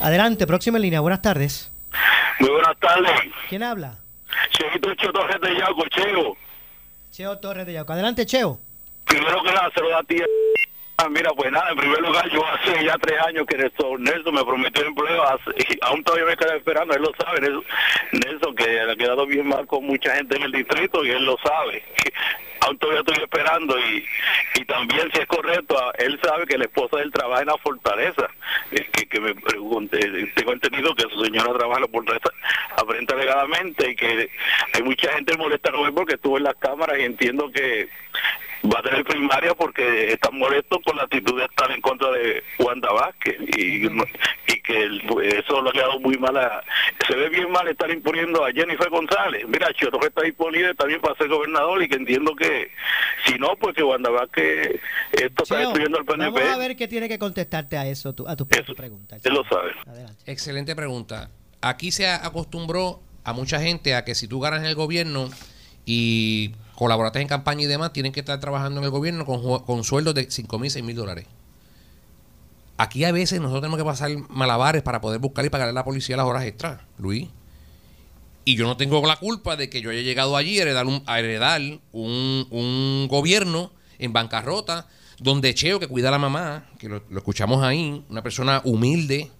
Adelante, 0.00 0.46
próxima 0.46 0.78
en 0.78 0.82
línea. 0.82 1.00
Buenas 1.00 1.20
tardes. 1.20 1.70
Muy 2.40 2.48
buenas 2.48 2.78
tardes. 2.80 3.12
¿Quién 3.50 3.62
habla? 3.62 3.98
Cheito 4.50 4.94
Chotorres 4.94 5.40
de 5.42 5.58
Yaco, 5.58 5.84
Cheo. 5.90 6.36
Cheo 7.10 7.38
Torres 7.38 7.66
de 7.66 7.74
Yauco. 7.74 7.92
Adelante, 7.92 8.24
Cheo. 8.24 8.58
Primero 9.04 9.42
que 9.42 9.52
nada, 9.52 9.70
se 9.74 9.80
lo 9.82 9.90
da 9.90 9.98
a 9.98 10.04
ti. 10.04 10.16
Ah, 11.04 11.08
Mira, 11.08 11.30
pues 11.34 11.50
nada, 11.50 11.70
en 11.70 11.76
primer 11.76 12.00
lugar, 12.00 12.28
yo 12.30 12.46
hace 12.46 12.84
ya 12.84 12.96
tres 12.98 13.18
años 13.26 13.44
que 13.46 13.56
Nelson, 13.56 14.02
Nelson 14.04 14.34
me 14.34 14.44
prometió 14.44 14.84
empleo, 14.86 15.22
hace- 15.24 15.78
aún 15.82 16.04
todavía 16.04 16.26
me 16.26 16.36
queda 16.36 16.54
esperando, 16.56 16.94
él 16.94 17.02
lo 17.02 17.12
sabe, 17.14 17.40
Nelson, 17.40 17.64
Nelson, 18.12 18.54
que 18.54 18.80
ha 18.80 18.94
quedado 18.96 19.26
bien 19.26 19.48
mal 19.48 19.66
con 19.66 19.84
mucha 19.84 20.14
gente 20.14 20.36
en 20.36 20.42
el 20.44 20.52
distrito 20.52 21.04
y 21.04 21.10
él 21.10 21.24
lo 21.24 21.36
sabe. 21.38 21.82
aún 22.60 22.78
todavía 22.78 23.00
estoy 23.00 23.24
esperando 23.24 23.76
y, 23.80 24.04
y 24.60 24.64
también 24.66 25.10
si 25.12 25.20
es 25.20 25.26
correcto, 25.26 25.76
él 25.98 26.20
sabe 26.22 26.46
que 26.46 26.56
la 26.58 26.64
esposa 26.66 26.98
de 26.98 27.02
él 27.02 27.10
trabaja 27.12 27.40
en 27.42 27.48
la 27.48 27.58
fortaleza, 27.58 28.28
que, 28.70 29.08
que 29.08 29.20
me 29.20 29.34
pregunte, 29.34 29.98
tengo 30.36 30.52
entendido 30.52 30.94
que 30.94 31.02
su 31.12 31.24
señora 31.24 31.52
trabaja 31.58 31.78
en 31.80 31.86
la 31.86 31.88
fortaleza 31.90 32.30
aparenta 32.76 33.16
legalmente 33.16 33.90
y 33.90 33.96
que 33.96 34.30
hay 34.74 34.82
mucha 34.82 35.12
gente 35.14 35.36
molesta 35.36 35.72
no 35.72 35.82
ver 35.82 35.92
porque 35.92 36.14
estuvo 36.14 36.36
en 36.38 36.44
las 36.44 36.54
cámaras 36.54 36.96
y 37.00 37.02
entiendo 37.02 37.50
que 37.50 37.88
va 38.64 38.78
a 38.78 38.82
tener 38.82 39.04
primaria 39.04 39.54
porque 39.54 40.12
están 40.12 40.38
molestos 40.38 40.78
por 40.84 40.94
la 40.96 41.04
actitud 41.04 41.38
de 41.38 41.44
estar 41.44 41.70
en 41.70 41.80
contra 41.80 42.10
de 42.10 42.42
Wanda 42.58 42.92
Vázquez. 42.92 43.36
Y, 43.56 43.86
y 43.86 44.62
que 44.62 45.38
eso 45.38 45.60
lo 45.60 45.70
ha 45.70 45.72
quedado 45.72 46.00
muy 46.00 46.16
mal 46.18 46.32
se 47.06 47.16
ve 47.16 47.28
bien 47.28 47.50
mal 47.50 47.66
estar 47.68 47.90
imponiendo 47.90 48.44
a 48.44 48.52
Jennifer 48.52 48.88
González. 48.88 49.46
Mira 49.48 49.72
Choto 49.74 49.98
que 49.98 50.06
está 50.06 50.22
disponible 50.22 50.74
también 50.74 51.00
para 51.00 51.16
ser 51.16 51.28
gobernador 51.28 51.82
y 51.82 51.88
que 51.88 51.96
entiendo 51.96 52.34
que 52.34 52.70
si 53.26 53.34
no 53.38 53.56
pues 53.56 53.74
que 53.74 53.82
Wanda 53.82 54.10
Vázquez 54.10 54.80
esto 55.12 55.42
está 55.42 55.58
destruyendo 55.58 55.98
al 55.98 56.04
PNP 56.04 56.40
vamos 56.40 56.54
a 56.54 56.58
ver 56.58 56.76
qué 56.76 56.88
tiene 56.88 57.08
que 57.08 57.18
contestarte 57.18 57.76
a 57.76 57.86
eso 57.86 58.10
a 58.26 58.36
tu 58.36 58.46
pregunta 58.46 59.16
él 59.22 59.34
lo 59.34 59.44
sabe. 59.44 59.72
Excelente 60.26 60.74
pregunta. 60.74 61.30
Aquí 61.60 61.92
se 61.92 62.08
acostumbró 62.08 63.00
a 63.24 63.32
mucha 63.32 63.60
gente 63.60 63.94
a 63.94 64.04
que 64.04 64.14
si 64.14 64.26
tú 64.26 64.40
ganas 64.40 64.64
el 64.64 64.74
gobierno 64.74 65.30
y 65.84 66.52
colaborantes 66.82 67.22
en 67.22 67.28
campaña 67.28 67.62
y 67.62 67.66
demás 67.66 67.92
tienen 67.92 68.12
que 68.12 68.20
estar 68.20 68.38
trabajando 68.40 68.80
en 68.80 68.84
el 68.84 68.90
gobierno 68.90 69.24
con, 69.24 69.60
con 69.60 69.84
sueldos 69.84 70.14
de 70.14 70.30
5 70.30 70.58
mil, 70.58 70.70
6 70.70 70.84
mil 70.84 70.96
dólares. 70.96 71.26
Aquí 72.76 73.04
a 73.04 73.12
veces 73.12 73.40
nosotros 73.40 73.60
tenemos 73.60 73.78
que 73.78 73.84
pasar 73.84 74.10
malabares 74.28 74.82
para 74.82 75.00
poder 75.00 75.20
buscar 75.20 75.44
y 75.44 75.50
pagar 75.50 75.68
a 75.68 75.72
la 75.72 75.84
policía 75.84 76.16
las 76.16 76.26
horas 76.26 76.44
extras, 76.44 76.80
Luis. 76.98 77.28
Y 78.44 78.56
yo 78.56 78.66
no 78.66 78.76
tengo 78.76 79.06
la 79.06 79.16
culpa 79.16 79.56
de 79.56 79.70
que 79.70 79.80
yo 79.80 79.90
haya 79.90 80.00
llegado 80.00 80.36
allí 80.36 80.58
a 80.58 80.62
heredar 80.62 80.86
un, 80.86 81.02
a 81.06 81.20
heredar 81.20 81.60
un, 81.92 83.06
gobierno 83.08 83.72
en 83.98 84.12
bancarrota, 84.12 84.88
donde 85.18 85.54
Cheo, 85.54 85.78
que 85.78 85.86
cuida 85.86 86.08
a 86.08 86.10
la 86.10 86.18
mamá, 86.18 86.70
que 86.78 86.88
lo, 86.88 87.02
escuchamos 87.16 87.62
ahí, 87.62 88.04
una 88.08 88.22
persona 88.22 88.60
humilde, 88.64 89.30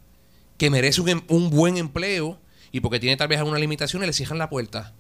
que 0.57 0.71
merece 0.71 1.01
un, 1.01 1.09
em, 1.09 1.51
buen 1.51 1.77
empleo, 1.79 2.39
y 2.71 2.79
porque 2.79 3.01
tiene 3.01 3.17
tal 3.17 3.27
vez 3.27 3.41
alguna 3.41 3.59
limitación, 3.59 4.03
le 4.03 4.13
cierran 4.13 4.39
la 4.39 4.49
puerta. 4.49 4.95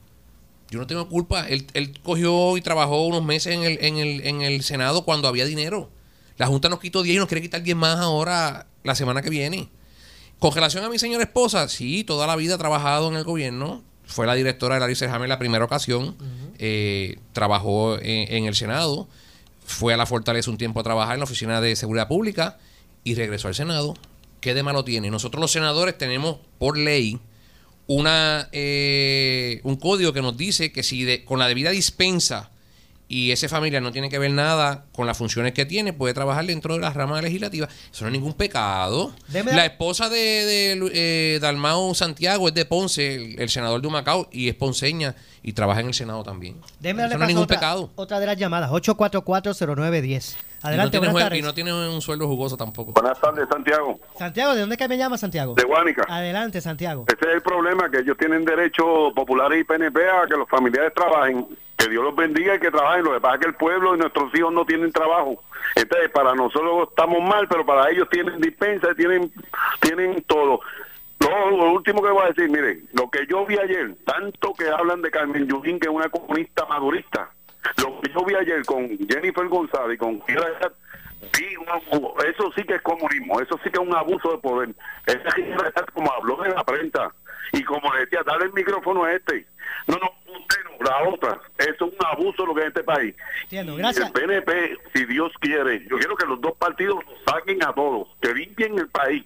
Yo 0.73 0.79
no 0.79 0.87
tengo 0.87 1.07
culpa. 1.07 1.47
Él, 1.51 1.67
él 1.75 2.01
cogió 2.03 2.57
y 2.57 2.63
trabajó 2.63 3.05
unos 3.05 3.23
meses 3.23 3.53
en 3.55 3.63
el, 3.63 3.79
en, 3.85 3.99
el, 3.99 4.27
en 4.27 4.41
el 4.41 4.63
Senado 4.63 5.05
cuando 5.05 5.29
había 5.29 5.45
dinero. 5.45 5.91
La 6.39 6.47
Junta 6.47 6.71
nos 6.71 6.81
quitó 6.81 7.03
10 7.03 7.15
y 7.15 7.19
nos 7.19 7.29
quiere 7.29 7.43
quitar 7.43 7.63
10 7.63 7.77
más 7.77 7.99
ahora 7.99 8.67
la 8.83 8.95
semana 8.95 9.21
que 9.21 9.29
viene. 9.29 9.69
Con 10.39 10.55
relación 10.55 10.83
a 10.83 10.89
mi 10.89 10.99
señora 10.99 11.25
esposa, 11.25 11.69
sí, 11.69 12.05
toda 12.05 12.27
la 12.27 12.37
vida 12.37 12.55
ha 12.55 12.59
trabajado 12.59 13.11
en 13.11 13.17
el 13.17 13.25
gobierno. 13.25 13.83
Fue 14.07 14.27
la 14.27 14.33
directora 14.33 14.81
de 14.81 14.81
la 14.81 15.09
Jamés 15.11 15.29
la 15.29 15.39
primera 15.39 15.63
ocasión. 15.63 16.17
Eh, 16.59 17.19
trabajó 17.35 17.99
en, 17.99 18.35
en, 18.35 18.47
el 18.47 18.55
Senado. 18.55 19.09
Fue 19.67 19.93
a 19.93 19.99
la 19.99 20.07
Fortaleza 20.07 20.51
un 20.51 20.57
tiempo 20.57 20.81
a 20.81 20.83
trabajar 20.83 21.13
en 21.13 21.21
la 21.21 21.25
Oficina 21.25 21.61
de 21.61 21.77
Seguridad 21.77 22.09
Pública 22.09 22.57
y 23.05 23.15
regresó 23.15 23.49
al 23.49 23.55
Senado. 23.55 23.93
¿Qué 24.41 24.55
de 24.55 24.63
malo 24.63 24.85
tiene? 24.85 25.11
Nosotros 25.11 25.39
los 25.39 25.53
senadores 25.53 25.99
tenemos 25.99 26.39
por 26.59 26.79
ley 26.79 27.21
una, 27.87 28.49
eh, 28.53 29.61
un 29.65 29.77
código 29.77 30.13
que 30.13 30.23
nos 30.23 30.37
dice 30.37 30.73
que 30.73 30.83
si 30.83 31.05
de, 31.05 31.25
con 31.25 31.39
la 31.39 31.49
debida 31.49 31.71
dispensa 31.71 32.51
y 33.09 33.31
esa 33.31 33.47
familia 33.47 33.79
no 33.81 33.93
tiene 33.93 34.09
que 34.09 34.19
ver 34.19 34.31
nada 34.31 34.87
con 34.93 35.07
las 35.07 35.19
funciones 35.19 35.53
que 35.53 35.67
tiene, 35.67 35.93
puede 35.93 36.15
trabajar 36.15 36.47
dentro 36.47 36.75
de 36.75 36.81
las 36.81 36.95
ramas 36.95 37.23
legislativas. 37.23 37.69
Eso 37.93 38.05
no 38.05 38.09
es 38.09 38.13
ningún 38.13 38.33
pecado. 38.33 39.15
la 39.31 39.67
esposa 39.67 40.09
de, 40.09 40.17
de 40.17 40.91
eh, 40.95 41.39
Dalmao 41.39 41.95
Santiago 41.95 42.49
es 42.49 42.55
de 42.55 42.65
Ponce, 42.65 43.35
el, 43.35 43.51
senador 43.51 43.83
de 43.83 43.89
Humacao, 43.89 44.31
y 44.33 44.49
es 44.49 44.55
ponceña 44.55 45.15
y 45.43 45.53
trabaja 45.53 45.81
en 45.81 45.89
el 45.89 45.95
Senado 45.95 46.23
también. 46.23 46.57
Eso 46.83 46.95
no 46.95 47.25
es 47.25 47.29
ningún 47.29 47.47
pecado. 47.47 47.91
Otra 47.97 48.19
de 48.19 48.25
las 48.25 48.39
llamadas, 48.39 48.71
8440910. 48.71 50.37
Adelante, 50.63 50.97
y 50.97 51.01
no, 51.01 51.13
tiene, 51.13 51.39
y 51.39 51.43
no 51.43 51.55
tiene 51.55 51.73
un 51.73 52.01
sueldo 52.01 52.27
jugoso 52.29 52.57
tampoco. 52.57 52.93
Buenas 52.93 53.21
tardes, 53.21 53.49
Santiago. 53.49 53.99
Santiago, 54.17 54.55
¿de 54.55 54.61
dónde 54.61 54.77
que 54.77 54.89
me 54.89 54.97
llama 54.97 55.19
Santiago? 55.19 55.55
De 55.55 55.65
Guánica. 55.65 56.05
Adelante, 56.09 56.61
Santiago. 56.61 57.05
Ese 57.09 57.29
es 57.29 57.35
el 57.37 57.43
problema, 57.43 57.91
que 57.91 57.99
ellos 57.99 58.17
tienen 58.17 58.45
derecho 58.45 59.13
populares 59.15 59.61
y 59.61 59.65
PNP 59.65 60.01
a 60.09 60.27
que 60.27 60.37
los 60.37 60.49
familiares 60.49 60.93
trabajen. 60.95 61.47
Que 61.77 61.89
Dios 61.89 62.05
los 62.05 62.15
bendiga 62.15 62.55
y 62.55 62.61
que 62.61 62.71
trabajen. 62.71 63.05
Lo 63.05 63.13
que 63.13 63.21
pasa 63.21 63.35
es 63.35 63.41
que 63.41 63.49
el 63.49 63.55
pueblo 63.55 63.97
y 63.97 63.99
nuestros 63.99 64.33
hijos 64.35 64.53
no 64.53 64.65
tienen 64.65 64.93
trabajo. 64.93 65.43
Entonces, 65.75 66.11
para 66.11 66.35
nosotros 66.35 66.89
estamos 66.91 67.23
mal, 67.23 67.49
pero 67.49 67.67
para 67.67 67.91
ellos 67.91 68.09
tienen 68.11 68.41
dispensa, 68.41 68.95
tienen, 68.95 69.33
tienen 69.81 70.23
todo. 70.23 70.61
Lo, 71.19 71.73
último 71.73 72.03
que 72.03 72.11
voy 72.11 72.25
a 72.25 72.29
decir, 72.29 72.51
miren, 72.51 72.87
lo 72.93 73.09
que 73.09 73.27
yo 73.29 73.47
vi 73.47 73.57
ayer, 73.57 73.95
tanto 74.05 74.53
que 74.55 74.69
hablan 74.69 75.03
de 75.03 75.11
Carmen 75.11 75.47
Yujin, 75.47 75.79
que 75.79 75.89
es 75.89 75.95
una 75.95 76.09
comunista 76.09 76.67
madurista, 76.67 77.31
lo 77.79 78.01
que 78.01 78.13
yo 78.13 78.25
vi 78.25 78.35
ayer 78.35 78.65
con 78.65 78.89
Jennifer 79.09 79.47
González 79.47 79.95
y 79.95 79.99
con 79.99 80.23
eso 82.27 82.53
sí 82.57 82.65
que 82.65 82.75
es 82.75 82.83
comunismo, 82.83 83.41
eso 83.41 83.59
sí 83.63 83.71
que 83.71 83.81
es 83.81 83.87
un 83.87 83.95
abuso 83.95 84.33
de 84.33 84.39
poder. 84.39 84.71
Esa 85.07 85.85
como 85.93 86.13
habló 86.13 86.37
de 86.43 86.51
la 86.51 86.65
prensa 86.65 87.13
y 87.53 87.63
como 87.63 87.93
decía, 87.95 88.23
dale 88.25 88.47
el 88.47 88.53
micrófono 88.53 89.05
a 89.05 89.13
este. 89.13 89.47
No, 89.87 89.97
no, 89.97 90.11
usted 90.39 90.57
no, 90.65 90.85
la 90.85 91.09
otra. 91.09 91.41
Eso 91.59 91.87
es 91.87 91.93
un 91.93 92.07
abuso 92.07 92.47
lo 92.47 92.55
que 92.55 92.63
es 92.63 92.67
este 92.69 92.83
país. 92.83 93.15
Entiendo, 93.45 93.77
gracias. 93.77 94.07
El 94.07 94.13
PNP, 94.13 94.79
si 94.95 95.05
Dios 95.07 95.33
quiere, 95.41 95.87
yo 95.89 95.99
quiero 95.99 96.17
que 96.17 96.27
los 96.27 96.41
dos 96.41 96.57
partidos 96.57 97.05
saquen 97.27 97.63
a 97.63 97.73
todos, 97.73 98.09
que 98.21 98.35
limpien 98.35 98.79
el 98.79 98.89
país 98.89 99.25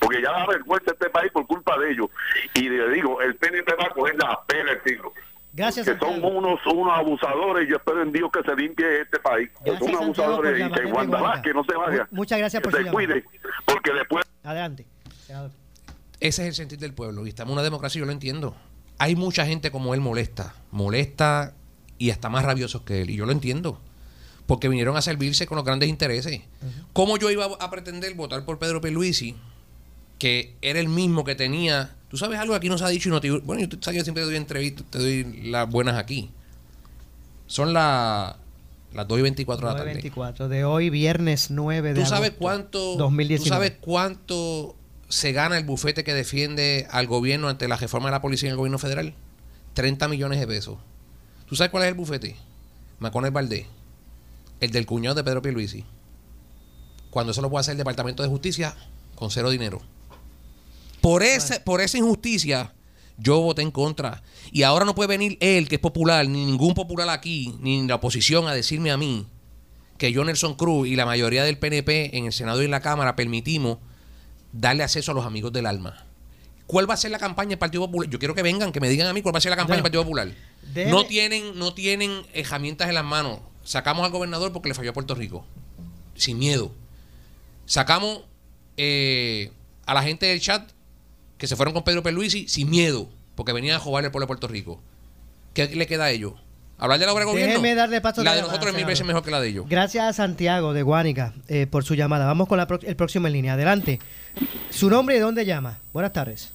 porque 0.00 0.20
ya 0.20 0.32
da 0.32 0.46
vergüenza 0.46 0.92
este 0.92 1.10
país 1.10 1.30
por 1.32 1.46
culpa 1.46 1.78
de 1.78 1.92
ellos. 1.92 2.08
Y 2.54 2.68
le 2.68 2.88
digo, 2.90 3.20
el 3.20 3.34
PNP 3.36 3.74
va 3.74 3.86
a 3.86 3.90
coger 3.90 4.16
la 4.16 4.40
pena 4.46 4.72
el 4.72 4.82
siglo. 4.82 5.12
Gracias, 5.56 5.86
que 5.86 5.98
son 5.98 6.22
unos, 6.22 6.60
unos 6.66 6.92
abusadores 6.98 7.66
y 7.66 7.70
yo 7.70 7.76
espero 7.76 8.02
en 8.02 8.12
Dios 8.12 8.30
que 8.30 8.42
se 8.42 8.54
limpie 8.54 9.00
este 9.00 9.18
país. 9.18 9.48
son 9.64 9.88
unos 9.88 10.02
abusadores 10.02 10.60
y 10.60 10.70
que 10.70 10.84
Guandalá, 10.84 11.40
que 11.40 11.54
no 11.54 11.64
se 11.64 11.72
vaya. 11.72 12.06
Muchas 12.10 12.38
gracias 12.38 12.62
por 12.62 12.76
se 12.76 12.90
cuide, 12.90 13.24
porque 13.64 13.92
después... 13.94 14.26
Adelante. 14.42 14.86
Ese 16.20 16.42
es 16.42 16.48
el 16.48 16.54
sentir 16.54 16.78
del 16.78 16.92
pueblo 16.92 17.24
y 17.24 17.30
estamos 17.30 17.52
en 17.52 17.54
una 17.54 17.62
democracia, 17.62 17.98
yo 17.98 18.04
lo 18.04 18.12
entiendo. 18.12 18.54
Hay 18.98 19.16
mucha 19.16 19.46
gente 19.46 19.70
como 19.70 19.94
él 19.94 20.00
molesta, 20.02 20.54
molesta 20.70 21.54
y 21.96 22.10
hasta 22.10 22.28
más 22.28 22.44
rabiosos 22.44 22.82
que 22.82 23.00
él, 23.00 23.10
y 23.10 23.16
yo 23.16 23.24
lo 23.24 23.32
entiendo 23.32 23.80
porque 24.46 24.68
vinieron 24.68 24.96
a 24.96 25.02
servirse 25.02 25.46
con 25.46 25.56
los 25.56 25.64
grandes 25.64 25.88
intereses. 25.88 26.42
¿Cómo 26.92 27.16
yo 27.16 27.30
iba 27.30 27.46
a 27.46 27.70
pretender 27.70 28.14
votar 28.14 28.44
por 28.44 28.58
Pedro 28.58 28.80
Peluisi 28.80 29.34
que 30.18 30.56
era 30.62 30.80
el 30.80 30.88
mismo 30.88 31.24
que 31.24 31.34
tenía. 31.34 31.95
Tú 32.08 32.16
sabes 32.16 32.38
algo 32.38 32.52
que 32.52 32.58
aquí 32.58 32.68
nos 32.68 32.82
ha 32.82 32.88
dicho 32.88 33.08
y 33.08 33.12
no 33.12 33.20
te. 33.20 33.30
Bueno, 33.30 33.64
yo, 33.64 33.78
sabes, 33.80 33.98
yo 33.98 34.04
siempre 34.04 34.22
te 34.22 34.26
doy 34.26 34.36
entrevistas, 34.36 34.86
te 34.90 34.98
doy 34.98 35.42
las 35.50 35.68
buenas 35.68 35.96
aquí. 35.96 36.30
Son 37.46 37.72
las 37.72 38.36
2 38.92 39.18
y 39.18 39.22
24 39.22 39.66
de 39.66 39.72
la 39.72 39.78
tarde. 39.78 39.92
24 39.92 40.48
de 40.48 40.64
hoy, 40.64 40.90
viernes 40.90 41.50
9 41.50 41.94
de 41.94 42.00
¿Tú 42.00 42.06
sabes 42.06 42.32
cuánto, 42.38 42.96
2019. 42.96 43.44
¿Tú 43.44 43.48
sabes 43.48 43.72
cuánto 43.80 44.76
se 45.08 45.32
gana 45.32 45.58
el 45.58 45.64
bufete 45.64 46.04
que 46.04 46.14
defiende 46.14 46.86
al 46.90 47.06
gobierno 47.06 47.48
ante 47.48 47.68
la 47.68 47.76
reforma 47.76 48.08
de 48.08 48.12
la 48.12 48.22
policía 48.22 48.48
en 48.48 48.52
el 48.52 48.56
gobierno 48.56 48.78
federal? 48.78 49.14
30 49.74 50.08
millones 50.08 50.40
de 50.40 50.46
pesos. 50.46 50.78
¿Tú 51.46 51.56
sabes 51.56 51.70
cuál 51.70 51.84
es 51.84 51.88
el 51.88 51.94
bufete? 51.94 52.36
Macones 52.98 53.32
Valdés. 53.32 53.66
El 54.60 54.70
del 54.70 54.86
cuñado 54.86 55.14
de 55.14 55.24
Pedro 55.24 55.42
Pierluisi. 55.42 55.84
Cuando 57.10 57.32
eso 57.32 57.42
lo 57.42 57.50
puede 57.50 57.60
hacer 57.60 57.72
el 57.72 57.78
Departamento 57.78 58.22
de 58.22 58.28
Justicia 58.28 58.74
con 59.14 59.30
cero 59.30 59.50
dinero. 59.50 59.82
Por, 61.06 61.22
ese, 61.22 61.60
por 61.60 61.80
esa 61.80 61.98
injusticia, 61.98 62.74
yo 63.16 63.40
voté 63.40 63.62
en 63.62 63.70
contra. 63.70 64.24
Y 64.50 64.64
ahora 64.64 64.84
no 64.84 64.96
puede 64.96 65.06
venir 65.06 65.38
él, 65.40 65.68
que 65.68 65.76
es 65.76 65.80
popular, 65.80 66.28
ni 66.28 66.44
ningún 66.44 66.74
popular 66.74 67.08
aquí, 67.10 67.54
ni 67.60 67.86
la 67.86 67.94
oposición, 67.94 68.48
a 68.48 68.52
decirme 68.52 68.90
a 68.90 68.96
mí 68.96 69.24
que 69.98 70.10
yo, 70.10 70.24
Nelson 70.24 70.56
Cruz, 70.56 70.88
y 70.88 70.96
la 70.96 71.06
mayoría 71.06 71.44
del 71.44 71.58
PNP 71.58 72.18
en 72.18 72.26
el 72.26 72.32
Senado 72.32 72.60
y 72.60 72.64
en 72.64 72.72
la 72.72 72.80
Cámara 72.80 73.14
permitimos 73.14 73.78
darle 74.50 74.82
acceso 74.82 75.12
a 75.12 75.14
los 75.14 75.24
amigos 75.24 75.52
del 75.52 75.66
alma. 75.66 76.04
¿Cuál 76.66 76.90
va 76.90 76.94
a 76.94 76.96
ser 76.96 77.12
la 77.12 77.20
campaña 77.20 77.50
del 77.50 77.58
Partido 77.58 77.86
Popular? 77.86 78.10
Yo 78.10 78.18
quiero 78.18 78.34
que 78.34 78.42
vengan, 78.42 78.72
que 78.72 78.80
me 78.80 78.88
digan 78.88 79.06
a 79.06 79.12
mí 79.12 79.22
cuál 79.22 79.32
va 79.32 79.38
a 79.38 79.42
ser 79.42 79.50
la 79.50 79.56
campaña 79.56 79.76
del 79.76 79.84
Partido 79.84 80.02
Popular. 80.02 80.32
No 80.88 81.06
tienen, 81.06 81.56
no 81.56 81.72
tienen 81.72 82.26
herramientas 82.34 82.88
en 82.88 82.96
las 82.96 83.04
manos. 83.04 83.38
Sacamos 83.62 84.04
al 84.04 84.10
gobernador 84.10 84.52
porque 84.52 84.70
le 84.70 84.74
falló 84.74 84.90
a 84.90 84.92
Puerto 84.92 85.14
Rico. 85.14 85.46
Sin 86.16 86.36
miedo. 86.36 86.72
Sacamos 87.64 88.22
eh, 88.76 89.52
a 89.86 89.94
la 89.94 90.02
gente 90.02 90.26
del 90.26 90.40
chat 90.40 90.72
que 91.38 91.46
se 91.46 91.56
fueron 91.56 91.74
con 91.74 91.84
Pedro 91.84 92.02
Perluisi 92.02 92.48
sin 92.48 92.70
miedo, 92.70 93.08
porque 93.34 93.52
venían 93.52 93.76
a 93.76 93.80
jugarle 93.80 94.06
al 94.06 94.12
pueblo 94.12 94.24
de 94.24 94.28
Puerto 94.28 94.48
Rico. 94.48 94.80
¿Qué 95.54 95.66
le 95.68 95.86
queda 95.86 96.04
a 96.04 96.10
ellos? 96.10 96.34
¿Hablar 96.78 96.98
de 96.98 97.06
la 97.06 97.12
obra 97.12 97.24
de 97.24 97.30
gobierno? 97.30 97.74
Darle 97.74 98.00
paso 98.02 98.22
la 98.22 98.34
de 98.34 98.42
nosotros 98.42 98.68
es 98.68 98.76
mil 98.76 98.84
veces 98.84 99.06
mejor 99.06 99.24
que 99.24 99.30
la 99.30 99.40
de 99.40 99.48
ellos. 99.48 99.66
Gracias 99.68 100.04
a 100.04 100.12
Santiago 100.12 100.74
de 100.74 100.82
Guánica 100.82 101.32
eh, 101.48 101.66
por 101.66 101.84
su 101.84 101.94
llamada. 101.94 102.26
Vamos 102.26 102.48
con 102.48 102.60
el 102.60 102.96
próximo 102.96 103.26
en 103.26 103.32
línea. 103.32 103.54
Adelante. 103.54 103.98
¿Su 104.68 104.90
nombre 104.90 105.14
y 105.14 105.18
de 105.18 105.24
dónde 105.24 105.46
llama? 105.46 105.78
Buenas 105.94 106.12
tardes. 106.12 106.52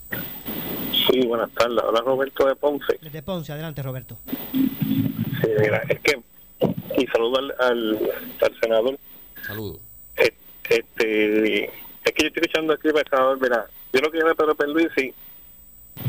Sí, 1.10 1.26
buenas 1.26 1.50
tardes. 1.52 1.80
Hola 1.84 2.02
Roberto 2.02 2.46
de 2.46 2.56
Ponce. 2.56 3.00
De 3.02 3.24
Ponce, 3.24 3.52
adelante 3.52 3.82
Roberto. 3.82 4.20
Sí, 4.52 5.50
mira, 5.60 5.82
es 5.90 6.00
que... 6.02 6.20
Y 6.98 7.08
saludo 7.08 7.40
al, 7.40 7.52
al, 7.60 8.60
senador. 8.62 9.00
Saludo. 9.44 9.80
Este, 10.70 11.72
es 12.04 12.12
que 12.14 12.24
yo 12.24 12.28
estoy 12.28 12.43
escuchando 12.43 12.74
aquí, 12.74 12.89
senador, 13.10 13.39
mira, 13.41 13.68
yo 13.93 14.02
lo 14.02 14.12
que 14.12 14.20
quiero 14.20 14.36
Pedro 14.36 14.56
Perluisi, 14.56 15.14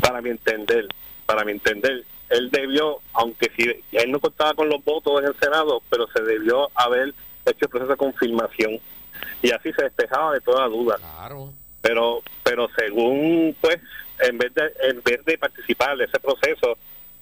para 0.01 0.21
mi 0.21 0.29
entender, 0.29 0.87
para 1.25 1.43
mi 1.43 1.51
entender, 1.51 2.03
él 2.29 2.49
debió, 2.49 2.99
aunque 3.13 3.51
si 3.55 3.69
él 3.91 4.11
no 4.11 4.19
contaba 4.19 4.53
con 4.53 4.69
los 4.69 4.83
votos 4.83 5.21
en 5.21 5.27
el 5.27 5.39
Senado, 5.39 5.81
pero 5.89 6.07
se 6.07 6.21
debió 6.23 6.69
haber 6.75 7.13
hecho 7.45 7.65
el 7.65 7.69
proceso 7.69 7.91
de 7.91 7.97
confirmación 7.97 8.79
y 9.41 9.51
así 9.51 9.71
se 9.73 9.83
despejaba 9.83 10.33
de 10.33 10.41
toda 10.41 10.67
duda. 10.67 10.97
Claro. 10.97 11.53
Pero, 11.81 12.23
pero 12.43 12.69
según 12.77 13.55
pues, 13.59 13.77
en 14.19 14.37
vez 14.37 14.53
de 14.53 14.71
en 14.83 15.01
vez 15.03 15.23
de 15.25 15.37
participar 15.37 15.97
de 15.97 16.05
ese 16.05 16.19
proceso, 16.19 16.77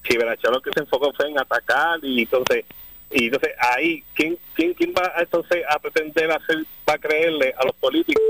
si 0.08 0.16
lo 0.18 0.62
que 0.62 0.72
se 0.72 0.80
enfocó 0.82 1.12
fue 1.14 1.30
en 1.30 1.40
atacar 1.40 2.00
y 2.04 2.22
entonces 2.22 2.66
y 3.12 3.26
entonces 3.26 3.52
ahí 3.60 4.04
quién 4.14 4.38
quién 4.54 4.74
quién 4.74 4.94
va 4.94 5.12
entonces 5.18 5.64
a 5.70 5.80
pretender 5.80 6.32
hacer 6.32 6.58
va 6.90 6.94
a 6.94 6.98
creerle 6.98 7.54
a 7.58 7.66
los 7.66 7.76
políticos 7.76 8.24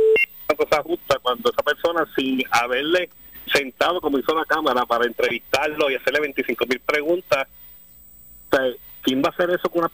cosa 0.56 0.82
justa 0.84 1.18
cuando 1.22 1.50
esa 1.50 1.64
persona 1.64 2.08
sin 2.16 2.44
haberle 2.52 3.10
sentado 3.52 4.00
como 4.02 4.20
hizo 4.20 4.34
la 4.36 4.46
cámara 4.46 4.86
para 4.86 5.06
entrevistarlo 5.06 5.90
y 5.90 5.96
hacerle 5.96 6.22
25 6.22 6.66
mil 6.68 6.80
preguntas 6.80 7.48
quién 9.02 9.22
va 9.24 9.28
a 9.28 9.32
hacer 9.32 9.50
eso 9.50 9.70
con 9.70 9.80
una 9.80 9.92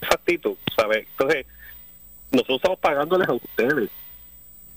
esa 0.00 0.14
actitud 0.14 0.56
sabes 0.74 1.06
entonces 1.10 1.46
nosotros 2.32 2.56
estamos 2.56 2.78
pagándoles 2.78 3.28
a 3.28 3.34
ustedes 3.34 3.90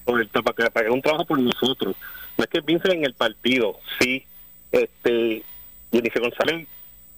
por 0.05 0.21
el, 0.21 0.27
para 0.27 0.53
que 0.53 0.71
paguen 0.71 0.91
un 0.93 1.01
trabajo 1.01 1.25
por 1.25 1.39
nosotros. 1.39 1.95
No 2.37 2.43
es 2.43 2.49
que 2.49 2.61
piensen 2.61 2.91
en 2.99 3.05
el 3.05 3.13
partido 3.13 3.79
sí 3.99 4.23
este 4.71 5.43
Jennifer 5.91 6.21
González 6.21 6.67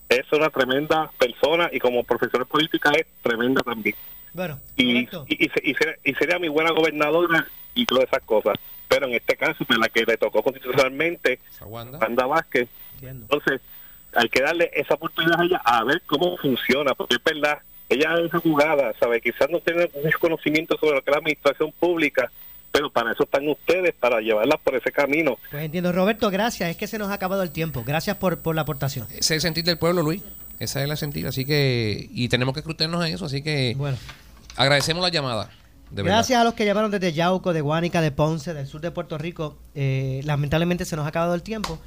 es 0.10 0.32
una 0.32 0.50
tremenda 0.50 1.12
persona 1.18 1.70
y 1.72 1.80
como 1.80 2.04
profesora 2.04 2.46
política 2.46 2.92
es 2.92 3.06
tremenda 3.22 3.62
también. 3.62 3.96
Bueno, 4.34 4.60
y, 4.76 5.00
y, 5.00 5.10
y, 5.28 5.50
sería, 5.50 5.96
y, 6.04 6.14
sería, 6.14 6.40
mi 6.40 6.48
buena 6.48 6.72
gobernadora 6.72 7.48
y 7.74 7.86
todas 7.86 8.06
esas 8.06 8.24
cosas. 8.24 8.56
Pero 8.88 9.08
en 9.08 9.16
este 9.16 9.36
caso, 9.36 9.66
pues 9.66 9.80
la 9.80 9.90
que 9.90 10.06
le 10.06 10.18
tocó 10.18 10.44
constitucionalmente, 10.44 11.40
Wanda 11.66 12.26
Vázquez, 12.26 12.70
entonces 13.02 13.62
hay 14.14 14.30
que 14.30 14.42
darle 14.42 14.72
esa 14.74 14.96
oportunidad 14.96 15.42
a 15.42 15.44
ella 15.44 15.62
a 15.64 15.84
ver 15.84 16.02
cómo 16.06 16.38
funciona, 16.38 16.94
porque 16.94 17.16
es 17.16 17.24
verdad, 17.24 17.60
ella 17.90 18.16
es 18.20 18.32
jugada, 18.42 18.94
¿sabe? 19.00 19.22
Quizás 19.22 19.50
no 19.50 19.60
tiene 19.60 19.90
mucho 20.04 20.20
conocimiento 20.20 20.78
sobre 20.78 20.96
lo 20.96 21.02
que 21.02 21.10
es 21.10 21.16
la 21.16 21.20
administración 21.20 21.72
pública, 21.72 22.32
pero 22.72 22.92
para 22.92 23.12
eso 23.12 23.24
están 23.24 23.48
ustedes, 23.48 23.94
para 23.96 24.20
llevarlas 24.20 24.60
por 24.64 24.76
ese 24.76 24.92
camino. 24.92 25.38
Pues 25.52 25.64
entiendo, 25.64 25.92
Roberto, 25.92 26.30
gracias, 26.30 26.70
es 26.70 26.78
que 26.78 26.88
se 26.88 26.98
nos 26.98 27.10
ha 27.10 27.14
acabado 27.14 27.44
el 27.44 27.52
tiempo. 27.52 27.84
Gracias 27.86 28.18
por, 28.18 28.40
por 28.40 28.56
la 28.56 28.62
aportación. 28.62 29.08
Ese 29.10 29.20
es 29.20 29.32
el 29.32 29.42
sentir 29.42 29.64
del 29.64 29.78
pueblo, 29.78 30.02
Luis. 30.02 30.22
Esa 30.60 30.82
es 30.82 30.90
la 30.90 30.96
sentir, 30.96 31.28
así 31.28 31.46
que, 31.46 32.08
y 32.12 32.30
tenemos 32.30 32.54
que 32.54 32.62
escrutarnos 32.62 33.06
en 33.06 33.14
eso, 33.14 33.26
así 33.26 33.44
que 33.44 33.76
bueno. 33.78 33.98
agradecemos 34.56 35.04
la 35.04 35.10
llamada. 35.10 35.50
Gracias 35.92 36.40
a 36.40 36.44
los 36.44 36.54
que 36.54 36.66
llamaron 36.66 36.92
desde 36.92 37.14
Yauco, 37.14 37.54
de 37.54 37.62
Guánica, 37.62 38.02
de 38.02 38.12
Ponce, 38.12 38.54
del 38.54 38.68
sur 38.68 38.82
de 38.82 38.92
Puerto 38.92 39.18
Rico. 39.18 39.58
Eh, 39.74 40.22
lamentablemente 40.26 40.84
se 40.84 40.96
nos 40.96 41.06
ha 41.06 41.10
acabado 41.10 41.34
el 41.34 41.44
tiempo. 41.44 41.80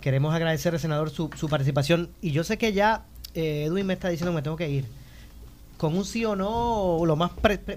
Queremos 0.00 0.34
agradecer 0.34 0.74
al 0.74 0.80
senador 0.80 1.10
su, 1.10 1.28
participación. 1.48 2.10
Y 2.20 2.32
yo 2.32 2.42
sé 2.42 2.58
que 2.58 2.72
ya 2.72 3.04
eh, 3.34 3.64
Edwin 3.66 3.86
me 3.86 3.94
está 3.94 4.08
diciendo 4.08 4.32
que 4.32 4.36
me 4.36 4.42
tengo 4.42 4.56
que 4.56 4.68
ir. 4.68 4.86
Con 5.76 5.96
un 5.96 6.04
sí 6.04 6.24
o 6.24 6.34
no, 6.34 7.00
lo 7.06 7.16
más 7.16 7.30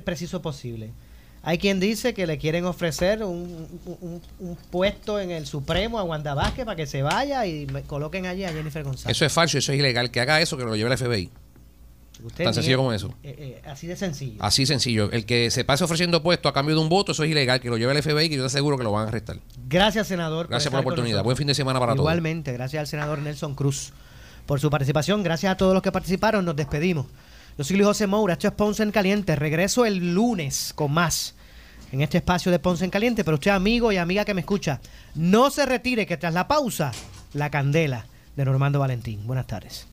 preciso 0.03 0.41
posible. 0.41 0.91
Hay 1.43 1.57
quien 1.57 1.79
dice 1.79 2.13
que 2.13 2.27
le 2.27 2.37
quieren 2.37 2.65
ofrecer 2.65 3.23
un, 3.23 3.67
puesto 4.69 5.19
en 5.19 5.31
el 5.31 5.45
Supremo 5.45 5.99
a 5.99 6.03
Wanda 6.03 6.33
Vázquez 6.33 6.65
para 6.65 6.75
que 6.75 6.85
se 6.85 7.01
vaya 7.03 7.45
y 7.45 7.65
me 7.67 7.83
coloquen 7.83 8.25
allí 8.25 8.43
a 8.43 8.51
Jennifer 8.51 8.83
González. 8.83 9.15
Eso 9.15 9.25
es 9.25 9.31
falso, 9.31 9.57
eso 9.57 9.71
es 9.71 9.79
ilegal. 9.79 10.11
Que 10.11 10.19
haga 10.19 10.41
eso, 10.41 10.57
que 10.57 10.65
lo 10.65 10.75
lleve 10.75 10.91
el 10.91 10.97
FBI. 10.97 11.29
Tan 12.35 12.53
sencillo 12.53 12.77
como 12.77 12.93
eso. 12.93 13.13
Eh, 13.23 13.61
eh, 13.63 13.69
así 13.69 13.87
de 13.87 13.95
sencillo. 13.95 14.43
Así 14.43 14.65
sencillo. 14.65 15.11
El 15.11 15.25
que 15.25 15.51
se 15.51 15.63
pase 15.63 15.83
ofreciendo 15.83 16.23
puesto 16.23 16.49
a 16.49 16.53
cambio 16.53 16.75
de 16.75 16.81
un 16.81 16.89
voto, 16.89 17.11
eso 17.11 17.23
es 17.23 17.29
ilegal. 17.29 17.59
Que 17.59 17.69
lo 17.69 17.77
lleve 17.77 17.93
el 17.93 18.01
FBI, 18.01 18.29
que 18.29 18.35
yo 18.35 18.43
te 18.43 18.47
aseguro 18.47 18.77
que 18.77 18.83
lo 18.83 18.91
van 18.91 19.05
a 19.05 19.07
arrestar. 19.09 19.37
Gracias, 19.67 20.07
senador. 20.07 20.47
Gracias 20.47 20.71
por, 20.71 20.79
la 20.79 20.81
oportunidad. 20.81 21.23
Buen 21.23 21.37
fin 21.37 21.47
de 21.47 21.53
semana 21.53 21.79
para 21.79 21.93
todos. 21.93 22.03
Igualmente, 22.03 22.53
gracias 22.53 22.81
al 22.81 22.87
senador 22.87 23.19
Nelson 23.19 23.55
Cruz 23.55 23.93
por 24.45 24.59
su 24.59 24.69
participación. 24.69 25.21
Gracias 25.21 25.51
a 25.51 25.57
todos 25.57 25.73
los 25.73 25.83
que 25.83 25.91
participaron. 25.91 26.43
Nos 26.43 26.55
despedimos. 26.55 27.05
Yo 27.57 27.63
soy 27.63 27.77
Luis 27.77 27.87
José 27.87 28.05
Moura. 28.05 28.33
Esto 28.33 28.47
es 28.47 28.53
Ponce 28.53 28.83
en 28.83 28.91
Caliente. 28.91 29.35
Regreso 29.35 29.85
el 29.85 30.13
lunes 30.13 30.73
con 30.75 30.91
más 30.91 31.33
en 31.91 32.01
este 32.01 32.19
espacio 32.19 32.51
de 32.51 32.59
Ponce 32.59 32.85
en 32.85 32.91
Caliente. 32.91 33.23
Pero 33.23 33.35
usted, 33.35 33.49
amigo 33.49 33.91
y 33.91 33.97
amiga 33.97 34.25
que 34.25 34.35
me 34.35 34.41
escucha, 34.41 34.79
no 35.15 35.49
se 35.49 35.65
retire 35.65 36.05
que 36.05 36.17
tras 36.17 36.35
la 36.35 36.47
pausa, 36.47 36.91
la 37.33 37.49
candela 37.49 38.05
de 38.35 38.45
Normando 38.45 38.79
Valentín. 38.79 39.25
Buenas 39.25 39.47
tardes. 39.47 39.85